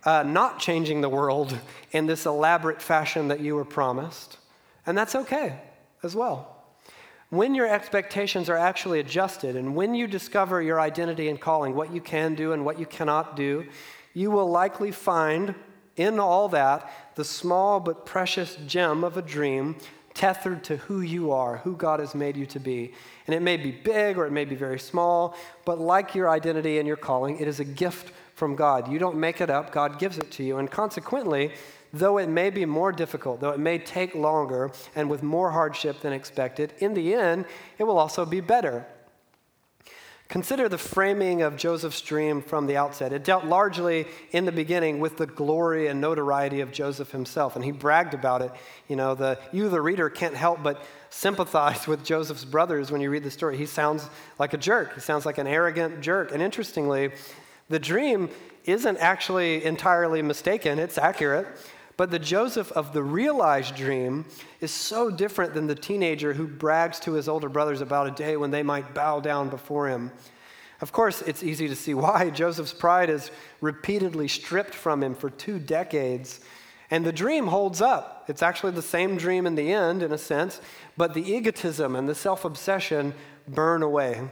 uh, 0.05 0.23
not 0.23 0.59
changing 0.59 1.01
the 1.01 1.09
world 1.09 1.57
in 1.91 2.05
this 2.05 2.25
elaborate 2.25 2.81
fashion 2.81 3.27
that 3.27 3.41
you 3.41 3.53
were 3.53 3.65
promised, 3.65 4.37
and 4.85 4.97
that's 4.97 5.15
okay 5.15 5.59
as 6.01 6.15
well. 6.15 6.55
When 7.29 7.53
your 7.53 7.67
expectations 7.67 8.49
are 8.49 8.55
actually 8.55 9.01
adjusted, 9.01 9.57
and 9.57 9.75
when 9.75 9.93
you 9.93 10.07
discover 10.07 10.61
your 10.61 10.79
identity 10.79 11.27
and 11.27 11.39
calling, 11.39 11.75
what 11.75 11.91
you 11.91 11.99
can 11.99 12.35
do 12.35 12.53
and 12.53 12.63
what 12.63 12.79
you 12.79 12.85
cannot 12.85 13.35
do, 13.35 13.65
you 14.13 14.31
will 14.31 14.49
likely 14.49 14.91
find 14.91 15.53
in 15.97 16.19
all 16.19 16.47
that, 16.49 16.89
the 17.17 17.25
small 17.25 17.79
but 17.79 18.05
precious 18.05 18.57
gem 18.67 19.03
of 19.03 19.17
a 19.17 19.23
dream 19.23 19.75
tethered 20.13 20.63
to 20.63 20.77
who 20.77 21.01
you 21.01 21.31
are, 21.31 21.57
who 21.57 21.75
God 21.75 21.99
has 21.99 22.13
made 22.13 22.37
you 22.37 22.45
to 22.45 22.59
be. 22.59 22.93
And 23.25 23.35
it 23.35 23.41
may 23.41 23.57
be 23.57 23.71
big 23.71 24.19
or 24.19 24.27
it 24.27 24.31
may 24.31 24.45
be 24.45 24.55
very 24.55 24.79
small, 24.79 25.35
but 25.65 25.79
like 25.79 26.13
your 26.13 26.29
identity 26.29 26.77
and 26.77 26.87
your 26.87 26.95
calling, 26.95 27.39
it 27.39 27.47
is 27.47 27.59
a 27.59 27.65
gift 27.65 28.13
from 28.35 28.55
God. 28.55 28.91
You 28.91 28.99
don't 28.99 29.17
make 29.17 29.41
it 29.41 29.49
up, 29.49 29.71
God 29.71 29.97
gives 29.97 30.19
it 30.19 30.29
to 30.31 30.43
you. 30.43 30.57
And 30.57 30.69
consequently, 30.69 31.51
though 31.91 32.19
it 32.19 32.29
may 32.29 32.51
be 32.51 32.65
more 32.65 32.91
difficult, 32.91 33.41
though 33.41 33.49
it 33.49 33.59
may 33.59 33.79
take 33.79 34.13
longer 34.13 34.71
and 34.95 35.09
with 35.09 35.23
more 35.23 35.51
hardship 35.51 36.01
than 36.01 36.13
expected, 36.13 36.73
in 36.77 36.93
the 36.93 37.15
end, 37.15 37.45
it 37.79 37.83
will 37.83 37.97
also 37.97 38.25
be 38.25 38.41
better. 38.41 38.85
Consider 40.29 40.67
the 40.67 40.77
framing 40.77 41.41
of 41.41 41.55
Joseph's 41.55 42.01
dream 42.01 42.41
from 42.41 42.67
the 42.67 42.75
outset. 42.75 43.13
It 43.13 43.23
dealt 43.23 43.45
largely 43.45 44.05
in 44.31 44.43
the 44.43 44.51
beginning 44.51 44.99
with 44.99 45.15
the 45.15 45.25
glory 45.25 45.87
and 45.87 46.01
notoriety 46.01 46.59
of 46.59 46.73
Joseph 46.73 47.11
himself, 47.11 47.55
and 47.55 47.63
he 47.63 47.71
bragged 47.71 48.13
about 48.13 48.41
it. 48.41 48.51
You 48.89 48.97
know, 48.97 49.15
the, 49.15 49.39
you, 49.53 49.69
the 49.69 49.79
reader, 49.79 50.09
can't 50.09 50.35
help 50.35 50.61
but 50.61 50.83
sympathize 51.09 51.87
with 51.87 52.03
Joseph's 52.03 52.43
brothers 52.43 52.91
when 52.91 52.99
you 52.99 53.09
read 53.09 53.23
the 53.23 53.31
story. 53.31 53.57
He 53.57 53.65
sounds 53.65 54.09
like 54.37 54.53
a 54.53 54.57
jerk, 54.57 54.95
he 54.95 54.99
sounds 54.99 55.25
like 55.25 55.37
an 55.37 55.47
arrogant 55.47 56.01
jerk. 56.01 56.33
And 56.33 56.41
interestingly, 56.41 57.11
the 57.69 57.79
dream 57.79 58.29
isn't 58.65 58.97
actually 58.97 59.63
entirely 59.63 60.21
mistaken, 60.21 60.77
it's 60.77 60.97
accurate. 60.97 61.47
But 61.97 62.11
the 62.11 62.19
Joseph 62.19 62.71
of 62.73 62.93
the 62.93 63.01
realized 63.01 63.75
dream 63.75 64.25
is 64.61 64.71
so 64.71 65.09
different 65.09 65.55
than 65.55 65.65
the 65.65 65.75
teenager 65.75 66.33
who 66.33 66.47
brags 66.47 66.99
to 67.01 67.13
his 67.13 67.27
older 67.27 67.49
brothers 67.49 67.81
about 67.81 68.07
a 68.07 68.11
day 68.11 68.37
when 68.37 68.51
they 68.51 68.61
might 68.61 68.93
bow 68.93 69.19
down 69.19 69.49
before 69.49 69.89
him. 69.89 70.11
Of 70.79 70.91
course, 70.91 71.23
it's 71.23 71.41
easy 71.41 71.67
to 71.67 71.75
see 71.75 71.95
why. 71.95 72.29
Joseph's 72.33 72.73
pride 72.73 73.09
is 73.09 73.31
repeatedly 73.61 74.27
stripped 74.27 74.75
from 74.75 75.01
him 75.01 75.15
for 75.15 75.31
two 75.31 75.57
decades. 75.57 76.39
And 76.91 77.03
the 77.03 77.11
dream 77.11 77.47
holds 77.47 77.81
up. 77.81 78.25
It's 78.27 78.43
actually 78.43 78.73
the 78.73 78.81
same 78.83 79.17
dream 79.17 79.47
in 79.47 79.55
the 79.55 79.73
end, 79.73 80.03
in 80.03 80.11
a 80.11 80.17
sense, 80.17 80.61
but 80.95 81.13
the 81.13 81.33
egotism 81.33 81.95
and 81.95 82.07
the 82.07 82.15
self 82.15 82.45
obsession 82.45 83.13
burn 83.47 83.81
away. 83.81 84.29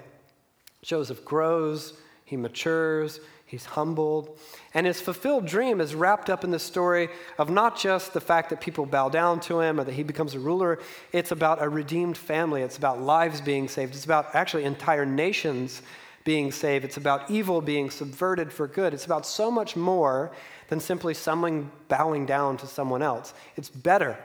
Joseph 0.81 1.25
grows, 1.25 1.93
he 2.25 2.37
matures, 2.37 3.19
he's 3.45 3.65
humbled. 3.65 4.37
And 4.73 4.85
his 4.85 4.99
fulfilled 4.99 5.45
dream 5.45 5.79
is 5.79 5.95
wrapped 5.95 6.29
up 6.29 6.43
in 6.43 6.51
the 6.51 6.59
story 6.59 7.09
of 7.37 7.49
not 7.49 7.77
just 7.77 8.13
the 8.13 8.21
fact 8.21 8.49
that 8.49 8.61
people 8.61 8.85
bow 8.85 9.09
down 9.09 9.39
to 9.41 9.59
him 9.59 9.79
or 9.79 9.83
that 9.83 9.93
he 9.93 10.03
becomes 10.03 10.35
a 10.35 10.39
ruler, 10.39 10.79
it's 11.11 11.31
about 11.31 11.61
a 11.61 11.69
redeemed 11.69 12.17
family. 12.17 12.61
It's 12.61 12.77
about 12.77 13.01
lives 13.01 13.41
being 13.41 13.67
saved. 13.67 13.95
It's 13.95 14.05
about 14.05 14.33
actually 14.33 14.63
entire 14.63 15.05
nations 15.05 15.81
being 16.23 16.51
saved. 16.51 16.83
It's 16.83 16.97
about 16.97 17.29
evil 17.29 17.61
being 17.61 17.89
subverted 17.89 18.51
for 18.51 18.67
good. 18.67 18.93
It's 18.93 19.05
about 19.05 19.25
so 19.25 19.51
much 19.51 19.75
more 19.75 20.31
than 20.67 20.79
simply 20.79 21.13
someone 21.13 21.71
bowing 21.87 22.25
down 22.25 22.57
to 22.57 22.67
someone 22.67 23.03
else. 23.03 23.33
It's 23.55 23.69
better, 23.69 24.17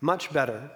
much 0.00 0.32
better. 0.32 0.70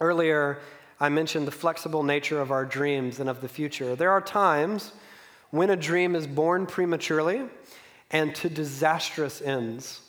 Earlier, 0.00 0.58
I 0.98 1.10
mentioned 1.10 1.46
the 1.46 1.52
flexible 1.52 2.02
nature 2.02 2.40
of 2.40 2.50
our 2.50 2.64
dreams 2.64 3.20
and 3.20 3.28
of 3.28 3.42
the 3.42 3.48
future. 3.48 3.94
There 3.94 4.10
are 4.10 4.22
times 4.22 4.92
when 5.50 5.70
a 5.70 5.76
dream 5.76 6.14
is 6.14 6.26
born 6.26 6.66
prematurely 6.66 7.42
and 8.10 8.34
to 8.36 8.48
disastrous 8.48 9.40
ends. 9.40 10.00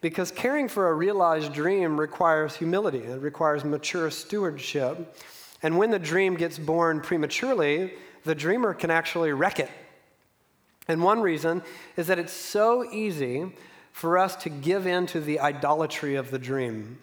Because 0.00 0.32
caring 0.32 0.68
for 0.68 0.88
a 0.88 0.94
realized 0.94 1.52
dream 1.52 1.98
requires 1.98 2.56
humility, 2.56 2.98
it 2.98 3.20
requires 3.20 3.64
mature 3.64 4.10
stewardship. 4.10 5.16
And 5.62 5.78
when 5.78 5.90
the 5.90 5.98
dream 5.98 6.34
gets 6.34 6.58
born 6.58 7.00
prematurely, 7.00 7.94
the 8.24 8.34
dreamer 8.34 8.74
can 8.74 8.90
actually 8.90 9.32
wreck 9.32 9.60
it. 9.60 9.70
And 10.88 11.02
one 11.02 11.20
reason 11.20 11.62
is 11.96 12.08
that 12.08 12.18
it's 12.18 12.32
so 12.32 12.90
easy 12.92 13.52
for 13.92 14.18
us 14.18 14.34
to 14.36 14.48
give 14.48 14.86
in 14.86 15.06
to 15.06 15.20
the 15.20 15.38
idolatry 15.38 16.16
of 16.16 16.30
the 16.30 16.38
dream. 16.38 16.98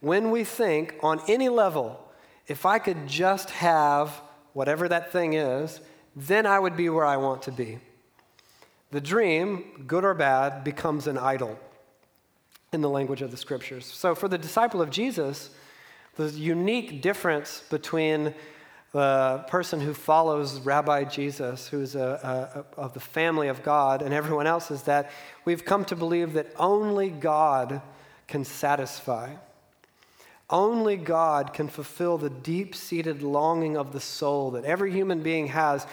When 0.00 0.30
we 0.30 0.42
think 0.44 0.96
on 1.02 1.20
any 1.28 1.48
level, 1.48 2.00
if 2.48 2.66
I 2.66 2.78
could 2.78 3.06
just 3.06 3.50
have 3.50 4.20
whatever 4.52 4.88
that 4.88 5.12
thing 5.12 5.34
is, 5.34 5.80
then 6.18 6.46
I 6.46 6.58
would 6.58 6.76
be 6.76 6.88
where 6.88 7.04
I 7.04 7.16
want 7.16 7.42
to 7.42 7.52
be. 7.52 7.78
The 8.90 9.00
dream, 9.00 9.84
good 9.86 10.04
or 10.04 10.14
bad, 10.14 10.64
becomes 10.64 11.06
an 11.06 11.16
idol 11.16 11.58
in 12.72 12.80
the 12.80 12.90
language 12.90 13.22
of 13.22 13.30
the 13.30 13.36
scriptures. 13.36 13.86
So, 13.86 14.14
for 14.14 14.26
the 14.26 14.38
disciple 14.38 14.82
of 14.82 14.90
Jesus, 14.90 15.50
the 16.16 16.28
unique 16.30 17.02
difference 17.02 17.62
between 17.70 18.34
the 18.92 19.44
person 19.46 19.80
who 19.80 19.94
follows 19.94 20.60
Rabbi 20.60 21.04
Jesus, 21.04 21.68
who's 21.68 21.94
a, 21.94 22.66
a, 22.76 22.80
of 22.80 22.94
the 22.94 23.00
family 23.00 23.48
of 23.48 23.62
God, 23.62 24.02
and 24.02 24.12
everyone 24.12 24.46
else 24.46 24.70
is 24.70 24.82
that 24.84 25.10
we've 25.44 25.64
come 25.64 25.84
to 25.84 25.96
believe 25.96 26.32
that 26.32 26.52
only 26.56 27.10
God 27.10 27.80
can 28.26 28.44
satisfy. 28.44 29.34
Only 30.50 30.96
God 30.96 31.52
can 31.52 31.68
fulfill 31.68 32.16
the 32.16 32.30
deep 32.30 32.74
seated 32.74 33.22
longing 33.22 33.76
of 33.76 33.92
the 33.92 34.00
soul 34.00 34.52
that 34.52 34.64
every 34.64 34.90
human 34.90 35.22
being 35.22 35.48
has 35.48 35.86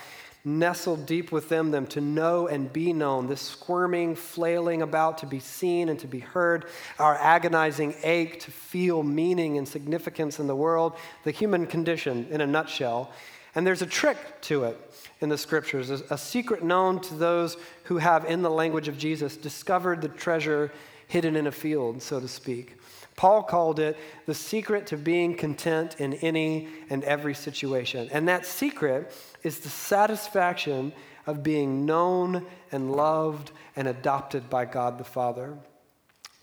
nestled 0.46 1.06
deep 1.08 1.32
within 1.32 1.72
them 1.72 1.88
to 1.88 2.00
know 2.00 2.48
and 2.48 2.72
be 2.72 2.94
known, 2.94 3.28
this 3.28 3.42
squirming, 3.42 4.16
flailing 4.16 4.84
about 4.84 5.18
to 5.18 5.26
be 5.26 5.40
seen 5.40 5.90
and 5.90 6.00
to 6.00 6.08
be 6.08 6.20
heard, 6.20 6.66
our 7.00 7.16
agonizing 7.16 7.96
ache 8.04 8.40
to 8.40 8.52
feel 8.52 9.02
meaning 9.02 9.58
and 9.58 9.68
significance 9.68 10.40
in 10.40 10.46
the 10.46 10.56
world, 10.56 10.96
the 11.24 11.32
human 11.32 11.66
condition 11.66 12.28
in 12.30 12.42
a 12.42 12.48
nutshell. 12.48 13.12
And 13.56 13.66
there's 13.66 13.82
a 13.82 13.88
trick 13.88 14.18
to 14.42 14.66
it 14.66 14.80
in 15.20 15.30
the 15.30 15.38
scriptures, 15.38 15.90
a 15.90 16.18
secret 16.18 16.64
known 16.64 17.00
to 17.02 17.16
those 17.16 17.58
who 17.86 17.98
have, 17.98 18.26
in 18.26 18.42
the 18.42 18.50
language 18.50 18.88
of 18.88 18.98
Jesus, 18.98 19.36
discovered 19.38 20.02
the 20.02 20.10
treasure 20.10 20.72
hidden 21.08 21.36
in 21.36 21.48
a 21.48 21.52
field, 21.52 22.02
so 22.02 22.20
to 22.20 22.28
speak. 22.28 22.78
Paul 23.16 23.44
called 23.44 23.80
it 23.80 23.98
the 24.26 24.34
secret 24.34 24.88
to 24.88 24.98
being 24.98 25.36
content 25.36 25.96
in 26.00 26.16
any 26.16 26.68
and 26.90 27.04
every 27.04 27.34
situation. 27.34 28.10
And 28.12 28.28
that 28.28 28.46
secret 28.46 29.14
is 29.44 29.60
the 29.60 29.70
satisfaction 29.70 30.92
of 31.26 31.44
being 31.44 31.86
known 31.86 32.46
and 32.72 32.92
loved 32.92 33.52
and 33.76 33.88
adopted 33.88 34.50
by 34.50 34.66
God 34.66 34.98
the 34.98 35.04
Father, 35.04 35.58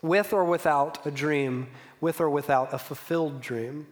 with 0.01 0.33
or 0.33 0.45
without 0.45 1.07
a 1.07 1.11
dream, 1.11 1.69
with 2.01 2.21
or 2.21 2.31
without 2.31 2.73
a 2.73 2.79
fulfilled 2.79 3.41
dream. 3.41 3.87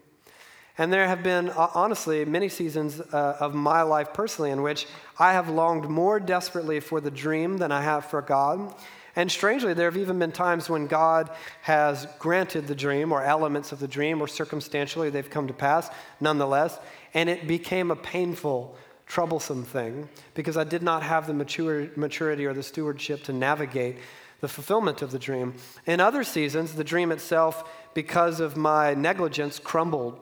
And 0.79 0.91
there 0.91 1.07
have 1.07 1.23
been, 1.23 1.51
honestly, 1.51 2.25
many 2.25 2.49
seasons 2.49 3.01
uh, 3.01 3.37
of 3.39 3.55
my 3.55 3.83
life 3.83 4.15
personally 4.15 4.51
in 4.51 4.63
which 4.63 4.87
I 5.19 5.35
have 5.35 5.51
longed 5.51 5.91
more 5.91 6.19
desperately 6.19 6.81
for 6.81 7.03
the 7.03 7.11
dream 7.11 7.59
than 7.59 7.71
I 7.71 7.83
have 7.83 8.07
for 8.07 8.23
God. 8.23 8.75
And 9.17 9.31
strangely, 9.31 9.75
there 9.75 9.91
have 9.91 9.97
even 9.97 10.19
been 10.19 10.33
times 10.33 10.71
when 10.71 10.87
God 10.87 11.31
has 11.63 12.07
granted 12.19 12.67
the 12.67 12.75
dream 12.75 13.13
or 13.13 13.23
elements 13.23 13.73
of 13.73 13.81
the 13.81 13.89
dream, 13.89 14.21
or 14.21 14.29
circumstantially 14.29 15.11
they've 15.11 15.29
come 15.29 15.49
to 15.49 15.55
pass 15.55 15.91
nonetheless, 16.21 16.79
and 17.15 17.29
it 17.29 17.47
became 17.47 17.91
a 17.91 17.97
painful 17.97 18.77
troublesome 19.07 19.65
thing 19.65 20.09
because 20.35 20.57
I 20.57 20.63
did 20.63 20.83
not 20.83 21.03
have 21.03 21.27
the 21.27 21.35
mature, 21.35 21.89
maturity 21.97 22.47
or 22.47 22.55
the 22.55 22.63
stewardship 22.63 23.25
to 23.25 23.33
navigate 23.33 23.97
the 24.41 24.49
fulfillment 24.49 25.03
of 25.03 25.11
the 25.11 25.19
dream. 25.19 25.55
In 25.85 26.01
other 26.01 26.25
seasons, 26.25 26.75
the 26.75 26.85
dream 26.85 27.11
itself, 27.11 27.69
because 27.93 28.39
of 28.39 28.57
my 28.57 28.95
negligence, 28.95 29.59
crumbled 29.59 30.21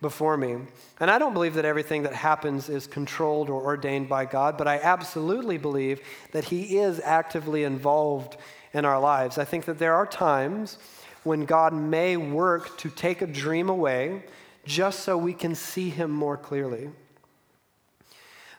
before 0.00 0.36
me. 0.36 0.56
And 1.00 1.10
I 1.10 1.18
don't 1.18 1.34
believe 1.34 1.54
that 1.54 1.64
everything 1.64 2.04
that 2.04 2.14
happens 2.14 2.68
is 2.68 2.86
controlled 2.86 3.50
or 3.50 3.62
ordained 3.62 4.08
by 4.08 4.24
God, 4.24 4.56
but 4.56 4.68
I 4.68 4.78
absolutely 4.78 5.58
believe 5.58 6.00
that 6.32 6.44
He 6.44 6.78
is 6.78 7.00
actively 7.00 7.64
involved 7.64 8.36
in 8.72 8.84
our 8.84 9.00
lives. 9.00 9.38
I 9.38 9.44
think 9.44 9.64
that 9.64 9.78
there 9.78 9.94
are 9.94 10.06
times 10.06 10.78
when 11.24 11.44
God 11.44 11.72
may 11.72 12.16
work 12.16 12.78
to 12.78 12.90
take 12.90 13.22
a 13.22 13.26
dream 13.26 13.68
away 13.68 14.22
just 14.64 15.00
so 15.00 15.16
we 15.16 15.34
can 15.34 15.54
see 15.54 15.90
Him 15.90 16.10
more 16.10 16.36
clearly. 16.36 16.90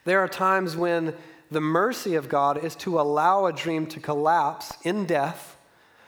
There 0.05 0.19
are 0.19 0.27
times 0.27 0.75
when 0.75 1.13
the 1.51 1.61
mercy 1.61 2.15
of 2.15 2.29
God 2.29 2.63
is 2.63 2.75
to 2.77 2.99
allow 2.99 3.45
a 3.45 3.53
dream 3.53 3.85
to 3.87 3.99
collapse 3.99 4.73
in 4.83 5.05
death 5.05 5.57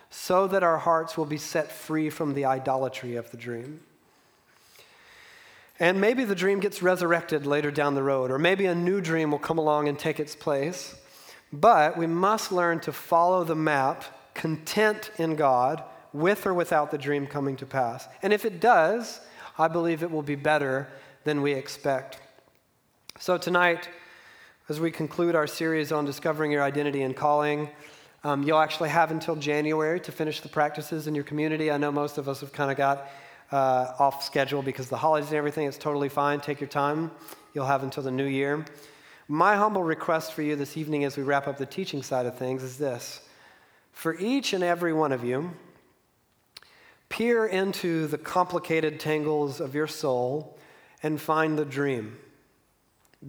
so 0.09 0.45
that 0.47 0.63
our 0.63 0.77
hearts 0.77 1.17
will 1.17 1.25
be 1.25 1.37
set 1.37 1.71
free 1.71 2.09
from 2.09 2.33
the 2.33 2.45
idolatry 2.45 3.15
of 3.15 3.31
the 3.31 3.37
dream. 3.37 3.79
And 5.81 5.99
maybe 5.99 6.25
the 6.25 6.35
dream 6.35 6.59
gets 6.59 6.83
resurrected 6.83 7.47
later 7.47 7.71
down 7.71 7.95
the 7.95 8.03
road, 8.03 8.29
or 8.29 8.37
maybe 8.37 8.67
a 8.67 8.75
new 8.75 9.01
dream 9.01 9.31
will 9.31 9.39
come 9.39 9.57
along 9.57 9.87
and 9.87 9.97
take 9.97 10.19
its 10.19 10.35
place. 10.35 10.93
But 11.51 11.97
we 11.97 12.05
must 12.05 12.51
learn 12.51 12.81
to 12.81 12.93
follow 12.93 13.43
the 13.43 13.55
map, 13.55 14.05
content 14.35 15.09
in 15.17 15.35
God, 15.35 15.83
with 16.13 16.45
or 16.45 16.53
without 16.53 16.91
the 16.91 16.99
dream 16.99 17.25
coming 17.25 17.55
to 17.55 17.65
pass. 17.65 18.07
And 18.21 18.31
if 18.31 18.45
it 18.45 18.59
does, 18.59 19.21
I 19.57 19.69
believe 19.69 20.03
it 20.03 20.11
will 20.11 20.21
be 20.21 20.35
better 20.35 20.87
than 21.23 21.41
we 21.41 21.53
expect. 21.53 22.19
So 23.17 23.39
tonight, 23.39 23.89
as 24.69 24.79
we 24.79 24.91
conclude 24.91 25.33
our 25.33 25.47
series 25.47 25.91
on 25.91 26.05
discovering 26.05 26.51
your 26.51 26.61
identity 26.61 27.01
and 27.01 27.15
calling, 27.15 27.71
um, 28.23 28.43
you'll 28.43 28.59
actually 28.59 28.89
have 28.89 29.09
until 29.09 29.35
January 29.35 29.99
to 30.01 30.11
finish 30.11 30.41
the 30.41 30.49
practices 30.49 31.07
in 31.07 31.15
your 31.15 31.23
community. 31.23 31.71
I 31.71 31.77
know 31.77 31.91
most 31.91 32.19
of 32.19 32.29
us 32.29 32.41
have 32.41 32.53
kind 32.53 32.69
of 32.69 32.77
got 32.77 33.09
uh, 33.51 33.93
off 33.99 34.23
schedule 34.23 34.61
because 34.61 34.89
the 34.89 34.97
holidays 34.97 35.29
and 35.29 35.37
everything. 35.37 35.67
It's 35.67 35.77
totally 35.77 36.09
fine. 36.09 36.39
Take 36.39 36.59
your 36.59 36.69
time. 36.69 37.11
You'll 37.53 37.65
have 37.65 37.83
until 37.83 38.03
the 38.03 38.11
new 38.11 38.25
year. 38.25 38.65
My 39.27 39.55
humble 39.55 39.83
request 39.83 40.33
for 40.33 40.41
you 40.41 40.55
this 40.55 40.77
evening 40.77 41.03
as 41.03 41.17
we 41.17 41.23
wrap 41.23 41.47
up 41.47 41.57
the 41.57 41.65
teaching 41.65 42.03
side 42.03 42.25
of 42.25 42.37
things 42.37 42.63
is 42.63 42.77
this 42.77 43.21
for 43.91 44.17
each 44.17 44.53
and 44.53 44.63
every 44.63 44.93
one 44.93 45.11
of 45.11 45.23
you, 45.23 45.51
peer 47.09 47.45
into 47.45 48.07
the 48.07 48.17
complicated 48.17 48.99
tangles 48.99 49.59
of 49.59 49.75
your 49.75 49.87
soul 49.87 50.57
and 51.03 51.19
find 51.19 51.57
the 51.57 51.65
dream. 51.65 52.17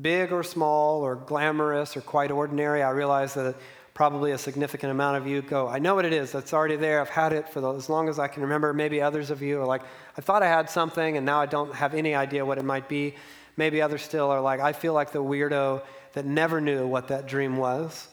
Big 0.00 0.32
or 0.32 0.42
small, 0.42 1.02
or 1.02 1.16
glamorous, 1.16 1.96
or 1.96 2.00
quite 2.00 2.30
ordinary. 2.30 2.82
I 2.82 2.90
realize 2.90 3.34
that 3.34 3.56
probably 3.95 4.30
a 4.30 4.38
significant 4.38 4.90
amount 4.90 5.18
of 5.18 5.26
you 5.26 5.43
go, 5.43 5.68
I 5.68 5.78
know 5.78 5.95
what 5.95 6.05
it 6.05 6.12
is. 6.12 6.32
That's 6.32 6.55
already 6.55 6.76
there. 6.76 7.01
I've 7.01 7.11
had 7.11 7.32
it 7.32 7.49
for 7.49 7.61
the, 7.61 7.72
as 7.74 7.88
long 7.88 8.09
as 8.09 8.18
I 8.18 8.26
can 8.26 8.43
remember. 8.43 8.72
Maybe 8.72 9.03
others 9.03 9.30
of 9.30 9.43
you 9.43 9.61
are 9.61 9.66
like, 9.66 9.82
I 10.16 10.20
thought 10.20 10.43
I 10.43 10.49
had 10.49 10.70
something 10.70 11.16
and 11.16 11.26
now 11.26 11.40
I 11.40 11.47
don't 11.47 11.74
have 11.74 11.95
any 11.95 12.14
idea 12.14 12.45
what 12.45 12.59
it 12.59 12.64
might 12.64 12.88
be. 12.88 13.14
Maybe 13.57 13.82
others 13.82 14.03
still 14.03 14.30
are 14.30 14.40
like, 14.40 14.61
I 14.61 14.72
feel 14.72 14.95
like 14.95 15.12
the 15.12 15.22
weirdo 15.22 15.82
that 16.14 16.24
never 16.24 16.61
knew 16.61 16.86
what 16.86 17.09
that 17.09 17.26
dream 17.26 17.59
was. 17.59 18.09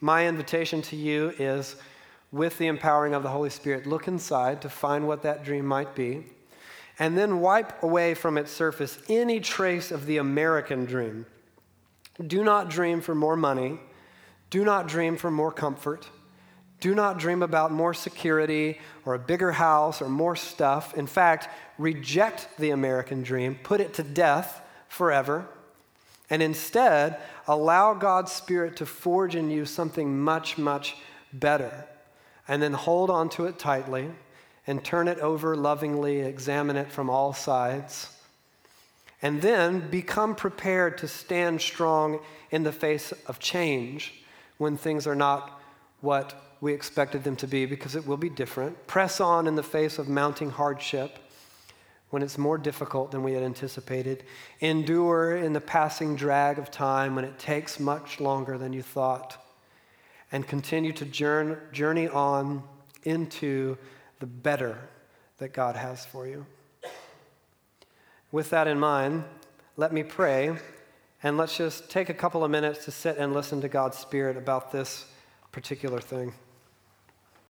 My 0.00 0.26
invitation 0.28 0.80
to 0.82 0.96
you 0.96 1.34
is 1.38 1.76
with 2.32 2.56
the 2.58 2.68
empowering 2.68 3.14
of 3.14 3.24
the 3.24 3.28
Holy 3.28 3.50
Spirit, 3.50 3.86
look 3.86 4.06
inside 4.06 4.62
to 4.62 4.68
find 4.68 5.06
what 5.06 5.22
that 5.22 5.44
dream 5.44 5.66
might 5.66 5.96
be, 5.96 6.24
and 6.98 7.18
then 7.18 7.40
wipe 7.40 7.82
away 7.82 8.14
from 8.14 8.38
its 8.38 8.52
surface 8.52 8.98
any 9.08 9.40
trace 9.40 9.90
of 9.90 10.06
the 10.06 10.18
American 10.18 10.84
dream. 10.84 11.26
Do 12.24 12.44
not 12.44 12.70
dream 12.70 13.00
for 13.00 13.14
more 13.14 13.36
money 13.36 13.80
do 14.50 14.64
not 14.64 14.88
dream 14.88 15.16
for 15.16 15.30
more 15.30 15.52
comfort. 15.52 16.08
Do 16.80 16.94
not 16.94 17.18
dream 17.18 17.42
about 17.42 17.70
more 17.70 17.94
security 17.94 18.78
or 19.04 19.14
a 19.14 19.18
bigger 19.18 19.52
house 19.52 20.02
or 20.02 20.08
more 20.08 20.34
stuff. 20.34 20.94
In 20.94 21.06
fact, 21.06 21.48
reject 21.78 22.48
the 22.58 22.70
American 22.70 23.22
dream, 23.22 23.58
put 23.62 23.80
it 23.80 23.94
to 23.94 24.02
death 24.02 24.62
forever, 24.88 25.46
and 26.28 26.42
instead 26.42 27.18
allow 27.46 27.94
God's 27.94 28.32
Spirit 28.32 28.76
to 28.76 28.86
forge 28.86 29.36
in 29.36 29.50
you 29.50 29.64
something 29.66 30.18
much, 30.18 30.58
much 30.58 30.96
better. 31.32 31.86
And 32.48 32.62
then 32.62 32.72
hold 32.72 33.10
on 33.10 33.28
to 33.30 33.44
it 33.44 33.58
tightly 33.58 34.10
and 34.66 34.82
turn 34.82 35.06
it 35.06 35.18
over 35.18 35.56
lovingly, 35.56 36.20
examine 36.20 36.76
it 36.76 36.90
from 36.90 37.10
all 37.10 37.32
sides. 37.32 38.16
And 39.22 39.42
then 39.42 39.90
become 39.90 40.34
prepared 40.34 40.98
to 40.98 41.08
stand 41.08 41.60
strong 41.60 42.20
in 42.50 42.62
the 42.62 42.72
face 42.72 43.12
of 43.26 43.38
change 43.38 44.19
when 44.60 44.76
things 44.76 45.06
are 45.06 45.14
not 45.14 45.58
what 46.02 46.34
we 46.60 46.74
expected 46.74 47.24
them 47.24 47.34
to 47.34 47.46
be, 47.46 47.64
because 47.64 47.96
it 47.96 48.06
will 48.06 48.18
be 48.18 48.28
different. 48.28 48.86
Press 48.86 49.18
on 49.18 49.46
in 49.46 49.54
the 49.54 49.62
face 49.62 49.98
of 49.98 50.06
mounting 50.06 50.50
hardship 50.50 51.18
when 52.10 52.22
it's 52.22 52.36
more 52.36 52.58
difficult 52.58 53.10
than 53.10 53.22
we 53.22 53.32
had 53.32 53.42
anticipated. 53.42 54.22
Endure 54.60 55.36
in 55.36 55.54
the 55.54 55.62
passing 55.62 56.14
drag 56.14 56.58
of 56.58 56.70
time 56.70 57.14
when 57.14 57.24
it 57.24 57.38
takes 57.38 57.80
much 57.80 58.20
longer 58.20 58.58
than 58.58 58.74
you 58.74 58.82
thought. 58.82 59.42
And 60.30 60.46
continue 60.46 60.92
to 60.92 61.06
journey 61.06 62.08
on 62.08 62.62
into 63.04 63.78
the 64.18 64.26
better 64.26 64.76
that 65.38 65.54
God 65.54 65.74
has 65.74 66.04
for 66.04 66.26
you. 66.26 66.44
With 68.30 68.50
that 68.50 68.68
in 68.68 68.78
mind, 68.78 69.24
let 69.78 69.90
me 69.90 70.02
pray 70.02 70.56
and 71.22 71.36
let's 71.36 71.56
just 71.56 71.90
take 71.90 72.08
a 72.08 72.14
couple 72.14 72.44
of 72.44 72.50
minutes 72.50 72.84
to 72.86 72.90
sit 72.90 73.18
and 73.18 73.34
listen 73.34 73.60
to 73.60 73.68
God's 73.68 73.98
Spirit 73.98 74.36
about 74.36 74.72
this 74.72 75.06
particular 75.52 76.00
thing. 76.00 76.32